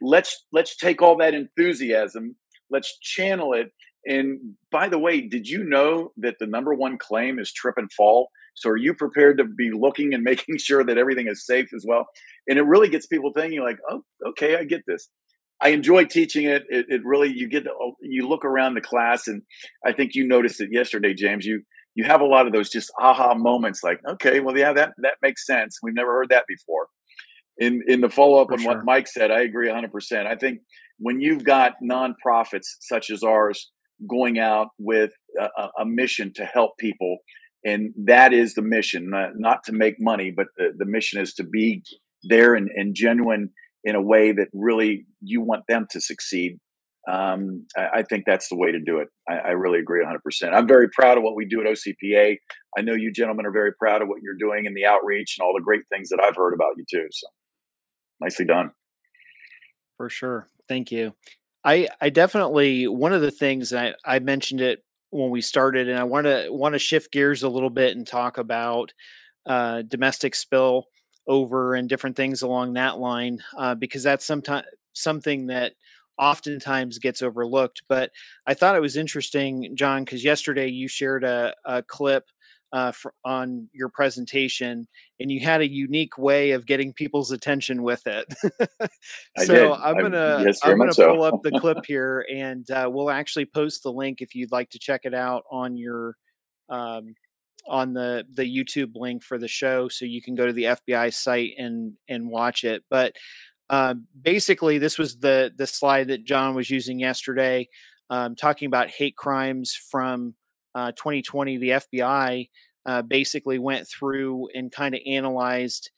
let's 0.00 0.44
let's 0.52 0.76
take 0.76 1.00
all 1.00 1.16
that 1.18 1.34
enthusiasm, 1.34 2.34
let's 2.68 2.98
channel 3.00 3.52
it. 3.52 3.70
And 4.04 4.54
by 4.72 4.88
the 4.88 4.98
way, 4.98 5.20
did 5.20 5.46
you 5.46 5.64
know 5.64 6.12
that 6.16 6.36
the 6.40 6.46
number 6.46 6.74
one 6.74 6.98
claim 6.98 7.38
is 7.38 7.52
trip 7.52 7.74
and 7.76 7.92
fall? 7.92 8.28
So 8.54 8.70
are 8.70 8.76
you 8.76 8.92
prepared 8.92 9.38
to 9.38 9.44
be 9.44 9.70
looking 9.72 10.14
and 10.14 10.22
making 10.24 10.58
sure 10.58 10.84
that 10.84 10.98
everything 10.98 11.28
is 11.28 11.46
safe 11.46 11.68
as 11.74 11.84
well? 11.86 12.06
And 12.48 12.58
it 12.58 12.62
really 12.62 12.88
gets 12.88 13.06
people 13.06 13.32
thinking 13.34 13.60
like, 13.60 13.78
oh, 13.90 14.02
okay, 14.30 14.56
I 14.56 14.64
get 14.64 14.82
this. 14.86 15.08
I 15.60 15.70
enjoy 15.70 16.04
teaching 16.04 16.44
it. 16.44 16.64
It, 16.68 16.86
it 16.88 17.00
really 17.04 17.32
you 17.32 17.48
get 17.48 17.64
to, 17.64 17.72
you 18.00 18.28
look 18.28 18.44
around 18.44 18.74
the 18.74 18.80
class, 18.80 19.26
and 19.26 19.42
I 19.84 19.92
think 19.92 20.14
you 20.14 20.26
noticed 20.26 20.60
it 20.60 20.68
yesterday, 20.70 21.14
James. 21.14 21.44
You 21.44 21.62
you 21.98 22.04
have 22.04 22.20
a 22.20 22.24
lot 22.24 22.46
of 22.46 22.52
those 22.52 22.70
just 22.70 22.92
aha 23.00 23.34
moments 23.34 23.82
like 23.82 24.00
okay 24.08 24.38
well 24.38 24.56
yeah 24.56 24.72
that 24.72 24.92
that 24.98 25.14
makes 25.20 25.44
sense 25.44 25.78
we've 25.82 25.94
never 25.94 26.12
heard 26.12 26.28
that 26.28 26.44
before 26.46 26.86
in 27.58 27.82
in 27.88 28.00
the 28.00 28.08
follow 28.08 28.40
up 28.40 28.52
on 28.52 28.60
sure. 28.60 28.76
what 28.76 28.84
mike 28.84 29.08
said 29.08 29.32
i 29.32 29.40
agree 29.40 29.68
100% 29.68 30.26
i 30.26 30.36
think 30.36 30.60
when 30.98 31.20
you've 31.20 31.42
got 31.42 31.72
nonprofits 31.82 32.66
such 32.80 33.10
as 33.10 33.24
ours 33.24 33.72
going 34.08 34.38
out 34.38 34.68
with 34.78 35.10
a, 35.40 35.68
a 35.80 35.84
mission 35.84 36.32
to 36.36 36.44
help 36.44 36.78
people 36.78 37.18
and 37.64 37.92
that 38.06 38.32
is 38.32 38.54
the 38.54 38.62
mission 38.62 39.10
not, 39.10 39.30
not 39.34 39.64
to 39.64 39.72
make 39.72 39.96
money 39.98 40.30
but 40.34 40.46
the, 40.56 40.70
the 40.78 40.86
mission 40.86 41.20
is 41.20 41.34
to 41.34 41.42
be 41.42 41.82
there 42.22 42.54
and, 42.54 42.70
and 42.76 42.94
genuine 42.94 43.50
in 43.88 43.96
a 43.96 44.02
way 44.02 44.32
that 44.32 44.48
really 44.52 45.06
you 45.20 45.40
want 45.40 45.64
them 45.68 45.86
to 45.90 46.00
succeed 46.00 46.58
um, 47.08 47.66
I, 47.76 47.88
I, 47.94 48.02
think 48.02 48.24
that's 48.26 48.48
the 48.48 48.56
way 48.56 48.70
to 48.70 48.80
do 48.80 48.98
it. 48.98 49.08
I, 49.26 49.36
I, 49.36 49.50
really 49.52 49.78
agree 49.78 50.04
100%. 50.04 50.52
I'm 50.52 50.68
very 50.68 50.90
proud 50.90 51.16
of 51.16 51.24
what 51.24 51.36
we 51.36 51.46
do 51.46 51.60
at 51.62 51.66
OCPA. 51.66 52.36
I 52.76 52.82
know 52.82 52.92
you 52.92 53.10
gentlemen 53.10 53.46
are 53.46 53.50
very 53.50 53.72
proud 53.72 54.02
of 54.02 54.08
what 54.08 54.20
you're 54.20 54.36
doing 54.38 54.66
in 54.66 54.74
the 54.74 54.84
outreach 54.84 55.36
and 55.38 55.44
all 55.46 55.54
the 55.56 55.62
great 55.62 55.82
things 55.90 56.10
that 56.10 56.20
I've 56.22 56.36
heard 56.36 56.52
about 56.52 56.74
you 56.76 56.84
too. 56.90 57.06
So 57.10 57.28
nicely 58.20 58.44
done. 58.44 58.72
For 59.96 60.10
sure. 60.10 60.48
Thank 60.68 60.92
you. 60.92 61.14
I, 61.64 61.88
I 61.98 62.10
definitely, 62.10 62.86
one 62.88 63.14
of 63.14 63.22
the 63.22 63.30
things 63.30 63.72
I, 63.72 63.94
I 64.04 64.18
mentioned 64.18 64.60
it 64.60 64.84
when 65.08 65.30
we 65.30 65.40
started, 65.40 65.88
and 65.88 65.98
I 65.98 66.04
want 66.04 66.26
to 66.26 66.48
want 66.50 66.74
to 66.74 66.78
shift 66.78 67.10
gears 67.10 67.42
a 67.42 67.48
little 67.48 67.70
bit 67.70 67.96
and 67.96 68.06
talk 68.06 68.36
about 68.36 68.92
uh, 69.46 69.80
domestic 69.80 70.34
spill 70.34 70.84
over 71.28 71.74
and 71.74 71.88
different 71.88 72.16
things 72.16 72.42
along 72.42 72.72
that 72.72 72.98
line, 72.98 73.42
uh, 73.56 73.74
because 73.74 74.02
that's 74.02 74.24
sometimes 74.24 74.66
something 74.94 75.46
that 75.46 75.74
oftentimes 76.18 76.98
gets 76.98 77.22
overlooked. 77.22 77.82
But 77.88 78.10
I 78.46 78.54
thought 78.54 78.74
it 78.74 78.82
was 78.82 78.96
interesting, 78.96 79.76
John, 79.76 80.04
because 80.04 80.24
yesterday 80.24 80.68
you 80.68 80.88
shared 80.88 81.24
a, 81.24 81.54
a 81.64 81.82
clip 81.82 82.24
uh, 82.72 82.92
for, 82.92 83.14
on 83.24 83.68
your 83.72 83.88
presentation, 83.88 84.86
and 85.20 85.30
you 85.30 85.40
had 85.40 85.60
a 85.60 85.68
unique 85.68 86.18
way 86.18 86.50
of 86.50 86.66
getting 86.66 86.92
people's 86.92 87.30
attention 87.30 87.82
with 87.82 88.06
it. 88.06 88.26
so 89.38 89.74
I'm 89.74 89.96
gonna 89.98 90.42
yes, 90.44 90.60
I'm 90.62 90.78
gonna 90.78 90.92
so. 90.92 91.14
pull 91.14 91.22
up 91.22 91.42
the 91.42 91.58
clip 91.60 91.78
here, 91.86 92.26
and 92.32 92.70
uh, 92.70 92.88
we'll 92.92 93.10
actually 93.10 93.46
post 93.46 93.82
the 93.82 93.92
link 93.92 94.20
if 94.20 94.34
you'd 94.34 94.52
like 94.52 94.70
to 94.70 94.78
check 94.78 95.02
it 95.04 95.14
out 95.14 95.44
on 95.50 95.76
your. 95.76 96.16
Um, 96.68 97.14
on 97.66 97.92
the 97.92 98.24
the 98.32 98.44
YouTube 98.44 98.92
link 98.94 99.22
for 99.22 99.38
the 99.38 99.48
show, 99.48 99.88
so 99.88 100.04
you 100.04 100.22
can 100.22 100.34
go 100.34 100.46
to 100.46 100.52
the 100.52 100.64
FBI 100.64 101.12
site 101.12 101.52
and 101.58 101.94
and 102.08 102.30
watch 102.30 102.64
it. 102.64 102.84
But 102.90 103.14
uh, 103.70 103.94
basically, 104.20 104.78
this 104.78 104.98
was 104.98 105.18
the 105.18 105.52
the 105.56 105.66
slide 105.66 106.08
that 106.08 106.24
John 106.24 106.54
was 106.54 106.70
using 106.70 106.98
yesterday, 106.98 107.68
um, 108.10 108.34
talking 108.34 108.66
about 108.66 108.90
hate 108.90 109.16
crimes 109.16 109.74
from 109.74 110.34
uh, 110.74 110.92
2020. 110.92 111.58
The 111.58 111.68
FBI 111.70 112.48
uh, 112.86 113.02
basically 113.02 113.58
went 113.58 113.86
through 113.86 114.48
and 114.54 114.72
kind 114.72 114.94
of 114.94 115.00
analyzed 115.06 115.90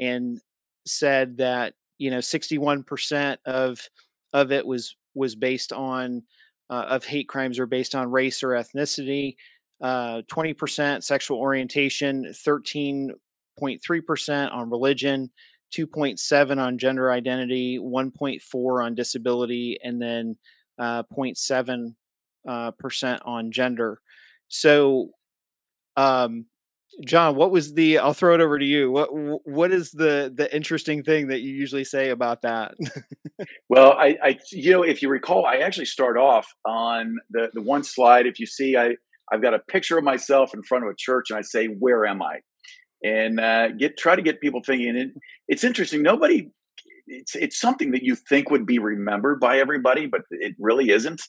and 0.00 0.40
said 0.86 1.38
that 1.38 1.74
you 1.98 2.10
know 2.10 2.18
61% 2.18 3.36
of 3.44 3.80
of 4.32 4.52
it 4.52 4.66
was 4.66 4.96
was 5.14 5.34
based 5.34 5.72
on 5.72 6.22
uh, 6.70 6.86
of 6.88 7.04
hate 7.04 7.28
crimes 7.28 7.58
are 7.58 7.66
based 7.66 7.94
on 7.94 8.10
race 8.10 8.42
or 8.42 8.50
ethnicity. 8.50 9.36
20% 9.82 10.96
uh, 10.96 11.00
sexual 11.00 11.38
orientation, 11.38 12.24
13.3% 12.24 14.52
on 14.52 14.70
religion, 14.70 15.30
2.7 15.72 16.58
on 16.58 16.78
gender 16.78 17.12
identity, 17.12 17.78
1.4 17.78 18.84
on 18.84 18.94
disability, 18.94 19.78
and 19.82 20.00
then 20.00 20.36
uh, 20.78 21.02
0.7 21.04 21.94
uh, 22.46 22.70
percent 22.72 23.22
on 23.24 23.52
gender. 23.52 24.00
So, 24.48 25.10
um, 25.96 26.46
John, 27.04 27.36
what 27.36 27.50
was 27.50 27.74
the? 27.74 27.98
I'll 27.98 28.14
throw 28.14 28.34
it 28.34 28.40
over 28.40 28.58
to 28.58 28.64
you. 28.64 28.90
What 28.90 29.08
what 29.44 29.72
is 29.72 29.90
the 29.90 30.32
the 30.34 30.54
interesting 30.54 31.02
thing 31.02 31.28
that 31.28 31.40
you 31.40 31.52
usually 31.52 31.84
say 31.84 32.10
about 32.10 32.42
that? 32.42 32.74
well, 33.68 33.92
I, 33.92 34.16
I, 34.22 34.38
you 34.50 34.72
know, 34.72 34.82
if 34.82 35.02
you 35.02 35.10
recall, 35.10 35.44
I 35.44 35.58
actually 35.58 35.84
start 35.84 36.16
off 36.16 36.50
on 36.64 37.18
the 37.30 37.50
the 37.52 37.60
one 37.60 37.84
slide. 37.84 38.26
If 38.26 38.40
you 38.40 38.46
see, 38.46 38.76
I 38.76 38.96
I've 39.32 39.42
got 39.42 39.54
a 39.54 39.58
picture 39.58 39.98
of 39.98 40.04
myself 40.04 40.54
in 40.54 40.62
front 40.62 40.84
of 40.84 40.90
a 40.90 40.94
church, 40.96 41.30
and 41.30 41.38
I 41.38 41.42
say, 41.42 41.66
"Where 41.66 42.06
am 42.06 42.22
I?" 42.22 42.38
And 43.04 43.40
uh, 43.40 43.72
get 43.72 43.96
try 43.96 44.16
to 44.16 44.22
get 44.22 44.40
people 44.40 44.60
thinking. 44.64 44.96
And 44.96 45.12
it's 45.46 45.64
interesting. 45.64 46.02
Nobody. 46.02 46.50
It's 47.06 47.34
it's 47.34 47.58
something 47.58 47.92
that 47.92 48.02
you 48.02 48.14
think 48.14 48.50
would 48.50 48.66
be 48.66 48.78
remembered 48.78 49.40
by 49.40 49.58
everybody, 49.58 50.06
but 50.06 50.22
it 50.30 50.54
really 50.58 50.90
isn't. 50.90 51.22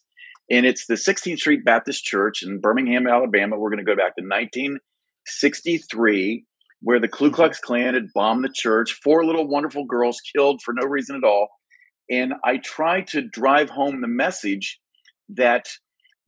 And 0.51 0.65
it's 0.65 0.87
the 0.87 0.95
16th 0.95 1.37
Street 1.37 1.63
Baptist 1.63 2.03
Church 2.03 2.41
in 2.41 2.59
Birmingham, 2.59 3.05
Alabama. 3.07 3.55
We're 3.57 3.69
going 3.69 3.77
to 3.77 3.85
go 3.85 3.95
back 3.95 4.15
to 4.15 4.23
1963, 4.23 6.43
where 6.81 6.99
the 6.99 7.07
Ku 7.07 7.25
mm-hmm. 7.25 7.35
Klux 7.35 7.59
Klan 7.59 7.93
had 7.93 8.07
bombed 8.15 8.43
the 8.43 8.49
church, 8.51 8.99
four 9.03 9.23
little 9.25 9.47
wonderful 9.47 9.85
girls 9.85 10.19
killed 10.35 10.63
for 10.63 10.73
no 10.73 10.87
reason 10.87 11.15
at 11.15 11.23
all. 11.23 11.49
And 12.09 12.33
I 12.43 12.57
try 12.57 13.01
to 13.01 13.21
drive 13.21 13.69
home 13.69 14.01
the 14.01 14.07
message 14.07 14.79
that, 15.29 15.69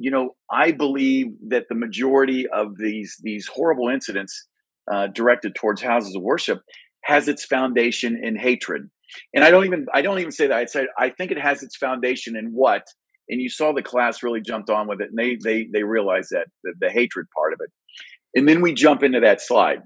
you 0.04 0.12
know, 0.12 0.36
I 0.52 0.72
believe 0.72 1.28
that 1.50 1.68
the 1.70 1.76
majority 1.76 2.48
of 2.48 2.78
these 2.78 3.18
these 3.22 3.48
horrible 3.48 3.90
incidents 3.90 4.48
uh, 4.92 5.08
directed 5.08 5.56
towards 5.56 5.82
houses 5.82 6.16
of 6.16 6.22
worship 6.22 6.62
has 7.04 7.28
its 7.28 7.46
foundation 7.46 8.20
in 8.24 8.36
hatred. 8.36 8.90
And 9.34 9.44
I 9.44 9.52
don't 9.52 9.66
even 9.66 9.86
I 9.94 10.02
don't 10.02 10.20
even 10.20 10.32
say 10.32 10.48
that. 10.48 10.58
I 10.58 10.66
said 10.66 10.88
I 10.98 11.10
think 11.10 11.32
it 11.32 11.40
has 11.40 11.64
its 11.64 11.78
foundation 11.78 12.36
in 12.36 12.48
what. 12.48 12.84
And 13.30 13.40
you 13.40 13.50
saw 13.50 13.72
the 13.72 13.84
class 13.84 14.24
really 14.24 14.42
jumped 14.42 14.70
on 14.70 14.88
with 14.88 15.00
it, 15.02 15.10
and 15.10 15.18
they 15.18 15.38
they 15.42 15.68
they 15.72 15.84
realized 15.84 16.30
that 16.32 16.48
the, 16.64 16.74
the 16.80 16.90
hatred 16.90 17.28
part 17.36 17.54
of 17.54 17.60
it. 17.64 17.72
And 18.34 18.48
then 18.48 18.62
we 18.62 18.74
jump 18.74 19.04
into 19.04 19.20
that 19.20 19.42
slide. 19.42 19.82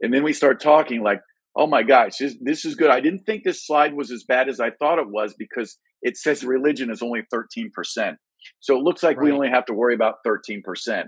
And 0.00 0.12
then 0.12 0.24
we 0.24 0.32
start 0.32 0.60
talking 0.60 1.02
like, 1.02 1.20
oh 1.56 1.66
my 1.66 1.82
gosh, 1.82 2.18
this, 2.18 2.36
this 2.40 2.64
is 2.64 2.74
good. 2.74 2.90
I 2.90 3.00
didn't 3.00 3.24
think 3.24 3.44
this 3.44 3.64
slide 3.64 3.94
was 3.94 4.10
as 4.10 4.24
bad 4.24 4.48
as 4.48 4.60
I 4.60 4.70
thought 4.70 4.98
it 4.98 5.08
was 5.08 5.34
because 5.38 5.78
it 6.00 6.16
says 6.16 6.42
religion 6.44 6.90
is 6.90 7.02
only 7.02 7.22
13%. 7.32 8.16
So 8.60 8.76
it 8.76 8.82
looks 8.82 9.02
like 9.02 9.16
right. 9.16 9.24
we 9.24 9.32
only 9.32 9.48
have 9.48 9.66
to 9.66 9.74
worry 9.74 9.94
about 9.94 10.16
13%. 10.26 11.04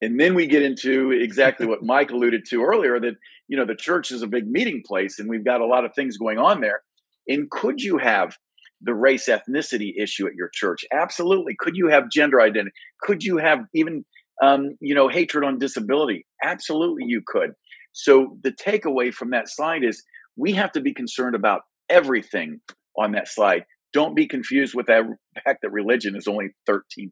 And 0.00 0.18
then 0.18 0.34
we 0.34 0.46
get 0.46 0.62
into 0.62 1.12
exactly 1.12 1.66
what 1.66 1.82
Mike 1.82 2.10
alluded 2.10 2.44
to 2.50 2.64
earlier 2.64 2.98
that, 2.98 3.14
you 3.46 3.56
know, 3.56 3.64
the 3.64 3.76
church 3.76 4.10
is 4.10 4.22
a 4.22 4.26
big 4.26 4.48
meeting 4.48 4.82
place 4.84 5.18
and 5.18 5.28
we've 5.28 5.44
got 5.44 5.60
a 5.60 5.66
lot 5.66 5.84
of 5.84 5.94
things 5.94 6.16
going 6.16 6.38
on 6.38 6.60
there. 6.60 6.82
And 7.28 7.48
could 7.50 7.80
you 7.80 7.98
have 7.98 8.36
the 8.80 8.94
race 8.94 9.28
ethnicity 9.28 9.92
issue 9.96 10.26
at 10.26 10.34
your 10.34 10.50
church? 10.52 10.84
Absolutely. 10.92 11.54
Could 11.56 11.76
you 11.76 11.86
have 11.88 12.10
gender 12.10 12.40
identity? 12.40 12.72
Could 13.00 13.22
you 13.22 13.36
have 13.36 13.60
even 13.74 14.04
um, 14.42 14.76
you 14.80 14.94
know, 14.94 15.08
hatred 15.08 15.44
on 15.44 15.58
disability. 15.58 16.26
Absolutely, 16.42 17.04
you 17.06 17.22
could. 17.26 17.52
So 17.92 18.36
the 18.42 18.52
takeaway 18.52 19.12
from 19.12 19.30
that 19.30 19.48
slide 19.48 19.84
is 19.84 20.02
we 20.36 20.52
have 20.52 20.72
to 20.72 20.80
be 20.80 20.92
concerned 20.94 21.34
about 21.34 21.62
everything 21.88 22.60
on 22.96 23.12
that 23.12 23.28
slide. 23.28 23.64
Don't 23.92 24.14
be 24.14 24.26
confused 24.26 24.74
with 24.74 24.86
that 24.86 25.04
fact 25.44 25.60
that 25.62 25.70
religion 25.70 26.16
is 26.16 26.26
only 26.26 26.50
13%. 26.68 27.10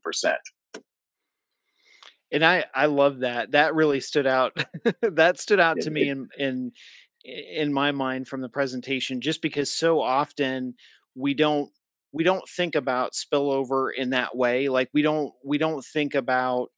And 2.33 2.45
I, 2.45 2.64
I 2.74 2.87
love 2.87 3.20
that. 3.20 3.53
That 3.53 3.74
really 3.74 4.01
stood 4.01 4.26
out. 4.26 4.57
that 5.03 5.41
stood 5.41 5.61
out 5.61 5.81
to 5.81 5.91
me 5.91 6.09
in, 6.09 6.28
in 6.39 6.72
in 7.22 7.72
my 7.72 7.93
mind 7.93 8.28
from 8.28 8.41
the 8.41 8.49
presentation, 8.49 9.20
just 9.20 9.43
because 9.43 9.70
so 9.70 10.01
often 10.01 10.74
we 11.14 11.35
don't 11.35 11.70
we 12.12 12.24
don't 12.24 12.49
think 12.49 12.74
about 12.74 13.12
spillover 13.12 13.91
in 13.95 14.11
that 14.11 14.37
way. 14.37 14.68
Like 14.68 14.91
we 14.93 15.03
don't 15.03 15.33
we 15.45 15.59
don't 15.59 15.85
think 15.85 16.14
about 16.14 16.70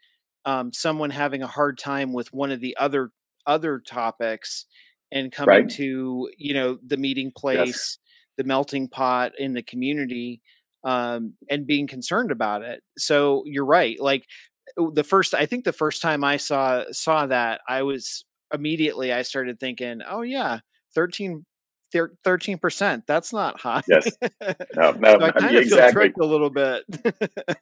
um, 0.45 0.73
someone 0.73 1.11
having 1.11 1.43
a 1.43 1.47
hard 1.47 1.79
time 1.79 2.13
with 2.13 2.33
one 2.33 2.51
of 2.51 2.61
the 2.61 2.77
other 2.79 3.11
other 3.47 3.79
topics 3.79 4.67
and 5.11 5.33
coming 5.33 5.49
right. 5.49 5.71
to 5.71 6.31
you 6.37 6.55
know 6.55 6.79
the 6.85 6.97
meeting 6.97 7.33
place. 7.35 7.99
The 8.37 8.45
melting 8.45 8.89
pot 8.89 9.33
in 9.39 9.53
the 9.53 9.63
community 9.63 10.41
um, 10.85 11.35
and 11.51 11.67
being 11.67 11.87
concerned 11.87 12.31
about 12.31 12.63
it 12.63 12.83
so 12.99 13.43
you're 13.47 13.65
right 13.65 14.01
like 14.01 14.25
the 14.77 15.05
first 15.05 15.35
i 15.35 15.47
think 15.47 15.65
the 15.65 15.73
first 15.73 16.03
time 16.03 16.25
i 16.25 16.37
saw 16.37 16.85
saw 16.91 17.27
that 17.27 17.61
i 17.69 17.83
was 17.83 18.25
immediately 18.53 19.13
i 19.13 19.23
started 19.23 19.59
thinking 19.61 20.01
oh 20.09 20.23
yeah 20.23 20.61
13 20.95 21.45
13 22.25 22.59
percent 22.59 23.05
that's 23.07 23.33
not 23.33 23.61
high 23.61 23.83
yes 23.89 24.11
no, 24.75 24.91
no 24.99 25.19
so 25.19 25.25
i 25.25 25.31
kind 25.31 25.57
of 25.57 25.63
exactly. 25.63 25.77
feel 25.77 25.93
tricked 25.93 26.21
a 26.21 26.27
little 26.27 26.51
bit 26.51 26.85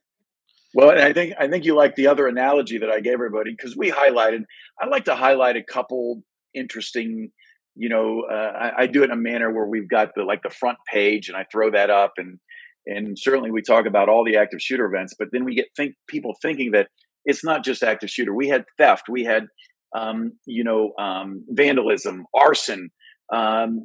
well, 0.74 0.90
I 0.90 1.12
think 1.12 1.34
I 1.38 1.48
think 1.48 1.64
you 1.64 1.74
like 1.74 1.96
the 1.96 2.06
other 2.06 2.28
analogy 2.28 2.78
that 2.78 2.90
I 2.90 3.00
gave 3.00 3.14
everybody 3.14 3.50
because 3.50 3.76
we 3.76 3.90
highlighted. 3.90 4.44
I 4.80 4.86
like 4.86 5.04
to 5.06 5.16
highlight 5.16 5.56
a 5.56 5.62
couple 5.62 6.22
interesting. 6.54 7.32
You 7.76 7.88
know, 7.88 8.24
uh, 8.30 8.34
I, 8.34 8.82
I, 8.82 8.86
do 8.86 9.02
it 9.02 9.06
in 9.06 9.10
a 9.12 9.16
manner 9.16 9.52
where 9.52 9.66
we've 9.66 9.88
got 9.88 10.10
the 10.14 10.24
like 10.24 10.42
the 10.42 10.50
front 10.50 10.78
page, 10.92 11.28
and 11.28 11.36
I 11.36 11.46
throw 11.50 11.70
that 11.70 11.88
up, 11.88 12.14
and 12.16 12.38
and 12.86 13.18
certainly 13.18 13.50
we 13.50 13.62
talk 13.62 13.86
about 13.86 14.08
all 14.08 14.24
the 14.24 14.36
active 14.36 14.60
shooter 14.60 14.86
events, 14.86 15.14
but 15.18 15.28
then 15.32 15.44
we 15.44 15.54
get 15.54 15.68
think 15.76 15.94
people 16.08 16.34
thinking 16.42 16.72
that 16.72 16.88
it's 17.24 17.44
not 17.44 17.64
just 17.64 17.82
active 17.82 18.10
shooter. 18.10 18.34
We 18.34 18.48
had 18.48 18.64
theft, 18.76 19.08
we 19.08 19.24
had 19.24 19.46
um, 19.96 20.32
you 20.46 20.64
know 20.64 20.92
um, 20.98 21.44
vandalism, 21.48 22.26
arson, 22.34 22.90
um, 23.32 23.84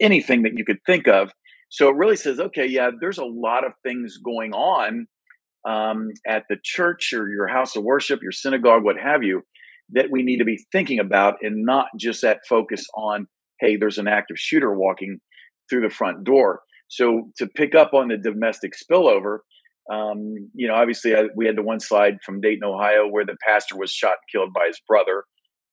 anything 0.00 0.42
that 0.42 0.56
you 0.56 0.64
could 0.64 0.78
think 0.86 1.08
of. 1.08 1.30
So 1.70 1.88
it 1.88 1.96
really 1.96 2.16
says, 2.16 2.40
okay, 2.40 2.66
yeah, 2.66 2.90
there's 3.00 3.18
a 3.18 3.24
lot 3.24 3.66
of 3.66 3.72
things 3.82 4.18
going 4.18 4.52
on 4.52 5.06
um, 5.66 6.10
at 6.26 6.44
the 6.48 6.56
church 6.62 7.12
or 7.12 7.28
your 7.28 7.46
house 7.46 7.76
of 7.76 7.84
worship, 7.84 8.22
your 8.22 8.32
synagogue, 8.32 8.84
what 8.84 8.96
have 8.98 9.22
you, 9.22 9.42
that 9.90 10.10
we 10.10 10.22
need 10.22 10.38
to 10.38 10.44
be 10.44 10.64
thinking 10.72 10.98
about 10.98 11.36
and 11.42 11.64
not 11.64 11.86
just 11.98 12.22
that 12.22 12.40
focus 12.48 12.86
on, 12.94 13.26
hey, 13.60 13.76
there's 13.76 13.98
an 13.98 14.08
active 14.08 14.38
shooter 14.38 14.74
walking 14.74 15.18
through 15.68 15.82
the 15.82 15.94
front 15.94 16.24
door. 16.24 16.60
So 16.88 17.30
to 17.38 17.46
pick 17.46 17.74
up 17.74 17.94
on 17.94 18.08
the 18.08 18.16
domestic 18.16 18.72
spillover, 18.72 19.38
um, 19.92 20.50
you 20.54 20.68
know, 20.68 20.74
obviously 20.74 21.14
I, 21.14 21.24
we 21.34 21.46
had 21.46 21.56
the 21.56 21.62
one 21.62 21.80
slide 21.80 22.18
from 22.24 22.40
Dayton, 22.40 22.64
Ohio, 22.64 23.06
where 23.08 23.24
the 23.24 23.36
pastor 23.46 23.76
was 23.76 23.90
shot 23.90 24.12
and 24.12 24.30
killed 24.32 24.52
by 24.52 24.66
his 24.66 24.80
brother. 24.86 25.24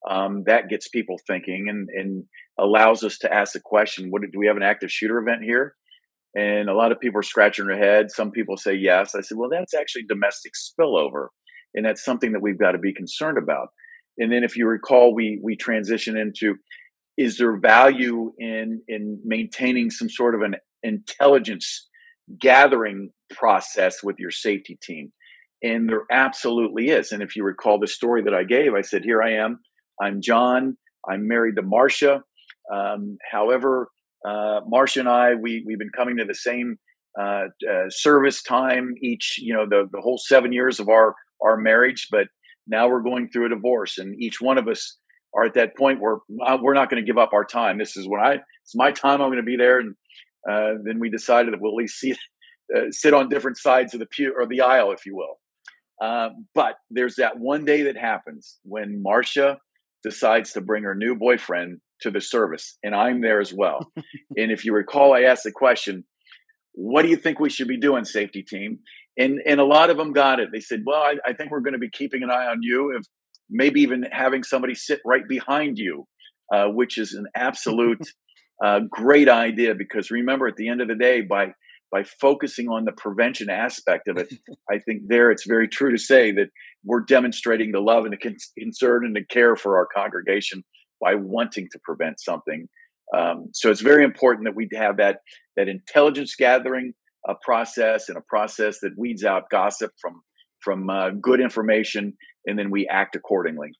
Um, 0.09 0.43
that 0.45 0.69
gets 0.69 0.87
people 0.87 1.17
thinking 1.27 1.65
and, 1.67 1.89
and 1.89 2.23
allows 2.59 3.03
us 3.03 3.17
to 3.19 3.33
ask 3.33 3.53
the 3.53 3.59
question: 3.59 4.11
What 4.11 4.21
do 4.21 4.39
we 4.39 4.47
have 4.47 4.55
an 4.55 4.63
active 4.63 4.91
shooter 4.91 5.17
event 5.17 5.43
here? 5.43 5.75
And 6.35 6.69
a 6.69 6.75
lot 6.75 6.91
of 6.91 6.99
people 6.99 7.19
are 7.19 7.23
scratching 7.23 7.67
their 7.67 7.77
head. 7.77 8.11
Some 8.11 8.29
people 8.29 8.57
say 8.57 8.73
yes. 8.75 9.15
I 9.15 9.21
said, 9.21 9.37
well, 9.37 9.49
that's 9.49 9.73
actually 9.73 10.03
domestic 10.07 10.51
spillover. 10.53 11.27
And 11.73 11.85
that's 11.85 12.03
something 12.03 12.33
that 12.33 12.41
we've 12.41 12.59
got 12.59 12.73
to 12.73 12.77
be 12.77 12.93
concerned 12.93 13.37
about. 13.37 13.69
And 14.17 14.31
then 14.31 14.43
if 14.43 14.55
you 14.55 14.67
recall, 14.67 15.13
we 15.13 15.39
we 15.43 15.55
transition 15.55 16.17
into 16.17 16.55
is 17.17 17.37
there 17.37 17.57
value 17.57 18.33
in 18.37 18.81
in 18.87 19.19
maintaining 19.23 19.89
some 19.89 20.09
sort 20.09 20.35
of 20.35 20.41
an 20.41 20.55
intelligence 20.83 21.87
gathering 22.39 23.11
process 23.31 24.03
with 24.03 24.17
your 24.19 24.31
safety 24.31 24.77
team? 24.81 25.11
And 25.63 25.89
there 25.89 26.03
absolutely 26.11 26.89
is. 26.89 27.11
And 27.11 27.23
if 27.23 27.35
you 27.35 27.43
recall 27.43 27.79
the 27.79 27.87
story 27.87 28.21
that 28.23 28.33
I 28.33 28.43
gave, 28.43 28.73
I 28.73 28.81
said, 28.81 29.03
here 29.03 29.23
I 29.23 29.33
am. 29.33 29.59
I'm 30.01 30.21
John. 30.21 30.77
I'm 31.09 31.27
married 31.27 31.55
to 31.55 31.61
Marcia. 31.61 32.21
Um, 32.73 33.17
however, 33.31 33.89
uh, 34.27 34.61
Marcia 34.67 34.99
and 35.01 35.09
I, 35.09 35.35
we 35.35 35.63
we've 35.65 35.79
been 35.79 35.91
coming 35.95 36.17
to 36.17 36.25
the 36.25 36.35
same 36.35 36.77
uh, 37.19 37.45
uh, 37.69 37.89
service 37.89 38.41
time 38.43 38.95
each, 39.01 39.37
you 39.39 39.53
know, 39.53 39.65
the 39.67 39.87
the 39.91 40.01
whole 40.01 40.17
seven 40.17 40.51
years 40.51 40.79
of 40.79 40.89
our 40.89 41.15
our 41.41 41.57
marriage. 41.57 42.07
But 42.11 42.27
now 42.67 42.87
we're 42.87 43.01
going 43.01 43.29
through 43.29 43.47
a 43.47 43.49
divorce, 43.49 43.97
and 43.97 44.21
each 44.21 44.41
one 44.41 44.57
of 44.57 44.67
us 44.67 44.97
are 45.35 45.45
at 45.45 45.53
that 45.55 45.75
point 45.77 45.99
where 45.99 46.17
we're 46.29 46.73
not 46.73 46.89
going 46.89 47.03
to 47.03 47.05
give 47.05 47.17
up 47.17 47.33
our 47.33 47.45
time. 47.45 47.77
This 47.77 47.97
is 47.97 48.07
when 48.07 48.21
I 48.21 48.39
it's 48.63 48.75
my 48.75 48.91
time. 48.91 49.21
I'm 49.21 49.27
going 49.27 49.37
to 49.37 49.43
be 49.43 49.57
there, 49.57 49.79
and 49.79 49.95
uh, 50.49 50.81
then 50.83 50.99
we 50.99 51.09
decided 51.09 51.53
that 51.53 51.61
we'll 51.61 51.73
at 51.73 51.75
least 51.75 51.99
see, 51.99 52.15
uh, 52.75 52.91
sit 52.91 53.13
on 53.13 53.29
different 53.29 53.57
sides 53.57 53.93
of 53.93 53.99
the 53.99 54.05
pew 54.05 54.33
or 54.35 54.47
the 54.47 54.61
aisle, 54.61 54.91
if 54.91 55.05
you 55.05 55.15
will. 55.15 55.39
Uh, 56.01 56.29
but 56.53 56.75
there's 56.89 57.15
that 57.15 57.39
one 57.39 57.65
day 57.65 57.83
that 57.83 57.97
happens 57.97 58.57
when 58.63 59.01
Marcia 59.01 59.57
decides 60.03 60.51
to 60.53 60.61
bring 60.61 60.83
her 60.83 60.95
new 60.95 61.15
boyfriend 61.15 61.79
to 62.01 62.11
the 62.11 62.21
service, 62.21 62.77
and 62.83 62.93
I'm 62.95 63.21
there 63.21 63.39
as 63.39 63.53
well. 63.53 63.91
and 64.37 64.51
if 64.51 64.65
you 64.65 64.73
recall, 64.73 65.13
I 65.13 65.21
asked 65.21 65.43
the 65.43 65.51
question, 65.51 66.05
"What 66.73 67.03
do 67.03 67.09
you 67.09 67.17
think 67.17 67.39
we 67.39 67.49
should 67.49 67.67
be 67.67 67.79
doing, 67.79 68.05
safety 68.05 68.43
team?" 68.43 68.79
And 69.17 69.41
and 69.45 69.59
a 69.59 69.65
lot 69.65 69.89
of 69.89 69.97
them 69.97 70.13
got 70.13 70.39
it. 70.39 70.49
They 70.53 70.59
said, 70.61 70.83
"Well, 70.85 71.01
I, 71.01 71.15
I 71.25 71.33
think 71.33 71.51
we're 71.51 71.61
going 71.61 71.73
to 71.73 71.79
be 71.79 71.89
keeping 71.89 72.23
an 72.23 72.31
eye 72.31 72.47
on 72.47 72.59
you, 72.61 72.95
if 72.97 73.03
maybe 73.49 73.81
even 73.81 74.05
having 74.11 74.43
somebody 74.43 74.75
sit 74.75 75.01
right 75.05 75.27
behind 75.27 75.77
you, 75.77 76.05
uh, 76.53 76.67
which 76.67 76.97
is 76.97 77.13
an 77.13 77.27
absolute 77.35 78.01
uh, 78.65 78.81
great 78.89 79.29
idea. 79.29 79.75
Because 79.75 80.11
remember, 80.11 80.47
at 80.47 80.57
the 80.57 80.69
end 80.69 80.81
of 80.81 80.87
the 80.89 80.95
day, 80.95 81.21
by 81.21 81.53
by 81.91 82.03
focusing 82.03 82.69
on 82.69 82.85
the 82.85 82.93
prevention 82.93 83.49
aspect 83.49 84.07
of 84.09 84.17
it, 84.17 84.33
I 84.71 84.79
think 84.79 85.03
there 85.07 85.31
it's 85.31 85.45
very 85.47 85.67
true 85.67 85.91
to 85.91 85.97
say 85.97 86.31
that 86.33 86.49
we're 86.83 87.01
demonstrating 87.01 87.71
the 87.71 87.81
love 87.81 88.05
and 88.05 88.13
the 88.13 88.37
concern 88.59 89.05
and 89.05 89.15
the 89.15 89.25
care 89.25 89.55
for 89.55 89.77
our 89.77 89.87
congregation 89.95 90.63
by 91.01 91.15
wanting 91.15 91.67
to 91.71 91.79
prevent 91.83 92.19
something 92.19 92.67
Um, 93.15 93.49
so 93.53 93.71
it's 93.71 93.81
very 93.81 94.03
important 94.03 94.45
that 94.45 94.55
we 94.55 94.69
have 94.75 94.97
that 94.97 95.19
that 95.57 95.67
intelligence 95.69 96.35
gathering 96.35 96.93
a 97.27 97.35
process 97.35 98.09
and 98.09 98.17
a 98.17 98.21
process 98.21 98.79
that 98.79 98.97
weeds 98.97 99.23
out 99.23 99.49
gossip 99.49 99.91
from 100.01 100.21
from 100.61 100.89
uh, 100.89 101.11
good 101.21 101.39
information, 101.39 102.17
and 102.47 102.57
then 102.57 102.71
we 102.71 102.87
act 102.87 103.15
accordingly. 103.15 103.71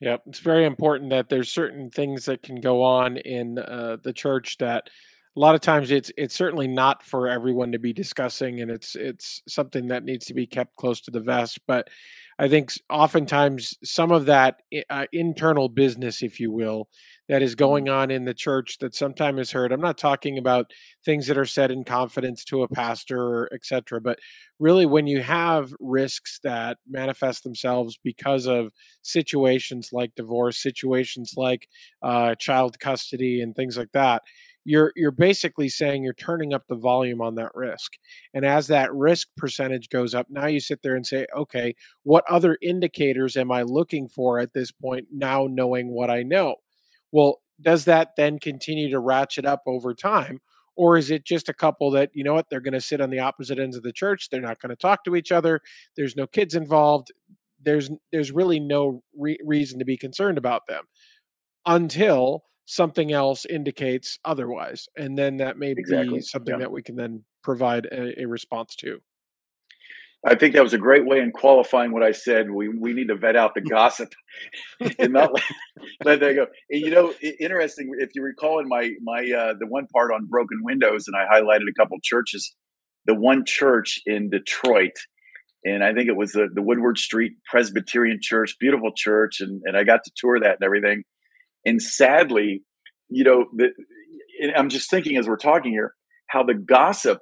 Yep, 0.00 0.22
it's 0.26 0.40
very 0.40 0.64
important 0.64 1.10
that 1.10 1.28
there's 1.28 1.52
certain 1.52 1.90
things 1.90 2.24
that 2.24 2.42
can 2.42 2.60
go 2.60 2.82
on 2.82 3.18
in 3.18 3.58
uh, 3.58 3.98
the 4.02 4.12
church 4.12 4.56
that 4.58 4.88
a 5.36 5.40
lot 5.40 5.54
of 5.54 5.60
times 5.60 5.90
it's 5.90 6.10
it's 6.16 6.34
certainly 6.34 6.68
not 6.68 7.02
for 7.02 7.28
everyone 7.28 7.72
to 7.72 7.78
be 7.78 7.92
discussing 7.92 8.60
and 8.60 8.70
it's 8.70 8.94
it's 8.94 9.42
something 9.48 9.88
that 9.88 10.04
needs 10.04 10.26
to 10.26 10.34
be 10.34 10.46
kept 10.46 10.76
close 10.76 11.00
to 11.00 11.10
the 11.10 11.20
vest 11.20 11.58
but 11.66 11.88
i 12.38 12.48
think 12.48 12.72
oftentimes 12.90 13.74
some 13.82 14.12
of 14.12 14.26
that 14.26 14.60
uh, 14.90 15.06
internal 15.12 15.68
business 15.68 16.22
if 16.22 16.38
you 16.38 16.50
will 16.50 16.88
that 17.28 17.42
is 17.42 17.52
mm-hmm. 17.52 17.58
going 17.58 17.88
on 17.88 18.10
in 18.10 18.24
the 18.24 18.34
church 18.34 18.78
that 18.80 18.94
sometimes 18.94 19.40
is 19.40 19.52
heard. 19.52 19.72
I'm 19.72 19.80
not 19.80 19.98
talking 19.98 20.38
about 20.38 20.72
things 21.04 21.26
that 21.26 21.38
are 21.38 21.46
said 21.46 21.70
in 21.70 21.84
confidence 21.84 22.44
to 22.44 22.62
a 22.62 22.68
pastor 22.68 23.48
etc 23.52 24.00
but 24.00 24.18
really 24.58 24.86
when 24.86 25.06
you 25.06 25.20
have 25.20 25.74
risks 25.80 26.38
that 26.44 26.78
manifest 26.88 27.42
themselves 27.44 27.98
because 28.02 28.46
of 28.46 28.72
situations 29.02 29.90
like 29.92 30.14
divorce 30.14 30.62
situations 30.62 31.34
like 31.36 31.68
uh, 32.02 32.34
child 32.36 32.78
custody 32.78 33.40
and 33.40 33.54
things 33.54 33.76
like 33.76 33.90
that 33.92 34.22
you're 34.64 34.92
you're 34.94 35.10
basically 35.10 35.68
saying 35.68 36.04
you're 36.04 36.12
turning 36.14 36.54
up 36.54 36.62
the 36.68 36.76
volume 36.76 37.20
on 37.20 37.34
that 37.34 37.50
risk. 37.54 37.94
And 38.32 38.44
as 38.44 38.68
that 38.68 38.94
risk 38.94 39.28
percentage 39.36 39.88
goes 39.88 40.14
up 40.14 40.28
now 40.30 40.46
you 40.46 40.60
sit 40.60 40.82
there 40.82 40.94
and 40.94 41.06
say 41.06 41.26
okay 41.36 41.74
what 42.04 42.24
other 42.28 42.56
indicators 42.62 43.36
am 43.36 43.50
i 43.50 43.62
looking 43.62 44.08
for 44.08 44.38
at 44.38 44.52
this 44.52 44.70
point 44.70 45.06
now 45.12 45.48
knowing 45.50 45.88
what 45.88 46.10
i 46.10 46.22
know 46.22 46.56
well 47.12 47.40
does 47.60 47.84
that 47.84 48.10
then 48.16 48.38
continue 48.38 48.90
to 48.90 48.98
ratchet 48.98 49.44
up 49.44 49.62
over 49.66 49.94
time 49.94 50.40
or 50.76 50.96
is 50.96 51.10
it 51.10 51.24
just 51.24 51.48
a 51.48 51.54
couple 51.54 51.90
that 51.90 52.10
you 52.14 52.24
know 52.24 52.34
what 52.34 52.46
they're 52.48 52.60
going 52.60 52.72
to 52.72 52.80
sit 52.80 53.00
on 53.00 53.10
the 53.10 53.18
opposite 53.18 53.58
ends 53.58 53.76
of 53.76 53.82
the 53.82 53.92
church 53.92 54.28
they're 54.30 54.40
not 54.40 54.60
going 54.60 54.70
to 54.70 54.76
talk 54.76 55.04
to 55.04 55.16
each 55.16 55.32
other 55.32 55.60
there's 55.96 56.16
no 56.16 56.26
kids 56.26 56.54
involved 56.54 57.12
there's 57.62 57.90
there's 58.10 58.32
really 58.32 58.60
no 58.60 59.02
re- 59.16 59.38
reason 59.44 59.78
to 59.78 59.84
be 59.84 59.96
concerned 59.96 60.38
about 60.38 60.62
them 60.68 60.84
until 61.66 62.42
something 62.64 63.12
else 63.12 63.44
indicates 63.44 64.18
otherwise 64.24 64.88
and 64.96 65.18
then 65.18 65.36
that 65.36 65.58
may 65.58 65.72
exactly. 65.72 66.18
be 66.18 66.20
something 66.20 66.54
yeah. 66.54 66.60
that 66.60 66.72
we 66.72 66.82
can 66.82 66.96
then 66.96 67.24
provide 67.42 67.86
a, 67.86 68.22
a, 68.22 68.26
response 68.26 68.76
to 68.76 69.00
i 70.26 70.34
think 70.34 70.54
that 70.54 70.62
was 70.62 70.74
a 70.74 70.78
great 70.78 71.06
way 71.06 71.18
in 71.18 71.30
qualifying 71.32 71.92
what 71.92 72.02
i 72.02 72.12
said. 72.12 72.50
We, 72.50 72.68
we 72.68 72.92
need 72.92 73.08
to 73.08 73.16
vet 73.16 73.36
out 73.36 73.54
the 73.54 73.60
gossip. 73.60 74.12
And 74.98 75.12
not 75.12 75.32
let, 75.32 75.42
let 76.04 76.20
that 76.20 76.34
go. 76.34 76.46
And 76.70 76.80
you 76.80 76.90
know 76.90 77.12
interesting 77.38 77.92
if 77.98 78.10
you 78.14 78.22
recall 78.22 78.58
in 78.60 78.68
my 78.68 78.90
my 79.02 79.20
uh, 79.20 79.54
the 79.58 79.66
one 79.66 79.86
part 79.88 80.12
on 80.12 80.26
broken 80.26 80.60
windows 80.62 81.06
and 81.06 81.16
i 81.16 81.24
highlighted 81.32 81.68
a 81.68 81.74
couple 81.80 81.98
churches 82.02 82.54
the 83.06 83.14
one 83.14 83.44
church 83.44 84.00
in 84.06 84.30
detroit 84.30 84.96
and 85.64 85.84
I 85.84 85.92
think 85.92 86.08
it 86.08 86.16
was 86.16 86.32
the, 86.32 86.48
the 86.52 86.62
Woodward 86.62 86.98
Street 86.98 87.34
Presbyterian 87.48 88.18
Church, 88.20 88.56
beautiful 88.58 88.90
church, 88.94 89.40
and, 89.40 89.62
and 89.64 89.76
I 89.76 89.84
got 89.84 90.02
to 90.04 90.10
tour 90.16 90.40
that 90.40 90.56
and 90.60 90.64
everything. 90.64 91.04
And 91.64 91.80
sadly, 91.80 92.62
you 93.08 93.24
know, 93.24 93.46
the, 93.54 93.68
I'm 94.56 94.68
just 94.68 94.90
thinking 94.90 95.16
as 95.16 95.28
we're 95.28 95.36
talking 95.36 95.70
here, 95.70 95.94
how 96.26 96.42
the 96.42 96.54
gossip 96.54 97.18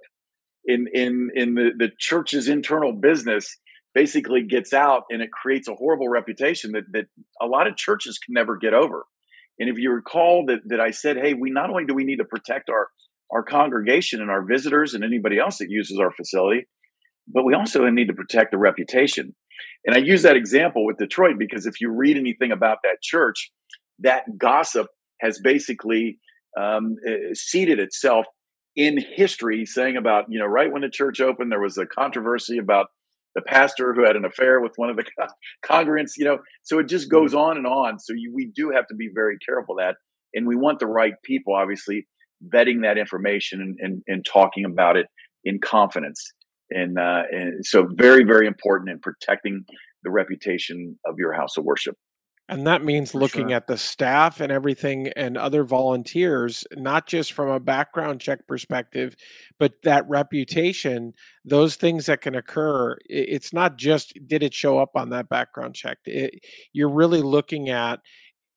in 0.64 0.86
in 0.92 1.30
in 1.34 1.54
the, 1.54 1.70
the 1.76 1.90
church's 1.98 2.48
internal 2.48 2.92
business 2.92 3.56
basically 3.94 4.42
gets 4.42 4.72
out 4.72 5.04
and 5.10 5.20
it 5.20 5.32
creates 5.32 5.68
a 5.68 5.74
horrible 5.74 6.08
reputation 6.08 6.72
that 6.72 6.84
that 6.92 7.06
a 7.40 7.46
lot 7.46 7.66
of 7.66 7.76
churches 7.76 8.18
can 8.18 8.34
never 8.34 8.56
get 8.56 8.74
over. 8.74 9.04
And 9.58 9.68
if 9.68 9.78
you 9.78 9.90
recall 9.90 10.46
that 10.46 10.60
that 10.66 10.80
I 10.80 10.90
said, 10.90 11.16
hey, 11.16 11.34
we 11.34 11.50
not 11.50 11.70
only 11.70 11.84
do 11.84 11.94
we 11.94 12.04
need 12.04 12.18
to 12.18 12.24
protect 12.24 12.70
our 12.70 12.88
our 13.32 13.42
congregation 13.42 14.20
and 14.20 14.30
our 14.30 14.44
visitors 14.44 14.94
and 14.94 15.04
anybody 15.04 15.38
else 15.38 15.58
that 15.58 15.70
uses 15.70 15.98
our 16.00 16.10
facility, 16.10 16.66
but 17.28 17.44
we 17.44 17.54
also 17.54 17.88
need 17.88 18.08
to 18.08 18.14
protect 18.14 18.50
the 18.50 18.58
reputation. 18.58 19.34
And 19.84 19.94
I 19.94 19.98
use 19.98 20.22
that 20.22 20.36
example 20.36 20.84
with 20.84 20.98
Detroit 20.98 21.36
because 21.38 21.66
if 21.66 21.80
you 21.80 21.90
read 21.90 22.16
anything 22.16 22.52
about 22.52 22.78
that 22.82 23.00
church, 23.02 23.50
that 24.00 24.24
gossip 24.36 24.88
has 25.20 25.40
basically 25.42 26.18
um, 26.58 26.96
eh, 27.06 27.32
seated 27.34 27.78
itself 27.78 28.26
in 28.76 28.98
history, 28.98 29.66
saying 29.66 29.96
about, 29.96 30.26
you 30.28 30.38
know, 30.38 30.46
right 30.46 30.72
when 30.72 30.82
the 30.82 30.88
church 30.88 31.20
opened, 31.20 31.50
there 31.50 31.60
was 31.60 31.78
a 31.78 31.86
controversy 31.86 32.58
about 32.58 32.86
the 33.34 33.42
pastor 33.42 33.94
who 33.94 34.04
had 34.04 34.16
an 34.16 34.24
affair 34.24 34.60
with 34.60 34.72
one 34.76 34.90
of 34.90 34.96
the 34.96 35.04
congregants, 35.64 36.12
you 36.16 36.24
know, 36.24 36.38
so 36.62 36.78
it 36.78 36.88
just 36.88 37.10
goes 37.10 37.34
on 37.34 37.56
and 37.56 37.66
on. 37.66 37.98
So 37.98 38.12
you, 38.12 38.32
we 38.34 38.50
do 38.54 38.70
have 38.70 38.86
to 38.88 38.94
be 38.94 39.08
very 39.14 39.38
careful 39.38 39.76
that, 39.76 39.96
and 40.34 40.46
we 40.46 40.56
want 40.56 40.78
the 40.78 40.86
right 40.86 41.14
people, 41.24 41.54
obviously, 41.54 42.06
vetting 42.52 42.82
that 42.82 42.98
information 42.98 43.60
and, 43.60 43.76
and, 43.80 44.02
and 44.06 44.24
talking 44.24 44.64
about 44.64 44.96
it 44.96 45.06
in 45.44 45.60
confidence. 45.60 46.32
And, 46.70 46.98
uh, 46.98 47.22
and 47.30 47.66
so 47.66 47.88
very, 47.92 48.24
very 48.24 48.46
important 48.46 48.90
in 48.90 49.00
protecting 49.00 49.64
the 50.02 50.10
reputation 50.10 50.98
of 51.04 51.16
your 51.18 51.32
house 51.32 51.56
of 51.56 51.64
worship. 51.64 51.96
And 52.50 52.66
that 52.66 52.84
means 52.84 53.12
For 53.12 53.18
looking 53.20 53.48
sure. 53.48 53.56
at 53.56 53.68
the 53.68 53.78
staff 53.78 54.40
and 54.40 54.50
everything 54.50 55.12
and 55.14 55.36
other 55.38 55.62
volunteers, 55.62 56.64
not 56.72 57.06
just 57.06 57.32
from 57.32 57.48
a 57.48 57.60
background 57.60 58.20
check 58.20 58.44
perspective, 58.48 59.14
but 59.60 59.74
that 59.84 60.04
reputation, 60.08 61.14
those 61.44 61.76
things 61.76 62.06
that 62.06 62.22
can 62.22 62.34
occur. 62.34 62.98
It's 63.08 63.52
not 63.52 63.78
just 63.78 64.18
did 64.26 64.42
it 64.42 64.52
show 64.52 64.80
up 64.80 64.90
on 64.96 65.10
that 65.10 65.28
background 65.28 65.76
check. 65.76 65.98
It, 66.04 66.44
you're 66.72 66.92
really 66.92 67.22
looking 67.22 67.68
at 67.68 68.00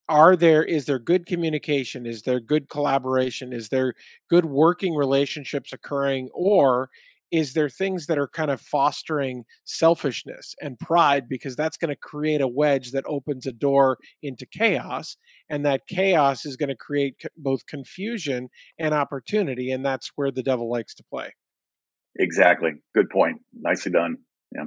are 0.09 0.35
there 0.35 0.63
is 0.63 0.85
there 0.85 0.99
good 0.99 1.25
communication 1.25 2.05
is 2.05 2.23
there 2.23 2.41
good 2.41 2.67
collaboration 2.67 3.53
is 3.53 3.69
there 3.69 3.93
good 4.29 4.43
working 4.43 4.93
relationships 4.93 5.71
occurring 5.71 6.29
or 6.33 6.89
is 7.33 7.53
there 7.53 7.67
things 7.67 8.05
that 8.05 8.19
are 8.19 8.27
kind 8.27 8.51
of 8.51 8.61
fostering 8.61 9.43
selfishness 9.65 10.53
and 10.61 10.77
pride 10.77 11.27
because 11.27 11.55
that's 11.55 11.77
going 11.77 11.89
to 11.89 11.95
create 11.95 12.41
a 12.41 12.47
wedge 12.47 12.91
that 12.91 13.03
opens 13.07 13.47
a 13.47 13.51
door 13.51 13.97
into 14.21 14.45
chaos 14.45 15.17
and 15.49 15.65
that 15.65 15.81
chaos 15.87 16.45
is 16.45 16.55
going 16.55 16.69
to 16.69 16.75
create 16.75 17.15
both 17.35 17.65
confusion 17.65 18.49
and 18.77 18.93
opportunity 18.93 19.71
and 19.71 19.83
that's 19.83 20.11
where 20.15 20.29
the 20.29 20.43
devil 20.43 20.69
likes 20.69 20.93
to 20.93 21.03
play. 21.11 21.33
Exactly. 22.19 22.73
Good 22.93 23.09
point. 23.09 23.41
Nicely 23.51 23.91
done. 23.91 24.17
Yeah. 24.55 24.65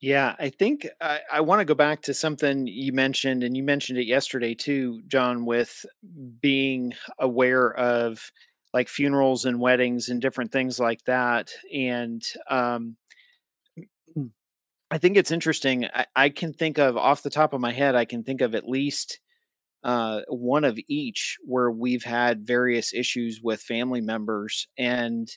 Yeah, 0.00 0.36
I 0.38 0.50
think 0.50 0.86
I, 1.00 1.20
I 1.32 1.40
want 1.40 1.60
to 1.60 1.64
go 1.64 1.74
back 1.74 2.02
to 2.02 2.14
something 2.14 2.68
you 2.68 2.92
mentioned, 2.92 3.42
and 3.42 3.56
you 3.56 3.64
mentioned 3.64 3.98
it 3.98 4.06
yesterday 4.06 4.54
too, 4.54 5.00
John, 5.08 5.44
with 5.44 5.84
being 6.40 6.92
aware 7.18 7.74
of 7.74 8.30
like 8.72 8.88
funerals 8.88 9.44
and 9.44 9.60
weddings 9.60 10.08
and 10.08 10.20
different 10.20 10.52
things 10.52 10.78
like 10.78 11.02
that. 11.06 11.50
And 11.72 12.22
um, 12.50 12.96
I 14.90 14.98
think 14.98 15.16
it's 15.16 15.30
interesting. 15.30 15.86
I, 15.86 16.06
I, 16.14 16.28
can 16.28 16.52
think 16.52 16.78
of 16.78 16.96
off 16.96 17.22
the 17.22 17.30
top 17.30 17.52
of 17.52 17.60
my 17.60 17.72
head, 17.72 17.94
I 17.94 18.04
can 18.04 18.24
think 18.24 18.40
of 18.40 18.54
at 18.54 18.68
least 18.68 19.20
uh, 19.84 20.20
one 20.28 20.64
of 20.64 20.78
each 20.88 21.36
where 21.44 21.70
we've 21.70 22.04
had 22.04 22.46
various 22.46 22.92
issues 22.92 23.40
with 23.42 23.60
family 23.60 24.00
members. 24.00 24.66
And 24.76 25.28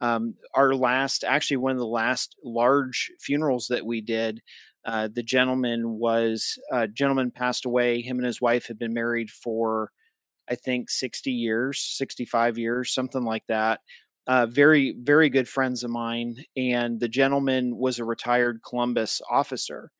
um, 0.00 0.34
our 0.54 0.74
last, 0.74 1.24
actually, 1.24 1.58
one 1.58 1.72
of 1.72 1.78
the 1.78 1.86
last 1.86 2.34
large 2.44 3.10
funerals 3.20 3.68
that 3.68 3.86
we 3.86 4.00
did. 4.00 4.40
Uh, 4.84 5.08
the 5.12 5.22
gentleman 5.22 5.98
was 5.98 6.58
uh, 6.72 6.88
gentleman 6.88 7.30
passed 7.30 7.64
away. 7.64 8.00
Him 8.00 8.16
and 8.16 8.26
his 8.26 8.40
wife 8.40 8.66
had 8.66 8.78
been 8.78 8.92
married 8.92 9.30
for 9.30 9.92
I 10.50 10.54
think 10.54 10.90
60 10.90 11.30
years, 11.30 11.80
65 11.80 12.58
years, 12.58 12.92
something 12.92 13.24
like 13.24 13.46
that. 13.48 13.80
Uh, 14.26 14.46
very, 14.46 14.94
very 15.00 15.28
good 15.28 15.48
friends 15.48 15.82
of 15.82 15.90
mine. 15.90 16.36
And 16.56 17.00
the 17.00 17.08
gentleman 17.08 17.76
was 17.76 17.98
a 17.98 18.04
retired 18.04 18.60
Columbus 18.66 19.20
officer. 19.30 19.90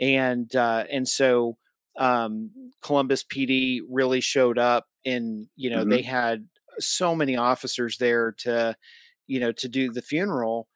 And, 0.00 0.54
uh, 0.54 0.84
and 0.90 1.06
so, 1.06 1.58
um, 1.98 2.50
Columbus 2.82 3.24
PD 3.24 3.80
really 3.90 4.20
showed 4.20 4.58
up 4.58 4.86
and, 5.04 5.48
you 5.56 5.70
know, 5.70 5.80
mm-hmm. 5.80 5.90
they 5.90 6.02
had 6.02 6.46
so 6.78 7.14
many 7.14 7.36
officers 7.36 7.98
there 7.98 8.32
to, 8.38 8.76
you 9.26 9.40
know, 9.40 9.52
to 9.52 9.68
do 9.68 9.90
the 9.90 10.02
funeral. 10.02 10.68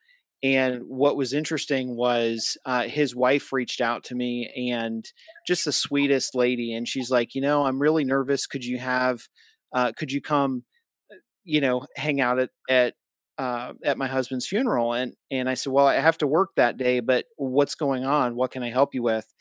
And 0.43 0.83
what 0.89 1.17
was 1.17 1.33
interesting 1.33 1.95
was 1.95 2.57
uh, 2.65 2.83
his 2.83 3.15
wife 3.15 3.53
reached 3.53 3.81
out 3.81 4.03
to 4.05 4.15
me 4.17 4.71
and 4.73 5.05
just 5.47 5.65
the 5.65 5.73
sweetest 5.73 6.35
lady. 6.35 6.75
And 6.75 6.89
she's 6.89 7.11
like, 7.11 7.35
you 7.35 7.41
know, 7.41 7.65
I'm 7.65 7.81
really 7.81 8.05
nervous. 8.05 8.47
Could 8.47 8.65
you 8.65 8.79
have, 8.79 9.23
uh, 9.73 9.93
could 9.97 10.11
you 10.11 10.21
come, 10.21 10.65
uh, 11.13 11.17
you 11.45 11.61
know, 11.61 11.87
hang 11.95 12.21
out 12.21 12.41
at, 12.41 12.51
at, 12.69 12.95
uh, 13.39 13.75
at 13.85 13.99
my 13.99 14.09
husband's 14.09 14.49
funeral? 14.49 14.95
And, 14.95 15.15
and 15.31 15.49
I 15.49 15.55
said, 15.55 15.73
well, 15.73 15.87
I 15.87 15.95
have 15.95 16.19
to 16.19 16.27
work 16.27 16.51
that 16.57 16.77
day, 16.77 16.99
but 16.99 17.27
what's 17.37 17.77
going 17.77 18.05
on? 18.05 18.35
What 18.35 18.51
can 18.51 18.65
I 18.65 18.71
help 18.71 18.95
you 18.95 19.03
with? 19.05 19.33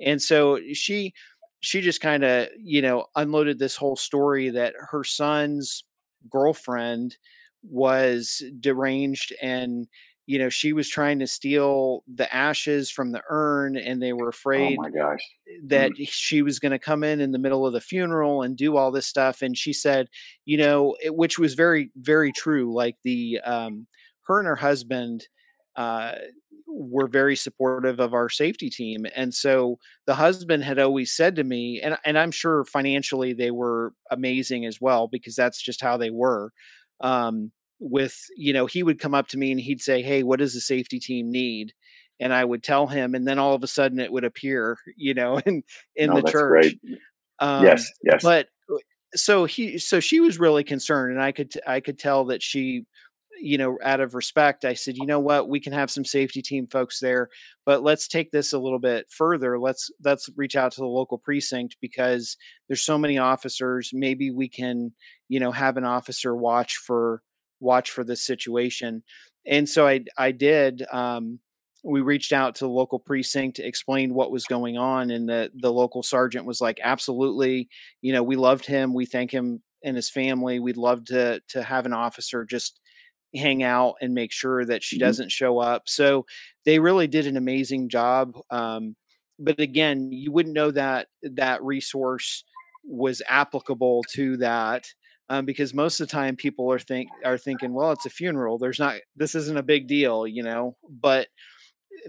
And 0.00 0.22
so 0.22 0.60
she, 0.72 1.14
she 1.60 1.80
just 1.80 2.00
kind 2.00 2.22
of, 2.22 2.48
you 2.62 2.80
know, 2.80 3.06
unloaded 3.16 3.58
this 3.58 3.74
whole 3.74 3.96
story 3.96 4.50
that 4.50 4.74
her 4.90 5.02
son's 5.02 5.82
girlfriend 6.30 7.16
was 7.62 8.42
deranged 8.60 9.34
and 9.42 9.88
you 10.26 10.38
know 10.38 10.48
she 10.48 10.72
was 10.72 10.88
trying 10.88 11.18
to 11.18 11.26
steal 11.26 12.02
the 12.12 12.32
ashes 12.34 12.90
from 12.90 13.12
the 13.12 13.22
urn 13.28 13.76
and 13.76 14.02
they 14.02 14.12
were 14.12 14.28
Oh 14.54 14.70
afraid 14.70 14.88
gosh. 14.90 15.22
that 15.64 15.92
Mm. 15.92 15.96
she 16.04 16.42
was 16.42 16.58
going 16.58 16.72
to 16.72 16.78
come 16.78 17.04
in 17.04 17.20
in 17.20 17.32
the 17.32 17.38
middle 17.38 17.66
of 17.66 17.72
the 17.72 17.80
funeral 17.80 18.42
and 18.42 18.56
do 18.56 18.76
all 18.76 18.90
this 18.90 19.06
stuff 19.06 19.42
and 19.42 19.58
she 19.58 19.72
said 19.72 20.08
you 20.46 20.56
know 20.56 20.96
it, 21.02 21.14
which 21.14 21.38
was 21.38 21.54
very 21.54 21.90
very 21.96 22.32
true 22.32 22.74
like 22.74 22.96
the 23.04 23.40
um 23.44 23.86
her 24.26 24.38
and 24.38 24.48
her 24.48 24.56
husband 24.56 25.28
uh 25.76 26.14
were 26.66 27.06
very 27.06 27.36
supportive 27.36 28.00
of 28.00 28.14
our 28.14 28.28
safety 28.28 28.70
team 28.70 29.06
and 29.14 29.34
so 29.34 29.78
the 30.06 30.14
husband 30.14 30.64
had 30.64 30.78
always 30.78 31.12
said 31.14 31.36
to 31.36 31.44
me 31.44 31.80
and 31.80 31.96
and 32.04 32.18
I'm 32.18 32.30
sure 32.30 32.64
financially 32.64 33.32
they 33.32 33.50
were 33.50 33.92
amazing 34.10 34.64
as 34.66 34.80
well 34.80 35.06
because 35.06 35.36
that's 35.36 35.62
just 35.62 35.80
how 35.80 35.96
they 35.96 36.10
were 36.10 36.52
um 37.00 37.52
with 37.86 38.18
you 38.36 38.52
know 38.52 38.66
he 38.66 38.82
would 38.82 38.98
come 38.98 39.14
up 39.14 39.28
to 39.28 39.36
me 39.36 39.50
and 39.50 39.60
he'd 39.60 39.80
say 39.80 40.02
hey 40.02 40.22
what 40.22 40.38
does 40.38 40.54
the 40.54 40.60
safety 40.60 40.98
team 40.98 41.30
need 41.30 41.74
and 42.20 42.32
I 42.32 42.44
would 42.44 42.62
tell 42.62 42.86
him, 42.86 43.14
and 43.14 43.26
then 43.26 43.38
all 43.38 43.54
of 43.54 43.62
a 43.62 43.66
sudden 43.66 43.98
it 43.98 44.12
would 44.12 44.24
appear, 44.24 44.78
you 44.96 45.14
know, 45.14 45.38
in 45.38 45.62
in 45.94 46.10
No, 46.10 46.16
the 46.16 46.22
that's 46.22 46.32
church. 46.32 46.74
Um, 47.38 47.64
yes, 47.64 47.90
yes. 48.02 48.22
But 48.22 48.48
uh, 48.72 48.78
so 49.14 49.44
he, 49.44 49.78
so 49.78 50.00
she 50.00 50.20
was 50.20 50.38
really 50.38 50.64
concerned, 50.64 51.12
and 51.12 51.22
I 51.22 51.32
could 51.32 51.52
i 51.66 51.80
could 51.80 51.98
tell 51.98 52.26
that 52.26 52.42
she, 52.42 52.86
you 53.40 53.58
know, 53.58 53.78
out 53.82 54.00
of 54.00 54.14
respect, 54.14 54.64
I 54.64 54.74
said, 54.74 54.96
you 54.96 55.06
know 55.06 55.18
what, 55.18 55.48
we 55.48 55.60
can 55.60 55.72
have 55.72 55.90
some 55.90 56.04
safety 56.04 56.40
team 56.42 56.66
folks 56.68 57.00
there, 57.00 57.28
but 57.66 57.82
let's 57.82 58.06
take 58.06 58.30
this 58.30 58.52
a 58.52 58.58
little 58.58 58.78
bit 58.78 59.06
further. 59.10 59.58
Let's 59.58 59.90
let's 60.04 60.28
reach 60.36 60.56
out 60.56 60.72
to 60.72 60.80
the 60.80 60.86
local 60.86 61.18
precinct 61.18 61.76
because 61.80 62.36
there's 62.68 62.82
so 62.82 62.96
many 62.98 63.18
officers. 63.18 63.90
Maybe 63.92 64.30
we 64.30 64.48
can, 64.48 64.92
you 65.28 65.40
know, 65.40 65.50
have 65.52 65.76
an 65.76 65.84
officer 65.84 66.34
watch 66.34 66.76
for 66.76 67.22
watch 67.60 67.90
for 67.90 68.04
this 68.04 68.22
situation. 68.22 69.02
And 69.46 69.68
so 69.68 69.86
I 69.86 70.04
I 70.18 70.32
did. 70.32 70.84
Um, 70.92 71.40
we 71.82 72.00
reached 72.00 72.32
out 72.32 72.54
to 72.56 72.64
the 72.64 72.70
local 72.70 72.98
precinct 72.98 73.58
explained 73.58 74.14
what 74.14 74.30
was 74.30 74.46
going 74.46 74.78
on 74.78 75.10
and 75.10 75.28
the 75.28 75.50
the 75.54 75.72
local 75.72 76.02
sergeant 76.02 76.46
was 76.46 76.60
like 76.60 76.80
absolutely 76.82 77.68
you 78.00 78.12
know 78.12 78.22
we 78.22 78.36
loved 78.36 78.64
him 78.64 78.94
we 78.94 79.04
thank 79.04 79.30
him 79.30 79.62
and 79.84 79.94
his 79.96 80.08
family 80.08 80.58
we'd 80.58 80.78
love 80.78 81.04
to 81.04 81.40
to 81.48 81.62
have 81.62 81.84
an 81.84 81.92
officer 81.92 82.42
just 82.46 82.80
hang 83.34 83.62
out 83.62 83.96
and 84.00 84.14
make 84.14 84.32
sure 84.32 84.64
that 84.64 84.82
she 84.82 84.96
Mhm. 84.96 85.00
doesn't 85.00 85.32
show 85.32 85.58
up 85.58 85.82
so 85.86 86.24
they 86.64 86.78
really 86.78 87.06
did 87.06 87.26
an 87.26 87.36
amazing 87.36 87.88
job 87.88 88.34
um, 88.50 88.96
but 89.38 89.58
again 89.60 90.12
you 90.12 90.30
wouldn't 90.32 90.54
know 90.54 90.70
that 90.70 91.08
that 91.22 91.62
resource 91.62 92.44
was 92.84 93.20
applicable 93.28 94.04
to 94.12 94.36
that 94.38 94.86
um, 95.30 95.44
because 95.44 95.72
most 95.72 96.00
of 96.00 96.08
the 96.08 96.12
time 96.12 96.36
people 96.36 96.70
are 96.70 96.78
think 96.78 97.08
are 97.24 97.38
thinking 97.38 97.72
well 97.72 97.92
it's 97.92 98.06
a 98.06 98.10
funeral 98.10 98.58
there's 98.58 98.78
not 98.78 98.96
this 99.16 99.34
isn't 99.34 99.58
a 99.58 99.62
big 99.62 99.86
deal 99.86 100.26
you 100.26 100.42
know 100.42 100.76
but 100.88 101.28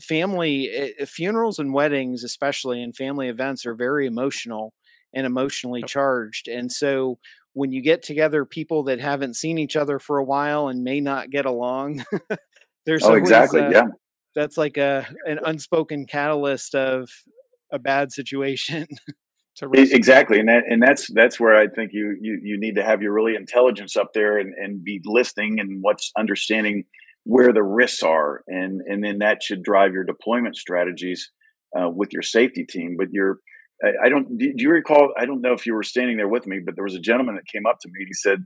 family 0.02 0.70
eh, 0.70 1.06
funerals 1.06 1.60
and 1.60 1.74
weddings 1.74 2.24
especially 2.24 2.82
and 2.82 2.96
family 2.96 3.30
events 3.30 3.66
are 3.66 3.76
very 3.76 4.06
emotional 4.06 4.74
and 5.14 5.26
emotionally 5.26 5.84
charged 5.84 6.48
and 6.48 6.72
so 6.72 7.18
when 7.54 7.72
you 7.72 7.82
get 7.82 8.04
together 8.04 8.44
people 8.44 8.84
that 8.84 9.00
haven't 9.00 9.36
seen 9.36 9.58
each 9.58 9.78
other 9.78 9.98
for 9.98 10.18
a 10.18 10.24
while 10.24 10.68
and 10.68 10.84
may 10.84 11.00
not 11.00 11.30
get 11.30 11.46
along 11.46 12.04
there's 12.86 13.04
oh, 13.04 13.10
always 13.10 13.22
exactly. 13.22 13.62
yeah. 13.72 13.88
that's 14.36 14.58
like 14.58 14.78
a 14.78 15.08
an 15.26 15.40
unspoken 15.46 16.06
catalyst 16.06 16.76
of 16.76 17.10
a 17.72 17.80
bad 17.80 18.12
situation 18.12 18.86
Risk. 19.64 19.94
Exactly, 19.94 20.40
and 20.40 20.50
that 20.50 20.64
and 20.68 20.82
that's 20.82 21.08
that's 21.14 21.40
where 21.40 21.56
I 21.56 21.68
think 21.68 21.92
you 21.94 22.18
you 22.20 22.40
you 22.44 22.60
need 22.60 22.76
to 22.76 22.84
have 22.84 23.02
your 23.02 23.14
really 23.14 23.36
intelligence 23.36 23.96
up 23.96 24.12
there 24.14 24.38
and 24.38 24.54
and 24.54 24.84
be 24.84 25.02
listening 25.06 25.60
and 25.60 25.82
what's 25.82 26.12
understanding 26.18 26.84
where 27.24 27.54
the 27.54 27.64
risks 27.64 28.04
are, 28.04 28.44
and 28.48 28.82
and 28.86 29.04
then 29.04 29.20
that 29.20 29.42
should 29.42 29.64
drive 29.64 29.94
your 29.94 30.04
deployment 30.04 30.58
strategies 30.58 31.32
uh, 31.78 31.90
with 31.90 32.12
your 32.12 32.22
safety 32.22 32.66
team. 32.66 32.96
But 32.98 33.08
your 33.12 33.40
I, 33.82 34.08
I 34.08 34.10
don't 34.10 34.38
do 34.38 34.54
you 34.58 34.70
recall? 34.70 35.14
I 35.18 35.26
don't 35.26 35.42
know 35.42 35.54
if 35.54 35.66
you 35.66 35.74
were 35.74 35.84
standing 35.84 36.18
there 36.18 36.28
with 36.28 36.46
me, 36.46 36.60
but 36.64 36.76
there 36.76 36.84
was 36.84 36.96
a 36.96 37.00
gentleman 37.00 37.36
that 37.36 37.48
came 37.48 37.66
up 37.66 37.80
to 37.82 37.88
me 37.88 38.00
and 38.00 38.08
he 38.08 38.14
said 38.14 38.46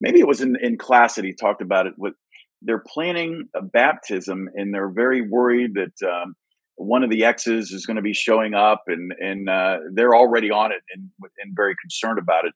maybe 0.00 0.20
it 0.20 0.28
was 0.28 0.40
in 0.40 0.56
in 0.62 0.78
class 0.78 1.16
that 1.16 1.24
he 1.24 1.32
talked 1.34 1.60
about 1.60 1.88
it. 1.88 1.94
With 1.98 2.14
they're 2.62 2.84
planning 2.86 3.48
a 3.54 3.62
baptism 3.62 4.48
and 4.54 4.72
they're 4.72 4.90
very 4.90 5.22
worried 5.22 5.74
that. 5.74 6.08
Um, 6.08 6.36
one 6.76 7.02
of 7.02 7.10
the 7.10 7.24
X's 7.24 7.72
is 7.72 7.86
going 7.86 7.96
to 7.96 8.02
be 8.02 8.12
showing 8.14 8.54
up 8.54 8.84
and 8.86 9.12
and 9.20 9.48
uh, 9.48 9.78
they're 9.94 10.14
already 10.14 10.50
on 10.50 10.72
it 10.72 10.82
and 10.94 11.10
and 11.42 11.54
very 11.56 11.74
concerned 11.80 12.18
about 12.18 12.44
it 12.46 12.52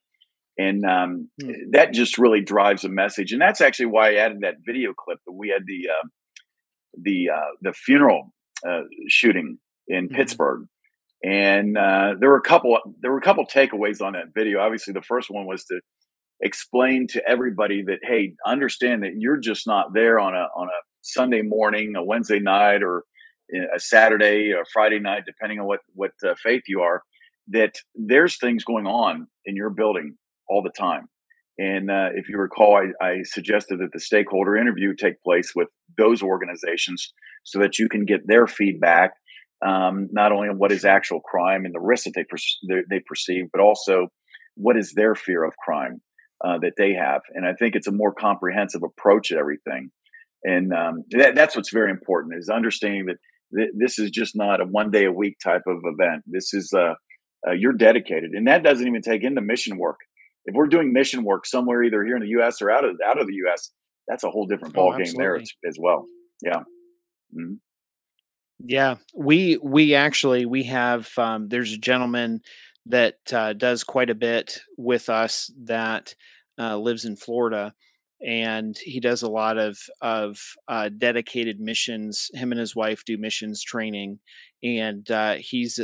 and 0.58 0.84
um, 0.84 1.28
Hmm. 1.40 1.52
that 1.72 1.92
just 1.92 2.18
really 2.18 2.40
drives 2.42 2.84
a 2.84 2.88
message 2.88 3.32
and 3.32 3.40
that's 3.40 3.60
actually 3.60 3.86
why 3.86 4.10
i 4.10 4.14
added 4.16 4.40
that 4.40 4.56
video 4.66 4.92
clip 4.92 5.18
that 5.26 5.32
we 5.32 5.48
had 5.48 5.62
the 5.66 5.88
uh, 5.88 6.06
the 7.00 7.30
uh, 7.30 7.50
the 7.62 7.72
funeral 7.72 8.32
uh, 8.68 8.82
shooting 9.08 9.58
in 9.88 10.08
Mhm. 10.08 10.14
pittsburgh 10.16 10.66
and 11.24 11.78
uh, 11.78 12.14
there 12.18 12.30
were 12.30 12.36
a 12.36 12.42
couple 12.42 12.76
there 13.00 13.12
were 13.12 13.18
a 13.18 13.22
couple 13.22 13.46
takeaways 13.46 14.00
on 14.02 14.12
that 14.14 14.34
video 14.34 14.60
obviously 14.60 14.92
the 14.92 15.02
first 15.02 15.30
one 15.30 15.46
was 15.46 15.64
to 15.64 15.80
explain 16.42 17.06
to 17.06 17.26
everybody 17.28 17.82
that 17.82 17.98
hey 18.02 18.32
understand 18.46 19.02
that 19.04 19.12
you're 19.16 19.36
just 19.38 19.66
not 19.66 19.92
there 19.94 20.18
on 20.18 20.34
a 20.34 20.46
on 20.56 20.66
a 20.68 20.80
sunday 21.02 21.42
morning 21.42 21.94
a 21.96 22.02
wednesday 22.02 22.40
night 22.40 22.82
or 22.82 23.04
a 23.74 23.78
saturday 23.78 24.52
or 24.52 24.64
friday 24.72 24.98
night 24.98 25.22
depending 25.26 25.58
on 25.60 25.66
what 25.66 25.80
what 25.94 26.12
uh, 26.26 26.34
faith 26.42 26.62
you 26.66 26.80
are 26.80 27.02
that 27.48 27.74
there's 27.94 28.38
things 28.38 28.64
going 28.64 28.86
on 28.86 29.26
in 29.44 29.56
your 29.56 29.70
building 29.70 30.16
all 30.48 30.62
the 30.62 30.72
time 30.78 31.08
and 31.58 31.90
uh, 31.90 32.08
if 32.14 32.28
you 32.28 32.38
recall 32.38 32.76
I, 32.76 33.04
I 33.04 33.22
suggested 33.24 33.78
that 33.80 33.92
the 33.92 34.00
stakeholder 34.00 34.56
interview 34.56 34.94
take 34.94 35.22
place 35.22 35.52
with 35.54 35.68
those 35.98 36.22
organizations 36.22 37.12
so 37.44 37.58
that 37.58 37.78
you 37.78 37.88
can 37.88 38.04
get 38.04 38.26
their 38.26 38.46
feedback 38.46 39.12
um, 39.66 40.08
not 40.10 40.32
only 40.32 40.48
on 40.48 40.58
what 40.58 40.72
is 40.72 40.84
actual 40.84 41.20
crime 41.20 41.64
and 41.66 41.74
the 41.74 41.80
risks 41.80 42.06
that 42.06 42.12
they, 42.14 42.24
per- 42.24 42.84
they 42.88 43.00
perceive 43.06 43.46
but 43.52 43.60
also 43.60 44.08
what 44.54 44.76
is 44.76 44.92
their 44.94 45.14
fear 45.14 45.44
of 45.44 45.56
crime 45.56 46.00
uh, 46.44 46.58
that 46.58 46.74
they 46.76 46.92
have. 46.94 47.22
And 47.34 47.46
I 47.46 47.54
think 47.54 47.74
it's 47.74 47.86
a 47.86 47.92
more 47.92 48.12
comprehensive 48.12 48.82
approach 48.82 49.32
at 49.32 49.38
everything. 49.38 49.90
And 50.42 50.72
um, 50.72 51.04
that, 51.10 51.34
that's 51.34 51.54
what's 51.54 51.72
very 51.72 51.90
important 51.90 52.34
is 52.38 52.48
understanding 52.48 53.06
that 53.06 53.16
th- 53.54 53.70
this 53.76 53.98
is 53.98 54.10
just 54.10 54.36
not 54.36 54.60
a 54.60 54.64
one 54.64 54.90
day 54.90 55.04
a 55.04 55.12
week 55.12 55.36
type 55.42 55.62
of 55.66 55.78
event. 55.84 56.22
This 56.26 56.54
is 56.54 56.72
uh, 56.72 56.94
uh, 57.46 57.52
you're 57.52 57.72
dedicated, 57.72 58.32
and 58.32 58.46
that 58.46 58.62
doesn't 58.62 58.86
even 58.86 59.02
take 59.02 59.22
into 59.22 59.40
mission 59.40 59.78
work. 59.78 59.98
If 60.46 60.54
we're 60.54 60.66
doing 60.66 60.92
mission 60.92 61.24
work 61.24 61.46
somewhere, 61.46 61.82
either 61.82 62.04
here 62.04 62.16
in 62.16 62.22
the 62.22 62.28
U.S. 62.30 62.60
or 62.62 62.70
out 62.70 62.84
of 62.84 62.96
out 63.06 63.20
of 63.20 63.26
the 63.26 63.34
U.S., 63.34 63.70
that's 64.08 64.24
a 64.24 64.30
whole 64.30 64.46
different 64.46 64.74
Oh, 64.76 64.90
ball 64.90 64.98
game 64.98 65.14
there 65.16 65.36
as, 65.36 65.52
as 65.66 65.76
well. 65.78 66.06
Yeah. 66.42 66.62
Mhm. 67.36 67.58
Yeah, 68.62 68.96
we 69.14 69.58
we 69.62 69.94
actually 69.94 70.44
we 70.44 70.64
have 70.64 71.10
um, 71.16 71.48
there's 71.48 71.72
a 71.72 71.78
gentleman 71.78 72.40
that 72.86 73.16
uh, 73.32 73.52
does 73.54 73.84
quite 73.84 74.10
a 74.10 74.14
bit 74.14 74.60
with 74.76 75.08
us 75.08 75.50
that 75.64 76.14
uh, 76.58 76.76
lives 76.76 77.04
in 77.04 77.16
Florida, 77.16 77.72
and 78.24 78.76
he 78.78 79.00
does 79.00 79.22
a 79.22 79.30
lot 79.30 79.58
of 79.58 79.78
of 80.00 80.40
uh, 80.68 80.90
dedicated 80.96 81.60
missions. 81.60 82.30
Him 82.34 82.52
and 82.52 82.60
his 82.60 82.76
wife 82.76 83.04
do 83.04 83.16
missions 83.18 83.62
training, 83.62 84.20
and 84.62 85.10
uh, 85.10 85.34
he's 85.34 85.80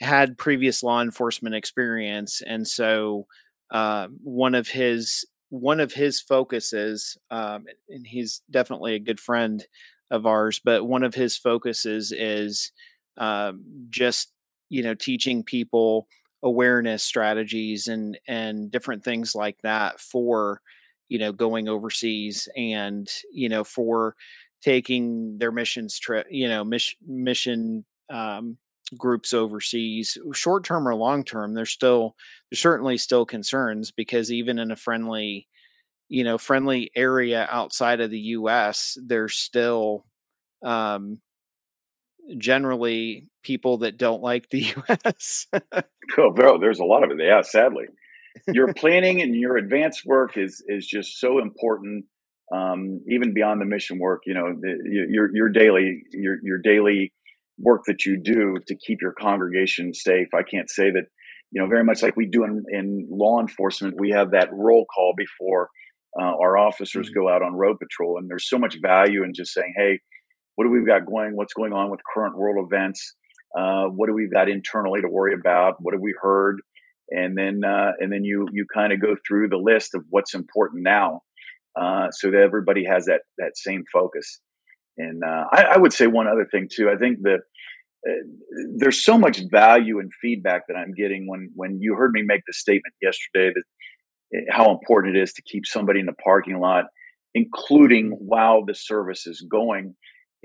had 0.00 0.38
previous 0.38 0.82
law 0.82 1.00
enforcement 1.02 1.54
experience, 1.54 2.42
and 2.46 2.66
so 2.66 3.26
uh, 3.70 4.08
one 4.22 4.54
of 4.54 4.68
his 4.68 5.24
one 5.50 5.80
of 5.80 5.92
his 5.92 6.20
focuses, 6.20 7.16
um, 7.30 7.66
and 7.88 8.06
he's 8.06 8.42
definitely 8.50 8.94
a 8.94 8.98
good 9.00 9.20
friend 9.20 9.66
of 10.10 10.26
ours, 10.26 10.60
but 10.64 10.86
one 10.86 11.02
of 11.02 11.14
his 11.14 11.36
focuses 11.36 12.12
is 12.12 12.72
um, 13.18 13.62
just 13.90 14.32
you 14.68 14.82
know 14.82 14.94
teaching 14.94 15.42
people 15.42 16.06
awareness 16.42 17.02
strategies 17.02 17.86
and 17.86 18.18
and 18.26 18.70
different 18.70 19.04
things 19.04 19.34
like 19.34 19.56
that 19.62 20.00
for 20.00 20.60
you 21.08 21.18
know 21.18 21.32
going 21.32 21.68
overseas 21.68 22.48
and 22.56 23.10
you 23.32 23.48
know 23.48 23.64
for 23.64 24.14
taking 24.62 25.38
their 25.38 25.52
missions 25.52 25.98
trip 25.98 26.26
you 26.30 26.48
know 26.48 26.64
mission 26.64 26.98
mission 27.06 27.84
um, 28.10 28.56
groups 28.96 29.32
overseas 29.32 30.18
short 30.34 30.64
term 30.64 30.86
or 30.86 30.94
long 30.94 31.24
term 31.24 31.54
there's 31.54 31.70
still 31.70 32.14
there's 32.50 32.60
certainly 32.60 32.98
still 32.98 33.24
concerns 33.24 33.90
because 33.90 34.30
even 34.30 34.58
in 34.58 34.70
a 34.70 34.76
friendly 34.76 35.48
you 36.08 36.24
know 36.24 36.38
friendly 36.38 36.90
area 36.94 37.48
outside 37.50 38.00
of 38.00 38.10
the 38.10 38.20
US 38.20 38.98
there's 39.06 39.34
still 39.34 40.04
um 40.62 41.20
generally 42.38 43.28
people 43.42 43.78
that 43.78 43.96
don't 43.96 44.22
like 44.22 44.48
the 44.50 44.72
US 45.00 45.46
Oh, 46.18 46.30
bro, 46.30 46.58
there's 46.58 46.80
a 46.80 46.84
lot 46.84 47.04
of 47.04 47.10
it. 47.10 47.18
Yeah, 47.20 47.40
sadly, 47.42 47.86
your 48.48 48.72
planning 48.74 49.20
and 49.20 49.34
your 49.34 49.56
advanced 49.56 50.02
work 50.04 50.36
is 50.36 50.62
is 50.68 50.86
just 50.86 51.18
so 51.18 51.38
important. 51.38 52.04
Um, 52.54 53.00
even 53.08 53.32
beyond 53.32 53.62
the 53.62 53.64
mission 53.64 53.98
work, 53.98 54.22
you 54.26 54.34
know, 54.34 54.54
the, 54.60 55.06
your 55.10 55.34
your 55.34 55.48
daily 55.48 56.02
your 56.12 56.36
your 56.42 56.58
daily 56.58 57.12
work 57.58 57.82
that 57.86 58.04
you 58.04 58.20
do 58.22 58.56
to 58.66 58.76
keep 58.76 59.00
your 59.00 59.12
congregation 59.12 59.94
safe. 59.94 60.28
I 60.34 60.42
can't 60.42 60.68
say 60.70 60.90
that, 60.90 61.04
you 61.50 61.62
know, 61.62 61.68
very 61.68 61.84
much 61.84 62.02
like 62.02 62.16
we 62.16 62.26
do 62.26 62.44
in, 62.44 62.64
in 62.70 63.06
law 63.10 63.40
enforcement. 63.40 63.94
We 63.98 64.10
have 64.10 64.32
that 64.32 64.48
roll 64.52 64.86
call 64.86 65.14
before 65.16 65.68
uh, 66.20 66.24
our 66.24 66.58
officers 66.58 67.08
mm-hmm. 67.08 67.20
go 67.20 67.28
out 67.28 67.42
on 67.42 67.54
road 67.54 67.78
patrol, 67.78 68.18
and 68.18 68.28
there's 68.28 68.48
so 68.48 68.58
much 68.58 68.76
value 68.82 69.22
in 69.22 69.32
just 69.34 69.52
saying, 69.52 69.72
"Hey, 69.76 70.00
what 70.56 70.64
do 70.64 70.70
we've 70.70 70.86
got 70.86 71.06
going? 71.06 71.36
What's 71.36 71.54
going 71.54 71.72
on 71.72 71.90
with 71.90 72.00
current 72.12 72.36
world 72.36 72.66
events? 72.70 73.14
Uh, 73.56 73.84
what 73.84 74.08
do 74.08 74.14
we've 74.14 74.32
got 74.32 74.48
internally 74.48 75.00
to 75.00 75.08
worry 75.08 75.34
about? 75.34 75.76
What 75.78 75.94
have 75.94 76.02
we 76.02 76.14
heard?" 76.20 76.60
And 77.10 77.36
then 77.36 77.62
uh, 77.64 77.92
and 77.98 78.12
then 78.12 78.24
you 78.24 78.48
you 78.52 78.66
kind 78.72 78.92
of 78.92 79.00
go 79.00 79.16
through 79.26 79.48
the 79.48 79.58
list 79.58 79.94
of 79.94 80.04
what's 80.10 80.34
important 80.34 80.82
now, 80.82 81.20
uh, 81.78 82.10
so 82.10 82.30
that 82.30 82.40
everybody 82.40 82.84
has 82.84 83.06
that 83.06 83.22
that 83.38 83.56
same 83.56 83.84
focus. 83.92 84.40
And 84.98 85.22
uh, 85.24 85.44
I, 85.52 85.62
I, 85.62 85.78
would 85.78 85.92
say 85.92 86.06
one 86.06 86.28
other 86.28 86.46
thing 86.50 86.68
too. 86.70 86.90
I 86.90 86.96
think 86.96 87.22
that 87.22 87.40
uh, 88.06 88.12
there's 88.76 89.02
so 89.02 89.16
much 89.16 89.40
value 89.50 89.98
and 90.00 90.10
feedback 90.20 90.62
that 90.68 90.76
I'm 90.76 90.92
getting 90.94 91.26
when 91.26 91.50
when 91.54 91.78
you 91.80 91.94
heard 91.94 92.12
me 92.12 92.22
make 92.22 92.42
the 92.46 92.52
statement 92.52 92.94
yesterday 93.00 93.52
that 93.54 94.38
eh, 94.38 94.44
how 94.50 94.70
important 94.70 95.16
it 95.16 95.22
is 95.22 95.32
to 95.34 95.42
keep 95.42 95.66
somebody 95.66 96.00
in 96.00 96.06
the 96.06 96.12
parking 96.12 96.60
lot, 96.60 96.86
including 97.34 98.10
while 98.20 98.64
the 98.64 98.74
service 98.74 99.26
is 99.26 99.44
going. 99.50 99.94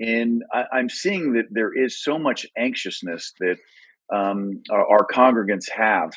And 0.00 0.42
I, 0.52 0.78
am 0.78 0.88
seeing 0.88 1.32
that 1.32 1.46
there 1.50 1.72
is 1.72 2.02
so 2.02 2.18
much 2.18 2.46
anxiousness 2.56 3.32
that 3.40 3.56
um, 4.14 4.62
our, 4.70 4.86
our, 4.86 5.06
congregants 5.12 5.68
have, 5.70 6.12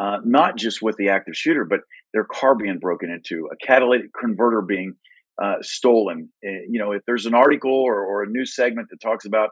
uh, 0.00 0.18
not 0.24 0.56
just 0.56 0.82
with 0.82 0.96
the 0.96 1.08
active 1.08 1.36
shooter, 1.36 1.64
but 1.64 1.80
their 2.12 2.24
car 2.24 2.54
being 2.54 2.78
broken 2.78 3.10
into, 3.10 3.48
a 3.52 3.56
catalytic 3.66 4.10
converter 4.18 4.60
being 4.60 4.94
uh, 5.42 5.56
stolen. 5.60 6.30
Uh, 6.46 6.50
you 6.68 6.78
know, 6.78 6.92
if 6.92 7.02
there's 7.06 7.26
an 7.26 7.34
article 7.34 7.72
or, 7.72 8.04
or 8.04 8.22
a 8.22 8.28
news 8.28 8.54
segment 8.54 8.88
that 8.90 9.00
talks 9.00 9.24
about 9.24 9.50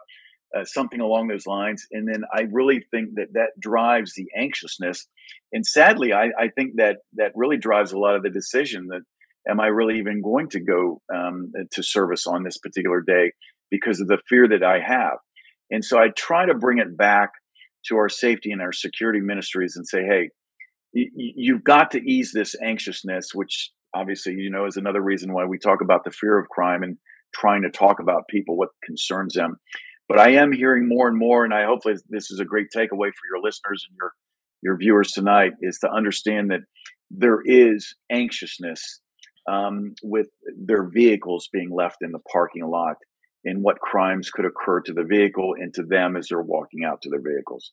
uh, 0.57 0.64
something 0.64 1.01
along 1.01 1.28
those 1.28 1.47
lines, 1.47 1.86
and 1.93 2.07
then 2.07 2.22
I 2.32 2.43
really 2.51 2.84
think 2.90 3.14
that 3.14 3.32
that 3.34 3.51
drives 3.59 4.14
the 4.14 4.26
anxiousness. 4.36 5.07
And 5.53 5.66
sadly, 5.66 6.12
I, 6.12 6.30
I 6.38 6.49
think 6.55 6.76
that 6.76 6.99
that 7.14 7.32
really 7.34 7.57
drives 7.57 7.93
a 7.93 7.99
lot 7.99 8.16
of 8.16 8.22
the 8.22 8.30
decision 8.30 8.88
that 8.88 9.03
am 9.49 9.61
I 9.61 9.66
really 9.66 9.99
even 9.99 10.22
going 10.22 10.49
to 10.51 10.61
go 10.61 11.01
um, 11.12 11.53
to 11.72 11.82
service 11.82 12.26
on 12.26 12.45
this 12.45 12.59
particular 12.59 13.01
day 13.01 13.32
because 13.70 14.01
of 14.01 14.09
the 14.09 14.18
fear 14.28 14.47
that 14.49 14.62
I 14.62 14.78
have. 14.80 15.18
And 15.70 15.84
so 15.84 15.99
I 15.99 16.09
try 16.16 16.47
to 16.47 16.55
bring 16.55 16.78
it 16.78 16.97
back 16.97 17.30
to 17.89 17.97
our 17.97 18.09
safety 18.09 18.51
and 18.53 18.62
our 18.62 18.72
security 18.72 19.20
ministries 19.20 19.76
and 19.76 19.87
say, 19.87 20.03
hey, 20.05 20.30
you've 20.93 21.64
got 21.64 21.91
to 21.93 21.99
ease 21.99 22.33
this 22.33 22.55
anxiousness, 22.62 23.35
which 23.35 23.70
obviously, 23.95 24.35
you 24.35 24.51
know, 24.51 24.66
is 24.66 24.76
another 24.76 25.01
reason 25.01 25.33
why 25.33 25.45
we 25.45 25.59
talk 25.59 25.80
about 25.80 26.05
the 26.05 26.11
fear 26.11 26.39
of 26.39 26.49
crime 26.49 26.83
and 26.83 26.97
trying 27.35 27.62
to 27.62 27.70
talk 27.70 28.01
about 28.01 28.28
people 28.28 28.57
what 28.57 28.70
concerns 28.85 29.35
them. 29.35 29.57
But 30.09 30.18
I 30.18 30.33
am 30.33 30.53
hearing 30.53 30.89
more 30.89 31.09
and 31.09 31.18
more, 31.18 31.45
and 31.45 31.55
I 31.55 31.64
hopefully 31.64 31.95
this 32.11 32.30
is 32.30 32.41
a 32.41 32.45
great 32.45 32.68
takeaway 32.74 33.09
for 33.09 33.26
your 33.30 33.43
listeners 33.43 33.87
and 33.89 33.97
your 33.99 34.12
your 34.62 34.76
viewers 34.76 35.11
tonight 35.11 35.53
is 35.61 35.78
to 35.80 35.91
understand 35.91 36.51
that 36.51 36.61
there 37.11 37.41
is 37.45 37.95
anxiousness 38.11 39.01
um, 39.51 39.95
with 40.03 40.28
their 40.57 40.89
vehicles 40.89 41.49
being 41.53 41.70
left 41.70 41.97
in 42.01 42.12
the 42.12 42.20
parking 42.30 42.64
lot 42.64 42.97
and 43.45 43.62
what 43.62 43.80
crimes 43.80 44.30
could 44.30 44.45
occur 44.45 44.80
to 44.80 44.93
the 44.93 45.05
vehicle 45.05 45.55
and 45.59 45.74
to 45.74 45.82
them 45.82 46.16
as 46.16 46.28
they're 46.28 46.43
walking 46.43 46.84
out 46.84 47.03
to 47.03 47.11
their 47.11 47.22
vehicles 47.22 47.72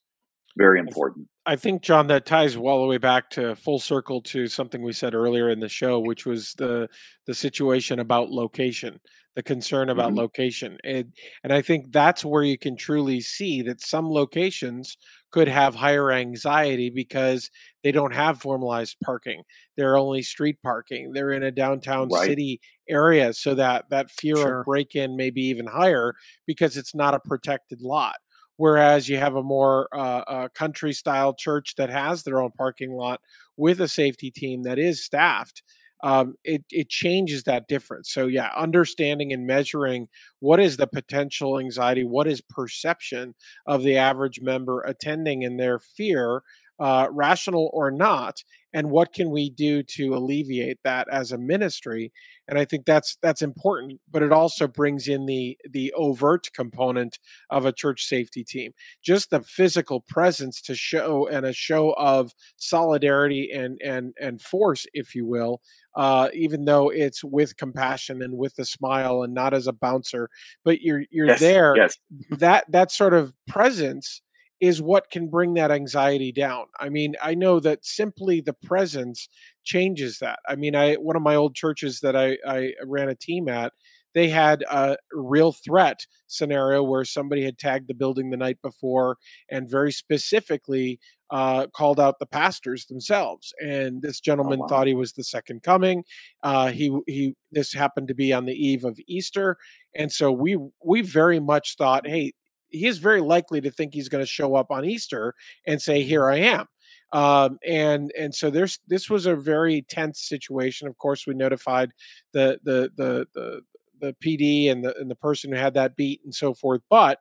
very 0.57 0.79
important. 0.79 1.27
I 1.45 1.55
think, 1.55 1.81
John, 1.81 2.07
that 2.07 2.25
ties 2.25 2.55
all 2.55 2.81
the 2.81 2.87
way 2.87 2.97
back 2.97 3.29
to 3.31 3.55
full 3.55 3.79
circle 3.79 4.21
to 4.23 4.47
something 4.47 4.81
we 4.81 4.93
said 4.93 5.15
earlier 5.15 5.49
in 5.49 5.59
the 5.59 5.69
show, 5.69 5.99
which 5.99 6.25
was 6.25 6.53
the 6.57 6.87
the 7.25 7.33
situation 7.33 7.99
about 7.99 8.29
location, 8.29 8.99
the 9.39 9.43
concern 9.43 9.89
about 9.89 10.09
mm-hmm. 10.09 10.17
location, 10.17 10.77
and 10.83 11.13
and 11.45 11.53
I 11.53 11.61
think 11.61 11.93
that's 11.93 12.25
where 12.25 12.43
you 12.43 12.57
can 12.57 12.75
truly 12.75 13.21
see 13.21 13.61
that 13.61 13.79
some 13.79 14.09
locations 14.09 14.97
could 15.31 15.47
have 15.47 15.73
higher 15.73 16.11
anxiety 16.11 16.89
because 16.89 17.49
they 17.81 17.93
don't 17.93 18.13
have 18.13 18.41
formalized 18.41 18.97
parking. 19.01 19.43
They're 19.77 19.97
only 19.97 20.23
street 20.23 20.57
parking. 20.61 21.13
They're 21.13 21.31
in 21.31 21.43
a 21.43 21.51
downtown 21.51 22.09
right. 22.09 22.27
city 22.27 22.59
area, 22.89 23.31
so 23.31 23.55
that 23.55 23.85
that 23.91 24.11
fear 24.11 24.35
sure. 24.35 24.59
of 24.59 24.65
break 24.65 24.93
in 24.93 25.15
may 25.15 25.29
be 25.29 25.43
even 25.43 25.67
higher 25.67 26.15
because 26.45 26.75
it's 26.75 26.93
not 26.93 27.13
a 27.13 27.19
protected 27.21 27.81
lot 27.81 28.17
whereas 28.57 29.07
you 29.07 29.15
have 29.15 29.35
a 29.35 29.41
more 29.41 29.87
uh, 29.93 30.21
uh, 30.27 30.49
country 30.49 30.91
style 30.91 31.33
church 31.33 31.75
that 31.77 31.89
has 31.89 32.23
their 32.23 32.41
own 32.41 32.51
parking 32.57 32.91
lot 32.91 33.21
with 33.55 33.79
a 33.79 33.87
safety 33.87 34.29
team 34.29 34.63
that 34.63 34.77
is 34.77 35.05
staffed 35.05 35.63
um, 36.03 36.35
it, 36.43 36.63
it 36.71 36.89
changes 36.89 37.43
that 37.43 37.67
difference. 37.67 38.11
So 38.13 38.27
yeah 38.27 38.49
understanding 38.55 39.33
and 39.33 39.45
measuring 39.45 40.07
what 40.39 40.59
is 40.59 40.77
the 40.77 40.87
potential 40.87 41.59
anxiety 41.59 42.03
what 42.03 42.27
is 42.27 42.41
perception 42.41 43.35
of 43.65 43.83
the 43.83 43.97
average 43.97 44.41
member 44.41 44.81
attending 44.81 45.43
and 45.43 45.59
their 45.59 45.79
fear 45.79 46.43
uh, 46.79 47.07
rational 47.11 47.69
or 47.73 47.91
not 47.91 48.43
and 48.73 48.91
what 48.91 49.13
can 49.13 49.31
we 49.31 49.49
do 49.49 49.81
to 49.81 50.13
alleviate 50.13 50.77
that 50.83 51.07
as 51.11 51.31
a 51.31 51.37
ministry 51.37 52.11
and 52.47 52.57
i 52.57 52.65
think 52.65 52.85
that's 52.85 53.17
that's 53.21 53.41
important 53.41 53.99
but 54.09 54.23
it 54.23 54.31
also 54.31 54.67
brings 54.67 55.07
in 55.07 55.25
the 55.25 55.57
the 55.69 55.91
overt 55.93 56.47
component 56.53 57.19
of 57.49 57.65
a 57.65 57.73
church 57.73 58.05
safety 58.05 58.43
team 58.43 58.71
just 59.03 59.29
the 59.29 59.41
physical 59.41 60.01
presence 60.01 60.61
to 60.61 60.75
show 60.75 61.27
and 61.27 61.45
a 61.45 61.53
show 61.53 61.91
of 61.97 62.31
solidarity 62.57 63.49
and 63.51 63.79
and 63.83 64.13
and 64.19 64.41
force 64.41 64.85
if 64.93 65.15
you 65.15 65.25
will 65.25 65.61
uh, 65.95 66.29
even 66.33 66.65
though 66.65 66.89
it's 66.89 67.23
with 67.23 67.57
compassion 67.57 68.21
and 68.21 68.37
with 68.37 68.57
a 68.59 68.63
smile 68.63 69.23
and 69.23 69.33
not 69.33 69.53
as 69.53 69.67
a 69.67 69.73
bouncer 69.73 70.29
but 70.63 70.81
you're 70.81 71.03
you're 71.09 71.27
yes, 71.27 71.39
there 71.39 71.75
yes. 71.75 71.97
that 72.29 72.63
that 72.71 72.91
sort 72.91 73.13
of 73.13 73.33
presence 73.47 74.21
is 74.61 74.81
what 74.81 75.09
can 75.09 75.29
bring 75.29 75.53
that 75.53 75.71
anxiety 75.71 76.31
down. 76.31 76.65
I 76.79 76.89
mean, 76.89 77.15
I 77.21 77.33
know 77.33 77.59
that 77.61 77.85
simply 77.85 78.41
the 78.41 78.53
presence 78.53 79.29
changes 79.63 80.19
that. 80.19 80.39
I 80.47 80.55
mean, 80.55 80.75
I 80.75 80.95
one 80.95 81.15
of 81.15 81.21
my 81.21 81.35
old 81.35 81.55
churches 81.55 81.99
that 82.01 82.15
I, 82.15 82.37
I 82.45 82.73
ran 82.85 83.09
a 83.09 83.15
team 83.15 83.47
at, 83.47 83.73
they 84.15 84.29
had 84.29 84.63
a 84.69 84.97
real 85.13 85.51
threat 85.51 86.05
scenario 86.27 86.83
where 86.83 87.05
somebody 87.05 87.43
had 87.43 87.57
tagged 87.57 87.87
the 87.87 87.93
building 87.93 88.29
the 88.29 88.37
night 88.37 88.57
before 88.61 89.17
and 89.49 89.69
very 89.69 89.91
specifically 89.91 90.99
uh, 91.31 91.67
called 91.67 91.99
out 91.99 92.17
the 92.19 92.25
pastors 92.25 92.85
themselves. 92.87 93.53
And 93.61 94.01
this 94.01 94.19
oh, 94.19 94.25
gentleman 94.25 94.59
oh, 94.59 94.61
wow. 94.63 94.67
thought 94.67 94.87
he 94.87 94.95
was 94.95 95.13
the 95.13 95.23
second 95.23 95.63
coming. 95.63 96.03
Uh, 96.43 96.71
he 96.71 96.97
he. 97.07 97.35
This 97.51 97.73
happened 97.73 98.07
to 98.07 98.15
be 98.15 98.33
on 98.33 98.45
the 98.45 98.53
eve 98.53 98.83
of 98.83 98.99
Easter, 99.07 99.57
and 99.95 100.11
so 100.11 100.31
we 100.31 100.57
we 100.83 101.01
very 101.01 101.39
much 101.39 101.75
thought, 101.77 102.07
hey, 102.07 102.33
he 102.69 102.87
is 102.87 102.97
very 102.97 103.21
likely 103.21 103.61
to 103.61 103.71
think 103.71 103.93
he's 103.93 104.09
going 104.09 104.23
to 104.23 104.29
show 104.29 104.55
up 104.55 104.71
on 104.71 104.85
Easter 104.85 105.35
and 105.67 105.81
say, 105.81 106.03
"Here 106.03 106.29
I 106.29 106.37
am." 106.37 106.67
Um, 107.11 107.57
and 107.65 108.11
and 108.17 108.33
so 108.33 108.49
there's 108.49 108.79
this 108.87 109.09
was 109.09 109.25
a 109.25 109.35
very 109.35 109.83
tense 109.83 110.21
situation. 110.21 110.87
Of 110.87 110.97
course, 110.97 111.25
we 111.25 111.33
notified 111.33 111.91
the 112.33 112.59
the 112.63 112.91
the 112.95 113.27
the, 113.33 113.61
the 113.99 114.15
PD 114.23 114.71
and 114.71 114.83
the 114.83 114.95
and 114.97 115.09
the 115.09 115.15
person 115.15 115.51
who 115.51 115.57
had 115.57 115.73
that 115.73 115.95
beat 115.95 116.21
and 116.23 116.33
so 116.33 116.53
forth. 116.53 116.81
But 116.89 117.19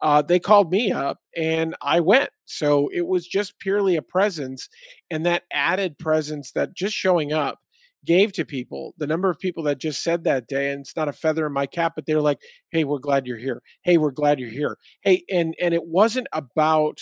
uh, 0.00 0.22
they 0.22 0.38
called 0.38 0.70
me 0.70 0.92
up 0.92 1.18
and 1.36 1.74
I 1.80 2.00
went. 2.00 2.30
So 2.44 2.90
it 2.92 3.06
was 3.06 3.26
just 3.26 3.58
purely 3.58 3.96
a 3.96 4.02
presence, 4.02 4.68
and 5.10 5.24
that 5.26 5.44
added 5.52 5.98
presence 5.98 6.52
that 6.52 6.74
just 6.74 6.94
showing 6.94 7.32
up 7.32 7.58
gave 8.04 8.32
to 8.34 8.44
people, 8.44 8.94
the 8.98 9.06
number 9.06 9.30
of 9.30 9.38
people 9.38 9.62
that 9.64 9.78
just 9.78 10.02
said 10.02 10.24
that 10.24 10.46
day, 10.46 10.70
and 10.72 10.80
it's 10.80 10.96
not 10.96 11.08
a 11.08 11.12
feather 11.12 11.46
in 11.46 11.52
my 11.52 11.66
cap, 11.66 11.92
but 11.96 12.06
they're 12.06 12.20
like, 12.20 12.40
"Hey, 12.70 12.84
we're 12.84 12.98
glad 12.98 13.26
you're 13.26 13.38
here. 13.38 13.62
Hey, 13.82 13.96
we're 13.98 14.10
glad 14.10 14.38
you're 14.40 14.50
here. 14.50 14.78
Hey," 15.02 15.24
and 15.30 15.54
and 15.60 15.74
it 15.74 15.86
wasn't 15.86 16.28
about 16.32 17.00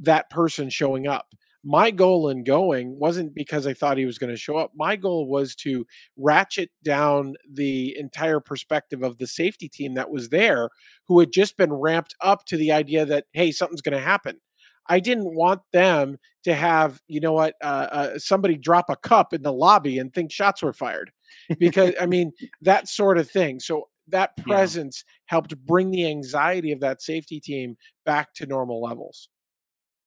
that 0.00 0.30
person 0.30 0.70
showing 0.70 1.06
up. 1.06 1.26
My 1.64 1.92
goal 1.92 2.28
in 2.28 2.42
going 2.42 2.98
wasn't 2.98 3.34
because 3.34 3.66
I 3.68 3.74
thought 3.74 3.96
he 3.96 4.04
was 4.04 4.18
going 4.18 4.30
to 4.30 4.36
show 4.36 4.56
up. 4.56 4.72
My 4.74 4.96
goal 4.96 5.28
was 5.28 5.54
to 5.56 5.86
ratchet 6.16 6.70
down 6.82 7.34
the 7.52 7.96
entire 7.96 8.40
perspective 8.40 9.02
of 9.04 9.18
the 9.18 9.28
safety 9.28 9.68
team 9.68 9.94
that 9.94 10.10
was 10.10 10.30
there, 10.30 10.70
who 11.06 11.20
had 11.20 11.32
just 11.32 11.56
been 11.56 11.72
ramped 11.72 12.16
up 12.20 12.44
to 12.46 12.56
the 12.56 12.72
idea 12.72 13.04
that, 13.06 13.26
hey, 13.32 13.52
something's 13.52 13.80
going 13.82 13.96
to 13.96 14.02
happen. 14.02 14.40
I 14.88 14.98
didn't 14.98 15.34
want 15.36 15.60
them 15.72 16.16
to 16.44 16.54
have, 16.54 17.00
you 17.06 17.20
know 17.20 17.32
what, 17.32 17.54
uh, 17.62 17.88
uh, 17.90 18.18
somebody 18.18 18.56
drop 18.56 18.86
a 18.88 18.96
cup 18.96 19.32
in 19.32 19.42
the 19.42 19.52
lobby 19.52 19.98
and 19.98 20.12
think 20.12 20.32
shots 20.32 20.62
were 20.62 20.72
fired, 20.72 21.10
because 21.58 21.94
I 22.00 22.06
mean 22.06 22.32
that 22.62 22.88
sort 22.88 23.18
of 23.18 23.30
thing. 23.30 23.60
So 23.60 23.88
that 24.08 24.36
presence 24.38 25.04
yeah. 25.06 25.12
helped 25.26 25.56
bring 25.66 25.90
the 25.90 26.06
anxiety 26.06 26.72
of 26.72 26.80
that 26.80 27.02
safety 27.02 27.40
team 27.40 27.76
back 28.04 28.34
to 28.34 28.46
normal 28.46 28.82
levels. 28.82 29.28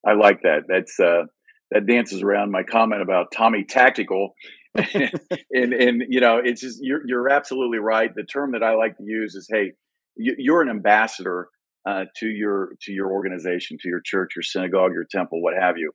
I 0.05 0.13
like 0.13 0.41
that. 0.43 0.63
That's 0.67 0.99
uh, 0.99 1.23
that 1.71 1.87
dances 1.87 2.21
around 2.21 2.51
my 2.51 2.63
comment 2.63 3.01
about 3.01 3.31
Tommy 3.33 3.63
Tactical. 3.63 4.35
and 4.93 5.73
and 5.73 6.03
you 6.09 6.19
know 6.19 6.37
it's 6.43 6.59
just 6.61 6.79
you're 6.81 7.01
you're 7.07 7.29
absolutely 7.29 7.79
right. 7.79 8.13
The 8.13 8.23
term 8.23 8.51
that 8.51 8.63
I 8.63 8.75
like 8.75 8.97
to 8.97 9.03
use 9.03 9.33
is, 9.33 9.47
hey, 9.49 9.71
you're 10.17 10.61
an 10.61 10.69
ambassador 10.69 11.47
uh, 11.85 12.05
to 12.17 12.27
your 12.27 12.71
to 12.81 12.91
your 12.91 13.09
organization, 13.11 13.77
to 13.81 13.87
your 13.87 14.01
church, 14.03 14.33
your 14.35 14.43
synagogue, 14.43 14.91
your 14.93 15.05
temple, 15.09 15.41
what 15.41 15.53
have 15.59 15.77
you, 15.77 15.91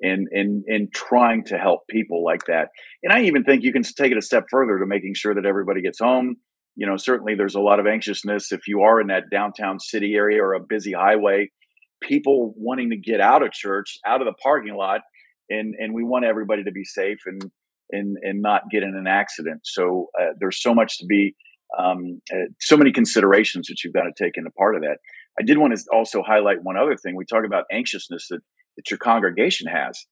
and 0.00 0.28
and 0.30 0.64
and 0.66 0.92
trying 0.92 1.44
to 1.44 1.58
help 1.58 1.80
people 1.88 2.24
like 2.24 2.46
that. 2.46 2.68
And 3.02 3.12
I 3.12 3.22
even 3.22 3.44
think 3.44 3.62
you 3.62 3.72
can 3.72 3.82
take 3.82 4.12
it 4.12 4.18
a 4.18 4.22
step 4.22 4.44
further 4.50 4.78
to 4.78 4.86
making 4.86 5.14
sure 5.14 5.34
that 5.34 5.46
everybody 5.46 5.82
gets 5.82 6.00
home. 6.00 6.36
You 6.76 6.86
know, 6.86 6.96
certainly 6.96 7.34
there's 7.36 7.54
a 7.54 7.60
lot 7.60 7.78
of 7.78 7.86
anxiousness 7.86 8.50
if 8.50 8.66
you 8.66 8.82
are 8.82 9.00
in 9.00 9.06
that 9.08 9.30
downtown 9.30 9.78
city 9.78 10.14
area 10.14 10.42
or 10.42 10.54
a 10.54 10.60
busy 10.60 10.92
highway. 10.92 11.50
People 12.02 12.52
wanting 12.56 12.90
to 12.90 12.96
get 12.96 13.20
out 13.20 13.42
of 13.42 13.52
church, 13.52 13.98
out 14.04 14.20
of 14.20 14.26
the 14.26 14.34
parking 14.42 14.74
lot, 14.74 15.00
and 15.48 15.74
and 15.78 15.94
we 15.94 16.04
want 16.04 16.24
everybody 16.24 16.64
to 16.64 16.72
be 16.72 16.84
safe 16.84 17.18
and 17.26 17.42
and 17.90 18.16
and 18.22 18.42
not 18.42 18.62
get 18.70 18.82
in 18.82 18.96
an 18.96 19.06
accident. 19.06 19.60
So 19.64 20.08
uh, 20.20 20.32
there's 20.38 20.60
so 20.60 20.74
much 20.74 20.98
to 20.98 21.06
be, 21.06 21.34
um, 21.78 22.20
uh, 22.32 22.48
so 22.60 22.76
many 22.76 22.92
considerations 22.92 23.68
that 23.68 23.84
you've 23.84 23.94
got 23.94 24.04
to 24.04 24.12
take 24.16 24.36
into 24.36 24.50
part 24.50 24.74
of 24.74 24.82
that. 24.82 24.98
I 25.38 25.42
did 25.44 25.58
want 25.58 25.76
to 25.76 25.82
also 25.92 26.22
highlight 26.22 26.62
one 26.62 26.76
other 26.76 26.96
thing. 26.96 27.16
We 27.16 27.24
talk 27.24 27.44
about 27.46 27.64
anxiousness 27.72 28.28
that 28.30 28.40
that 28.76 28.90
your 28.90 28.98
congregation 28.98 29.68
has. 29.68 30.04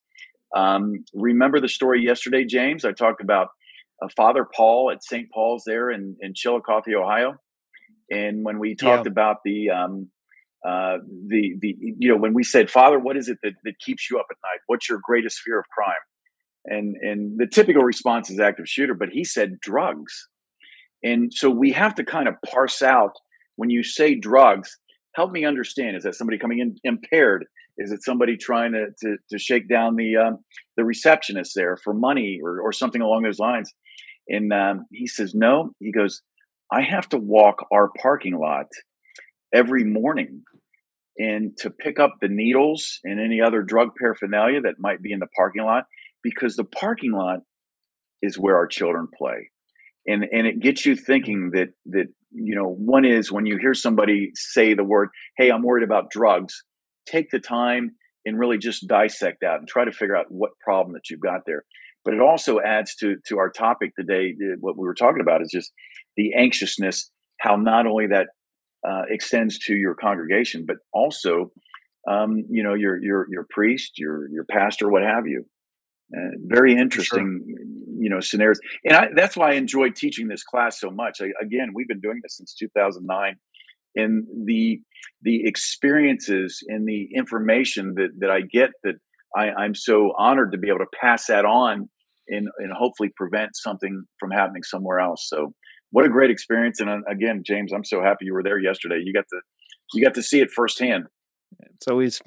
Um, 0.55 1.03
remember 1.13 1.59
the 1.59 1.67
story 1.67 2.03
yesterday, 2.03 2.45
James? 2.45 2.85
I 2.85 2.91
talked 2.91 3.21
about 3.21 3.49
uh, 4.01 4.07
Father 4.15 4.45
Paul 4.55 4.91
at 4.91 5.03
St. 5.03 5.29
Paul's 5.31 5.63
there 5.65 5.89
in, 5.89 6.15
in 6.21 6.33
Chillicothe, 6.35 6.93
Ohio. 6.95 7.35
And 8.11 8.43
when 8.43 8.59
we 8.59 8.75
talked 8.75 9.05
yeah. 9.05 9.11
about 9.11 9.37
the 9.43 9.69
um, 9.69 10.09
uh, 10.67 10.97
the 11.27 11.55
the 11.59 11.75
you 11.79 12.09
know 12.09 12.17
when 12.17 12.33
we 12.33 12.43
said, 12.43 12.69
Father, 12.69 12.99
what 12.99 13.17
is 13.17 13.27
it 13.27 13.37
that, 13.43 13.53
that 13.63 13.79
keeps 13.79 14.09
you 14.09 14.19
up 14.19 14.27
at 14.29 14.37
night? 14.43 14.59
What's 14.67 14.87
your 14.87 14.99
greatest 15.03 15.39
fear 15.39 15.59
of 15.59 15.65
crime? 15.69 15.95
And 16.65 16.95
and 16.97 17.39
the 17.39 17.47
typical 17.47 17.83
response 17.83 18.29
is 18.29 18.39
active 18.39 18.67
shooter, 18.67 18.93
but 18.93 19.09
he 19.09 19.23
said 19.23 19.59
drugs. 19.59 20.27
And 21.03 21.33
so 21.33 21.49
we 21.49 21.71
have 21.73 21.95
to 21.95 22.03
kind 22.05 22.27
of 22.27 22.35
parse 22.45 22.81
out 22.81 23.13
when 23.55 23.69
you 23.69 23.83
say 23.83 24.15
drugs. 24.15 24.77
Help 25.15 25.31
me 25.31 25.43
understand: 25.43 25.97
is 25.97 26.03
that 26.03 26.15
somebody 26.15 26.37
coming 26.37 26.59
in 26.59 26.77
impaired? 26.83 27.45
Is 27.77 27.91
it 27.91 28.03
somebody 28.03 28.37
trying 28.37 28.73
to 28.73 28.87
to, 29.01 29.17
to 29.29 29.39
shake 29.39 29.69
down 29.69 29.95
the 29.95 30.17
um, 30.17 30.39
the 30.77 30.85
receptionist 30.85 31.53
there 31.55 31.77
for 31.77 31.93
money 31.93 32.39
or 32.43 32.61
or 32.61 32.71
something 32.71 33.01
along 33.01 33.23
those 33.23 33.39
lines? 33.39 33.71
And 34.29 34.53
um, 34.53 34.85
he 34.91 35.07
says, 35.07 35.33
no. 35.35 35.71
He 35.79 35.91
goes, 35.91 36.21
I 36.71 36.81
have 36.81 37.09
to 37.09 37.17
walk 37.17 37.65
our 37.73 37.91
parking 38.01 38.37
lot 38.37 38.67
every 39.53 39.83
morning 39.83 40.43
and 41.17 41.55
to 41.57 41.69
pick 41.69 41.99
up 41.99 42.15
the 42.21 42.29
needles 42.29 42.99
and 43.03 43.19
any 43.19 43.41
other 43.41 43.61
drug 43.61 43.89
paraphernalia 43.99 44.61
that 44.61 44.75
might 44.79 45.01
be 45.01 45.11
in 45.11 45.19
the 45.19 45.27
parking 45.35 45.63
lot 45.63 45.85
because 46.23 46.55
the 46.55 46.63
parking 46.63 47.11
lot 47.11 47.39
is 48.21 48.39
where 48.39 48.55
our 48.55 48.65
children 48.65 49.07
play 49.15 49.49
and 50.07 50.25
and 50.31 50.47
it 50.47 50.59
gets 50.59 50.85
you 50.85 50.95
thinking 50.95 51.51
that 51.53 51.69
that 51.85 52.07
you 52.31 52.55
know 52.55 52.67
one 52.67 53.05
is 53.05 53.31
when 53.31 53.45
you 53.45 53.57
hear 53.57 53.73
somebody 53.73 54.31
say 54.33 54.73
the 54.73 54.83
word 54.83 55.09
hey 55.37 55.49
i'm 55.49 55.63
worried 55.63 55.83
about 55.83 56.09
drugs 56.09 56.63
take 57.05 57.29
the 57.29 57.39
time 57.39 57.95
and 58.25 58.39
really 58.39 58.57
just 58.57 58.87
dissect 58.87 59.39
that 59.41 59.59
and 59.59 59.67
try 59.67 59.85
to 59.85 59.91
figure 59.91 60.15
out 60.15 60.25
what 60.29 60.51
problem 60.59 60.93
that 60.93 61.09
you've 61.09 61.19
got 61.19 61.41
there. 61.45 61.63
But 62.05 62.13
it 62.13 62.19
also 62.19 62.59
adds 62.59 62.95
to 62.97 63.15
to 63.27 63.37
our 63.37 63.49
topic 63.49 63.95
today 63.95 64.33
what 64.59 64.77
we 64.77 64.85
were 64.85 64.93
talking 64.95 65.21
about 65.21 65.41
is 65.41 65.49
just 65.51 65.71
the 66.17 66.33
anxiousness 66.35 67.09
how 67.39 67.55
not 67.55 67.87
only 67.87 68.07
that 68.07 68.27
uh, 68.87 69.03
extends 69.09 69.57
to 69.59 69.73
your 69.73 69.95
congregation 69.95 70.65
but 70.67 70.77
also 70.93 71.51
um, 72.09 72.43
you 72.49 72.63
know 72.63 72.73
your 72.73 73.01
your 73.01 73.27
your 73.29 73.45
priest 73.49 73.93
your 73.97 74.27
your 74.29 74.45
pastor 74.45 74.89
what 74.89 75.03
have 75.03 75.27
you. 75.27 75.45
Uh, 76.15 76.29
very 76.45 76.75
interesting 76.75 77.41
sure. 77.47 77.65
you 77.99 78.09
know 78.09 78.19
scenarios. 78.19 78.59
And 78.83 78.95
I, 78.95 79.07
that's 79.15 79.37
why 79.37 79.51
i 79.51 79.53
enjoy 79.53 79.89
teaching 79.91 80.27
this 80.27 80.43
class 80.43 80.79
so 80.79 80.91
much. 80.91 81.21
I, 81.21 81.27
again 81.41 81.71
we've 81.73 81.87
been 81.87 82.01
doing 82.01 82.19
this 82.21 82.37
since 82.37 82.53
2009 82.53 83.35
and 83.95 84.25
the 84.45 84.81
the 85.21 85.45
experiences 85.45 86.63
and 86.67 86.87
the 86.87 87.09
information 87.15 87.93
that 87.95 88.09
that 88.19 88.29
i 88.29 88.41
get 88.41 88.71
that 88.83 88.95
I, 89.35 89.49
i'm 89.51 89.75
so 89.75 90.13
honored 90.17 90.51
to 90.51 90.57
be 90.57 90.69
able 90.69 90.79
to 90.79 90.97
pass 90.99 91.27
that 91.27 91.45
on 91.45 91.89
and 92.27 92.47
and 92.57 92.71
hopefully 92.73 93.09
prevent 93.15 93.55
something 93.55 94.03
from 94.19 94.31
happening 94.31 94.63
somewhere 94.63 94.99
else. 94.99 95.27
So 95.27 95.53
what 95.91 96.05
a 96.05 96.09
great 96.09 96.31
experience! 96.31 96.79
And 96.79 96.89
uh, 96.89 96.99
again, 97.09 97.43
James, 97.45 97.71
I'm 97.73 97.83
so 97.83 98.01
happy 98.01 98.25
you 98.25 98.33
were 98.33 98.43
there 98.43 98.59
yesterday. 98.59 99.01
You 99.03 99.13
got 99.13 99.25
to 99.29 99.41
you 99.93 100.03
got 100.03 100.15
to 100.15 100.23
see 100.23 100.39
it 100.39 100.51
firsthand. 100.51 101.05
It's 101.75 101.87
always 101.87 102.21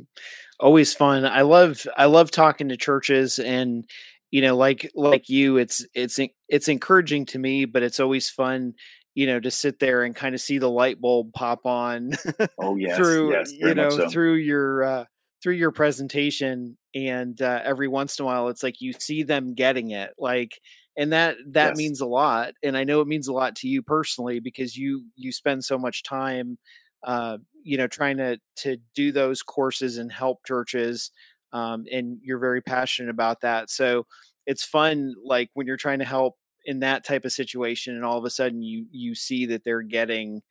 always 0.61 0.95
fun. 0.95 1.25
I 1.25 1.43
love 1.43 1.87
I 1.97 2.07
love 2.07 2.31
talking 2.31 2.69
to 2.69 2.77
churches 2.77 3.39
and 3.39 3.85
you 4.31 4.43
know 4.43 4.57
like 4.57 4.91
like 4.95 5.29
you 5.29 5.57
it's 5.57 5.87
it's 5.95 6.19
it's 6.49 6.69
encouraging 6.69 7.25
to 7.25 7.39
me 7.39 7.65
but 7.65 7.85
it's 7.85 8.01
always 8.01 8.29
fun 8.29 8.75
you 9.17 9.27
know 9.27 9.41
to 9.41 9.51
sit 9.51 9.81
there 9.81 10.05
and 10.05 10.15
kind 10.15 10.35
of 10.35 10.41
see 10.41 10.59
the 10.59 10.71
light 10.71 11.01
bulb 11.01 11.33
pop 11.33 11.67
on 11.67 12.13
oh 12.61 12.77
yes 12.77 12.97
through 12.97 13.33
yes, 13.33 13.51
you 13.51 13.75
know 13.75 13.91
so. 13.91 14.09
through 14.09 14.35
your 14.35 14.85
uh 14.85 15.05
through 15.43 15.55
your 15.55 15.73
presentation 15.73 16.77
and 16.95 17.43
uh, 17.43 17.61
every 17.65 17.89
once 17.89 18.19
in 18.19 18.25
a 18.25 18.27
while 18.27 18.49
it's 18.49 18.63
like 18.63 18.81
you 18.81 18.93
see 18.93 19.23
them 19.23 19.55
getting 19.55 19.91
it 19.91 20.11
like 20.19 20.61
and 20.97 21.13
that 21.13 21.37
that 21.49 21.71
yes. 21.71 21.77
means 21.77 22.01
a 22.01 22.07
lot 22.07 22.53
and 22.63 22.77
i 22.77 22.85
know 22.85 23.01
it 23.01 23.09
means 23.09 23.27
a 23.27 23.33
lot 23.33 23.57
to 23.57 23.69
you 23.69 23.83
personally 23.83 24.39
because 24.39 24.77
you 24.77 25.05
you 25.17 25.33
spend 25.33 25.65
so 25.65 25.79
much 25.79 26.03
time 26.03 26.59
uh, 27.05 27.39
you 27.63 27.77
know 27.77 27.87
trying 27.87 28.17
to 28.17 28.39
to 28.57 28.77
do 28.95 29.13
those 29.13 29.43
courses 29.43 29.99
and 29.99 30.13
help 30.13 30.45
churches 30.45 31.11
um, 31.53 31.85
and 31.91 32.19
you're 32.23 32.39
very 32.39 32.61
passionate 32.61 33.11
about 33.11 33.41
that 33.41 33.71
so 33.71 34.05
it's 34.47 34.65
fun 34.65 35.15
like 35.25 35.49
when 35.55 35.67
you're 35.67 35.77
trying 35.77 36.01
to 36.01 36.05
help 36.05 36.35
in 36.67 36.81
that 36.81 37.05
type 37.05 37.25
of 37.25 37.33
situation 37.33 37.95
and 37.95 38.05
all 38.05 38.19
of 38.19 38.25
a 38.25 38.31
sudden 38.31 38.61
you 38.61 38.87
you 38.91 39.15
see 39.15 39.47
that 39.47 39.65
they're 39.65 39.83
getting 39.83 40.43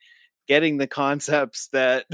getting 0.48 0.78
the 0.78 0.86
concepts 0.86 1.68
that 1.72 2.06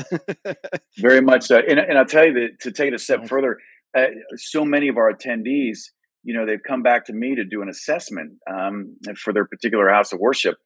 very 0.98 1.22
much 1.22 1.44
so 1.44 1.56
and, 1.56 1.78
and 1.78 1.96
i'll 1.96 2.04
tell 2.04 2.26
you 2.26 2.34
that 2.34 2.60
to 2.60 2.72
take 2.72 2.88
it 2.88 2.94
a 2.94 2.98
step 2.98 3.26
further 3.26 3.58
uh, 3.96 4.06
so 4.36 4.64
many 4.64 4.88
of 4.88 4.96
our 4.96 5.12
attendees 5.12 5.78
you 6.24 6.34
know 6.34 6.44
they've 6.44 6.62
come 6.66 6.82
back 6.82 7.06
to 7.06 7.12
me 7.12 7.34
to 7.34 7.44
do 7.44 7.62
an 7.62 7.68
assessment 7.68 8.32
um, 8.50 8.96
for 9.16 9.32
their 9.32 9.46
particular 9.46 9.88
house 9.88 10.12
of 10.12 10.18
worship 10.18 10.56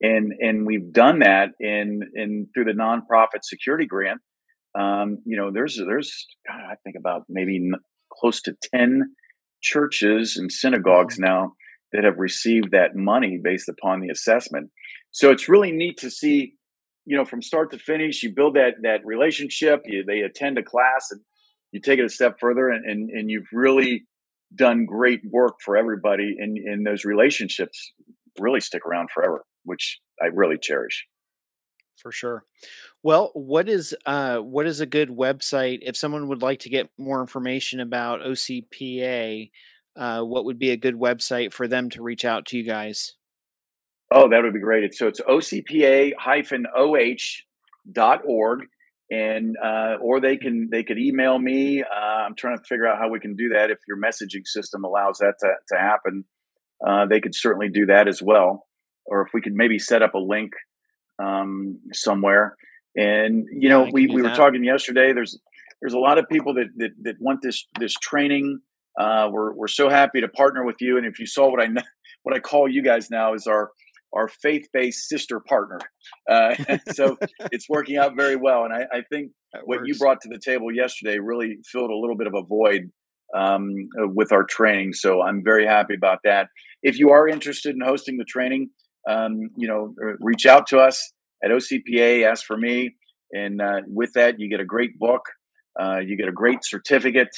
and 0.00 0.32
and 0.40 0.66
we've 0.66 0.92
done 0.92 1.18
that 1.18 1.50
in 1.60 2.00
in 2.14 2.46
through 2.54 2.64
the 2.64 2.72
nonprofit 2.72 3.42
security 3.42 3.86
grant 3.86 4.20
um, 4.78 5.18
you 5.24 5.36
know 5.36 5.50
there's 5.52 5.80
there's 5.86 6.26
God, 6.46 6.60
i 6.70 6.74
think 6.84 6.96
about 6.98 7.22
maybe 7.28 7.56
n- 7.56 7.80
close 8.12 8.40
to 8.42 8.54
10 8.74 9.02
churches 9.62 10.36
and 10.36 10.52
synagogues 10.52 11.16
mm-hmm. 11.16 11.24
now 11.24 11.52
that 11.94 12.04
have 12.04 12.18
received 12.18 12.72
that 12.72 12.94
money 12.94 13.40
based 13.42 13.68
upon 13.68 14.00
the 14.00 14.10
assessment. 14.10 14.70
So 15.12 15.30
it's 15.30 15.48
really 15.48 15.72
neat 15.72 15.96
to 15.98 16.10
see 16.10 16.54
you 17.06 17.16
know 17.16 17.24
from 17.24 17.40
start 17.40 17.70
to 17.70 17.78
finish 17.78 18.22
you 18.22 18.34
build 18.34 18.56
that 18.56 18.74
that 18.82 19.00
relationship 19.04 19.82
you, 19.86 20.04
they 20.04 20.20
attend 20.20 20.58
a 20.58 20.62
class 20.62 21.08
and 21.10 21.20
you 21.72 21.80
take 21.80 21.98
it 21.98 22.04
a 22.04 22.08
step 22.08 22.36
further 22.40 22.68
and, 22.68 22.84
and, 22.84 23.10
and 23.10 23.30
you've 23.30 23.48
really 23.52 24.04
done 24.54 24.86
great 24.86 25.20
work 25.32 25.54
for 25.64 25.76
everybody 25.76 26.36
and, 26.38 26.56
and 26.56 26.86
those 26.86 27.04
relationships. 27.04 27.92
Really 28.38 28.60
stick 28.60 28.84
around 28.86 29.08
forever 29.14 29.44
which 29.64 30.00
i 30.22 30.26
really 30.26 30.58
cherish. 30.60 31.06
For 31.96 32.10
sure. 32.10 32.44
Well 33.02 33.30
what 33.34 33.68
is 33.68 33.94
uh 34.04 34.38
what 34.38 34.66
is 34.66 34.80
a 34.80 34.86
good 34.86 35.10
website? 35.10 35.78
If 35.82 35.96
someone 35.96 36.28
would 36.28 36.42
like 36.42 36.60
to 36.60 36.68
get 36.68 36.90
more 36.98 37.20
information 37.20 37.78
about 37.78 38.20
ocpa 38.20 39.50
uh, 39.96 40.22
what 40.22 40.44
would 40.44 40.58
be 40.58 40.70
a 40.70 40.76
good 40.76 40.94
website 40.94 41.52
for 41.52 41.68
them 41.68 41.90
to 41.90 42.02
reach 42.02 42.24
out 42.24 42.46
to 42.46 42.56
you 42.56 42.64
guys 42.64 43.14
Oh, 44.12 44.28
that 44.28 44.42
would 44.42 44.52
be 44.54 44.60
great. 44.60 44.94
So 44.94 45.08
it's 45.08 45.20
ocpa-oh.org 45.20 46.14
and 49.10 49.56
uh, 49.62 49.96
or 50.00 50.20
they 50.20 50.36
can 50.36 50.68
they 50.70 50.82
could 50.82 50.98
email 50.98 51.38
me. 51.38 51.82
Uh, 51.82 52.24
I'm 52.26 52.34
trying 52.34 52.58
to 52.58 52.64
figure 52.64 52.86
out 52.86 52.98
how 52.98 53.08
we 53.08 53.20
can 53.20 53.34
do 53.34 53.50
that 53.50 53.70
if 53.70 53.78
your 53.88 53.98
messaging 53.98 54.46
system 54.46 54.84
allows 54.84 55.18
that 55.18 55.34
to, 55.40 55.52
to 55.70 55.78
happen. 55.78 56.24
Uh, 56.86 57.06
they 57.06 57.20
could 57.20 57.34
certainly 57.34 57.68
do 57.68 57.86
that 57.86 58.08
as 58.08 58.22
well, 58.22 58.66
or 59.04 59.22
if 59.22 59.28
we 59.34 59.40
could 59.40 59.54
maybe 59.54 59.78
set 59.78 60.02
up 60.02 60.14
a 60.14 60.18
link 60.18 60.52
um, 61.22 61.80
somewhere. 61.92 62.56
And 62.96 63.46
you 63.50 63.68
know, 63.68 63.88
we, 63.92 64.06
we 64.06 64.22
were 64.22 64.34
talking 64.34 64.64
yesterday. 64.64 65.12
There's 65.12 65.38
there's 65.80 65.94
a 65.94 65.98
lot 65.98 66.18
of 66.18 66.28
people 66.28 66.54
that 66.54 66.68
that, 66.76 66.90
that 67.02 67.16
want 67.20 67.40
this 67.42 67.66
this 67.78 67.94
training. 67.94 68.60
Uh, 68.98 69.28
we're 69.30 69.52
we're 69.54 69.68
so 69.68 69.88
happy 69.88 70.20
to 70.20 70.28
partner 70.28 70.64
with 70.64 70.76
you. 70.80 70.96
And 70.96 71.06
if 71.06 71.18
you 71.18 71.26
saw 71.26 71.50
what 71.50 71.60
I 71.60 71.68
what 72.22 72.34
I 72.34 72.38
call 72.38 72.68
you 72.68 72.82
guys 72.82 73.10
now 73.10 73.34
is 73.34 73.46
our 73.46 73.70
our 74.14 74.28
faith-based 74.28 75.08
sister 75.08 75.40
partner. 75.40 75.78
Uh, 76.30 76.54
so 76.92 77.18
it's 77.52 77.68
working 77.68 77.96
out 77.96 78.12
very 78.16 78.36
well, 78.36 78.64
and 78.64 78.72
I, 78.72 78.86
I 78.92 79.02
think 79.10 79.32
that 79.52 79.62
what 79.64 79.78
works. 79.78 79.88
you 79.88 79.98
brought 79.98 80.20
to 80.22 80.28
the 80.28 80.38
table 80.38 80.72
yesterday 80.72 81.18
really 81.18 81.58
filled 81.70 81.90
a 81.90 81.96
little 81.96 82.16
bit 82.16 82.28
of 82.28 82.34
a 82.34 82.42
void 82.42 82.90
um, 83.36 83.74
uh, 84.00 84.06
with 84.06 84.32
our 84.32 84.44
training. 84.44 84.92
So 84.92 85.22
I'm 85.22 85.42
very 85.44 85.66
happy 85.66 85.94
about 85.94 86.20
that. 86.24 86.48
If 86.82 86.98
you 86.98 87.10
are 87.10 87.26
interested 87.26 87.74
in 87.74 87.80
hosting 87.84 88.16
the 88.16 88.24
training, 88.24 88.70
um, 89.08 89.50
you 89.56 89.66
know, 89.66 89.94
uh, 90.02 90.12
reach 90.20 90.46
out 90.46 90.66
to 90.68 90.78
us 90.78 91.12
at 91.42 91.50
OCPA. 91.50 92.24
Ask 92.24 92.44
for 92.44 92.56
me, 92.56 92.94
and 93.32 93.60
uh, 93.60 93.80
with 93.86 94.12
that, 94.14 94.38
you 94.38 94.48
get 94.48 94.60
a 94.60 94.64
great 94.64 94.98
book. 94.98 95.22
Uh, 95.78 95.98
you 95.98 96.16
get 96.16 96.28
a 96.28 96.32
great 96.32 96.60
certificate, 96.62 97.30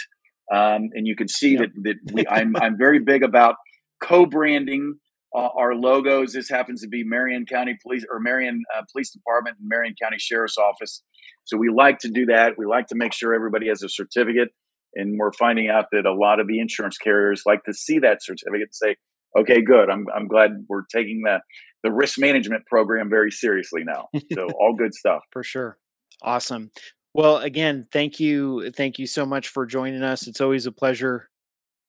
um, 0.53 0.91
and 0.95 1.07
you 1.07 1.17
can 1.17 1.29
see 1.29 1.53
yep. 1.53 1.71
that 1.75 1.97
that 2.05 2.13
we, 2.13 2.27
I'm 2.31 2.57
I'm 2.57 2.77
very 2.79 2.99
big 2.99 3.23
about 3.23 3.57
co-branding 4.03 4.97
uh, 5.35 5.49
our 5.57 5.75
logos. 5.75 6.33
This 6.33 6.49
happens 6.49 6.81
to 6.83 6.89
be 6.89 7.05
Marion 7.05 7.47
County 7.47 7.79
Police 7.83 8.05
or 8.11 8.21
Marion 8.21 8.63
uh, 8.77 8.83
Police 8.93 9.11
Department 9.11 9.57
and 9.59 9.69
Marion 9.69 9.95
County 10.01 10.19
Sheriff's 10.19 10.59
Office. 10.59 11.03
So 11.45 11.57
we 11.57 11.71
like 11.71 11.99
to 12.01 12.09
do 12.09 12.27
that. 12.27 12.55
We 12.59 12.67
like 12.67 12.89
to 12.89 12.97
make 12.97 13.13
sure 13.13 13.35
everybody 13.35 13.69
has 13.69 13.83
a 13.83 13.89
certificate. 13.89 14.49
And 14.95 15.19
we're 15.19 15.33
finding 15.33 15.69
out 15.69 15.87
that 15.93 16.07
a 16.07 16.15
lot 16.15 16.41
of 16.41 16.49
the 16.49 16.59
insurance 16.59 16.97
carriers 16.97 17.43
like 17.45 17.65
to 17.65 17.75
see 17.75 17.99
that 17.99 18.23
certificate 18.23 18.63
and 18.63 18.75
say, 18.75 18.97
okay, 19.39 19.61
good. 19.61 19.91
I'm, 19.91 20.07
I'm 20.15 20.27
glad 20.27 20.65
we're 20.69 20.87
taking 20.91 21.23
the, 21.23 21.41
the 21.83 21.93
risk 21.93 22.19
management 22.19 22.65
program 22.67 23.11
very 23.11 23.31
seriously 23.31 23.83
now. 23.85 24.09
So 24.33 24.49
all 24.59 24.75
good 24.75 24.95
stuff. 24.95 25.21
For 25.33 25.45
sure. 25.45 25.77
Awesome. 26.23 26.71
Well, 27.17 27.39
again, 27.39 27.87
thank 27.91 28.21
you. 28.21 28.71
Thank 28.73 28.99
you 28.99 29.07
so 29.07 29.25
much 29.25 29.49
for 29.49 29.65
joining 29.65 30.03
us. 30.03 30.27
It's 30.27 30.43
always 30.43 30.67
a 30.67 30.71
pleasure 30.71 31.31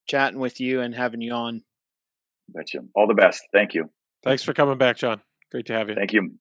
chatting 0.07 0.39
with 0.39 0.61
you 0.61 0.79
and 0.79 0.95
having 0.95 1.19
you 1.19 1.33
on. 1.33 1.63
Betcha. 2.47 2.79
All 2.95 3.07
the 3.07 3.13
best. 3.13 3.43
Thank 3.51 3.73
you. 3.73 3.89
Thanks 4.23 4.41
for 4.41 4.53
coming 4.53 4.77
back, 4.77 4.95
John. 4.95 5.19
Great 5.51 5.65
to 5.65 5.73
have 5.73 5.89
you. 5.89 5.95
Thank 5.95 6.13
you. 6.13 6.31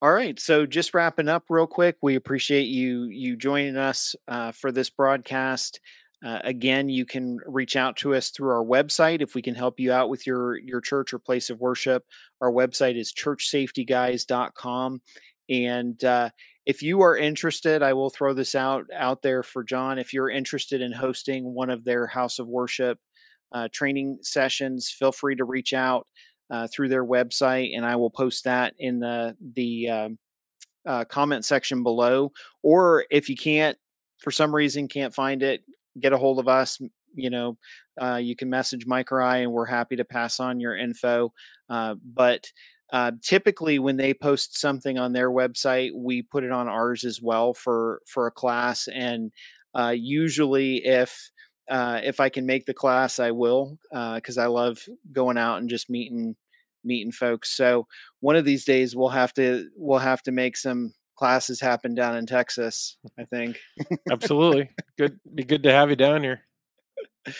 All 0.00 0.10
right, 0.10 0.40
so 0.40 0.64
just 0.64 0.94
wrapping 0.94 1.28
up 1.28 1.44
real 1.50 1.66
quick, 1.66 1.98
we 2.00 2.14
appreciate 2.14 2.68
you 2.68 3.04
you 3.10 3.36
joining 3.36 3.76
us 3.76 4.16
uh, 4.26 4.52
for 4.52 4.72
this 4.72 4.88
broadcast. 4.88 5.80
Uh, 6.24 6.38
again, 6.42 6.88
you 6.88 7.04
can 7.04 7.38
reach 7.46 7.76
out 7.76 7.96
to 7.96 8.14
us 8.14 8.30
through 8.30 8.50
our 8.50 8.64
website 8.64 9.20
if 9.20 9.34
we 9.34 9.42
can 9.42 9.54
help 9.54 9.78
you 9.78 9.92
out 9.92 10.08
with 10.08 10.26
your 10.26 10.56
your 10.56 10.80
church 10.80 11.12
or 11.12 11.18
place 11.18 11.50
of 11.50 11.60
worship. 11.60 12.04
Our 12.40 12.50
website 12.50 12.96
is 12.98 13.12
churchsafetyguys.com. 13.12 15.02
And 15.48 16.02
uh, 16.04 16.30
if 16.66 16.82
you 16.82 17.00
are 17.02 17.16
interested, 17.16 17.82
I 17.82 17.94
will 17.94 18.10
throw 18.10 18.34
this 18.34 18.54
out 18.54 18.86
out 18.94 19.22
there 19.22 19.42
for 19.42 19.64
John. 19.64 19.98
If 19.98 20.12
you're 20.12 20.30
interested 20.30 20.80
in 20.80 20.92
hosting 20.92 21.54
one 21.54 21.70
of 21.70 21.84
their 21.84 22.06
house 22.06 22.38
of 22.38 22.46
worship 22.46 22.98
uh, 23.52 23.68
training 23.72 24.18
sessions, 24.22 24.90
feel 24.90 25.12
free 25.12 25.36
to 25.36 25.44
reach 25.44 25.72
out 25.72 26.06
uh, 26.50 26.68
through 26.72 26.88
their 26.88 27.04
website, 27.04 27.76
and 27.76 27.86
I 27.86 27.96
will 27.96 28.10
post 28.10 28.44
that 28.44 28.74
in 28.78 29.00
the 29.00 29.36
the 29.54 29.88
um, 29.88 30.18
uh, 30.86 31.04
comment 31.04 31.44
section 31.44 31.82
below. 31.82 32.32
Or 32.62 33.04
if 33.10 33.28
you 33.28 33.36
can't, 33.36 33.76
for 34.18 34.30
some 34.30 34.54
reason, 34.54 34.88
can't 34.88 35.14
find 35.14 35.42
it, 35.42 35.62
get 36.00 36.12
a 36.12 36.18
hold 36.18 36.38
of 36.38 36.48
us. 36.48 36.78
You 37.14 37.30
know, 37.30 37.58
uh, 38.00 38.16
you 38.16 38.36
can 38.36 38.50
message 38.50 38.86
Mike 38.86 39.10
or 39.10 39.22
I, 39.22 39.38
and 39.38 39.52
we're 39.52 39.66
happy 39.66 39.96
to 39.96 40.04
pass 40.04 40.40
on 40.40 40.60
your 40.60 40.76
info. 40.76 41.32
Uh, 41.68 41.94
but 42.04 42.50
uh, 42.90 43.12
typically, 43.22 43.78
when 43.78 43.96
they 43.96 44.14
post 44.14 44.58
something 44.58 44.98
on 44.98 45.12
their 45.12 45.30
website, 45.30 45.90
we 45.94 46.22
put 46.22 46.44
it 46.44 46.50
on 46.50 46.68
ours 46.68 47.04
as 47.04 47.20
well 47.20 47.52
for 47.52 48.00
for 48.06 48.26
a 48.26 48.32
class. 48.32 48.88
And 48.88 49.32
uh, 49.74 49.94
usually, 49.96 50.84
if 50.84 51.30
uh, 51.68 52.00
if 52.02 52.18
I 52.18 52.30
can 52.30 52.46
make 52.46 52.64
the 52.64 52.74
class, 52.74 53.18
I 53.18 53.32
will 53.32 53.78
because 54.14 54.38
uh, 54.38 54.42
I 54.42 54.46
love 54.46 54.78
going 55.12 55.36
out 55.36 55.58
and 55.58 55.68
just 55.68 55.90
meeting 55.90 56.34
meeting 56.82 57.12
folks. 57.12 57.54
So 57.54 57.86
one 58.20 58.36
of 58.36 58.46
these 58.46 58.64
days, 58.64 58.96
we'll 58.96 59.08
have 59.10 59.34
to 59.34 59.68
we'll 59.76 59.98
have 59.98 60.22
to 60.22 60.32
make 60.32 60.56
some 60.56 60.94
classes 61.16 61.60
happen 61.60 61.94
down 61.94 62.16
in 62.16 62.24
Texas. 62.24 62.96
I 63.18 63.24
think. 63.24 63.58
Absolutely, 64.10 64.70
good. 64.96 65.20
Be 65.34 65.44
good 65.44 65.64
to 65.64 65.72
have 65.72 65.90
you 65.90 65.96
down 65.96 66.22
here. 66.22 66.40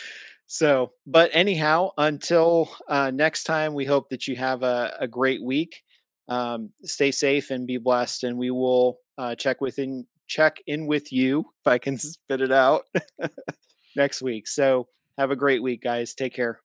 So, 0.51 0.93
but 1.05 1.29
anyhow, 1.31 1.91
until 1.95 2.71
uh, 2.87 3.11
next 3.11 3.43
time, 3.43 3.75
we 3.75 3.85
hope 3.85 4.09
that 4.09 4.27
you 4.27 4.35
have 4.35 4.63
a, 4.63 4.97
a 4.99 5.07
great 5.07 5.43
week. 5.43 5.83
Um, 6.27 6.71
stay 6.83 7.11
safe 7.11 7.51
and 7.51 7.67
be 7.67 7.77
blessed, 7.77 8.23
and 8.23 8.35
we 8.35 8.49
will 8.49 8.97
uh, 9.19 9.35
check 9.35 9.61
within 9.61 10.07
check 10.27 10.57
in 10.65 10.87
with 10.87 11.13
you 11.13 11.41
if 11.41 11.67
I 11.67 11.77
can 11.77 11.97
spit 11.99 12.41
it 12.41 12.51
out 12.51 12.85
next 13.95 14.23
week. 14.23 14.47
So, 14.47 14.87
have 15.19 15.29
a 15.29 15.35
great 15.35 15.61
week, 15.61 15.83
guys. 15.83 16.15
Take 16.15 16.33
care. 16.33 16.59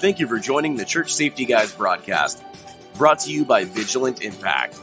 Thank 0.00 0.18
you 0.18 0.26
for 0.26 0.40
joining 0.40 0.74
the 0.74 0.84
Church 0.84 1.14
Safety 1.14 1.44
Guys 1.44 1.72
broadcast 1.72 2.42
brought 2.98 3.20
to 3.20 3.32
you 3.32 3.44
by 3.44 3.64
Vigilant 3.64 4.22
Impact. 4.22 4.76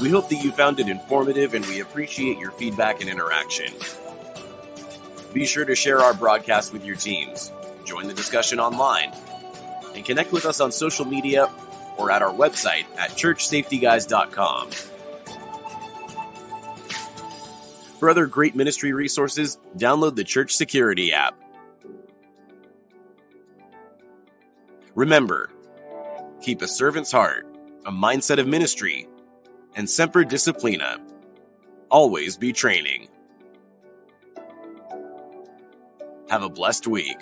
We 0.00 0.08
hope 0.08 0.30
that 0.30 0.42
you 0.42 0.52
found 0.52 0.80
it 0.80 0.88
informative 0.88 1.52
and 1.52 1.66
we 1.66 1.80
appreciate 1.80 2.38
your 2.38 2.52
feedback 2.52 3.00
and 3.00 3.10
interaction. 3.10 3.74
Be 5.34 5.44
sure 5.44 5.64
to 5.64 5.74
share 5.74 5.98
our 5.98 6.14
broadcast 6.14 6.72
with 6.72 6.84
your 6.84 6.96
teams, 6.96 7.52
join 7.84 8.06
the 8.06 8.14
discussion 8.14 8.60
online, 8.60 9.12
and 9.94 10.04
connect 10.04 10.32
with 10.32 10.46
us 10.46 10.60
on 10.60 10.72
social 10.72 11.04
media 11.04 11.50
or 11.98 12.10
at 12.10 12.22
our 12.22 12.32
website 12.32 12.86
at 12.96 13.10
churchsafetyguys.com. 13.10 14.70
For 17.98 18.08
other 18.08 18.26
great 18.26 18.56
ministry 18.56 18.92
resources, 18.92 19.58
download 19.76 20.16
the 20.16 20.24
Church 20.24 20.56
Security 20.56 21.12
app. 21.12 21.39
Remember, 24.94 25.50
keep 26.42 26.62
a 26.62 26.68
servant's 26.68 27.12
heart, 27.12 27.46
a 27.86 27.92
mindset 27.92 28.38
of 28.38 28.48
ministry, 28.48 29.06
and 29.76 29.88
semper 29.88 30.24
disciplina. 30.24 30.98
Always 31.90 32.36
be 32.36 32.52
training. 32.52 33.08
Have 36.28 36.42
a 36.42 36.48
blessed 36.48 36.86
week. 36.86 37.18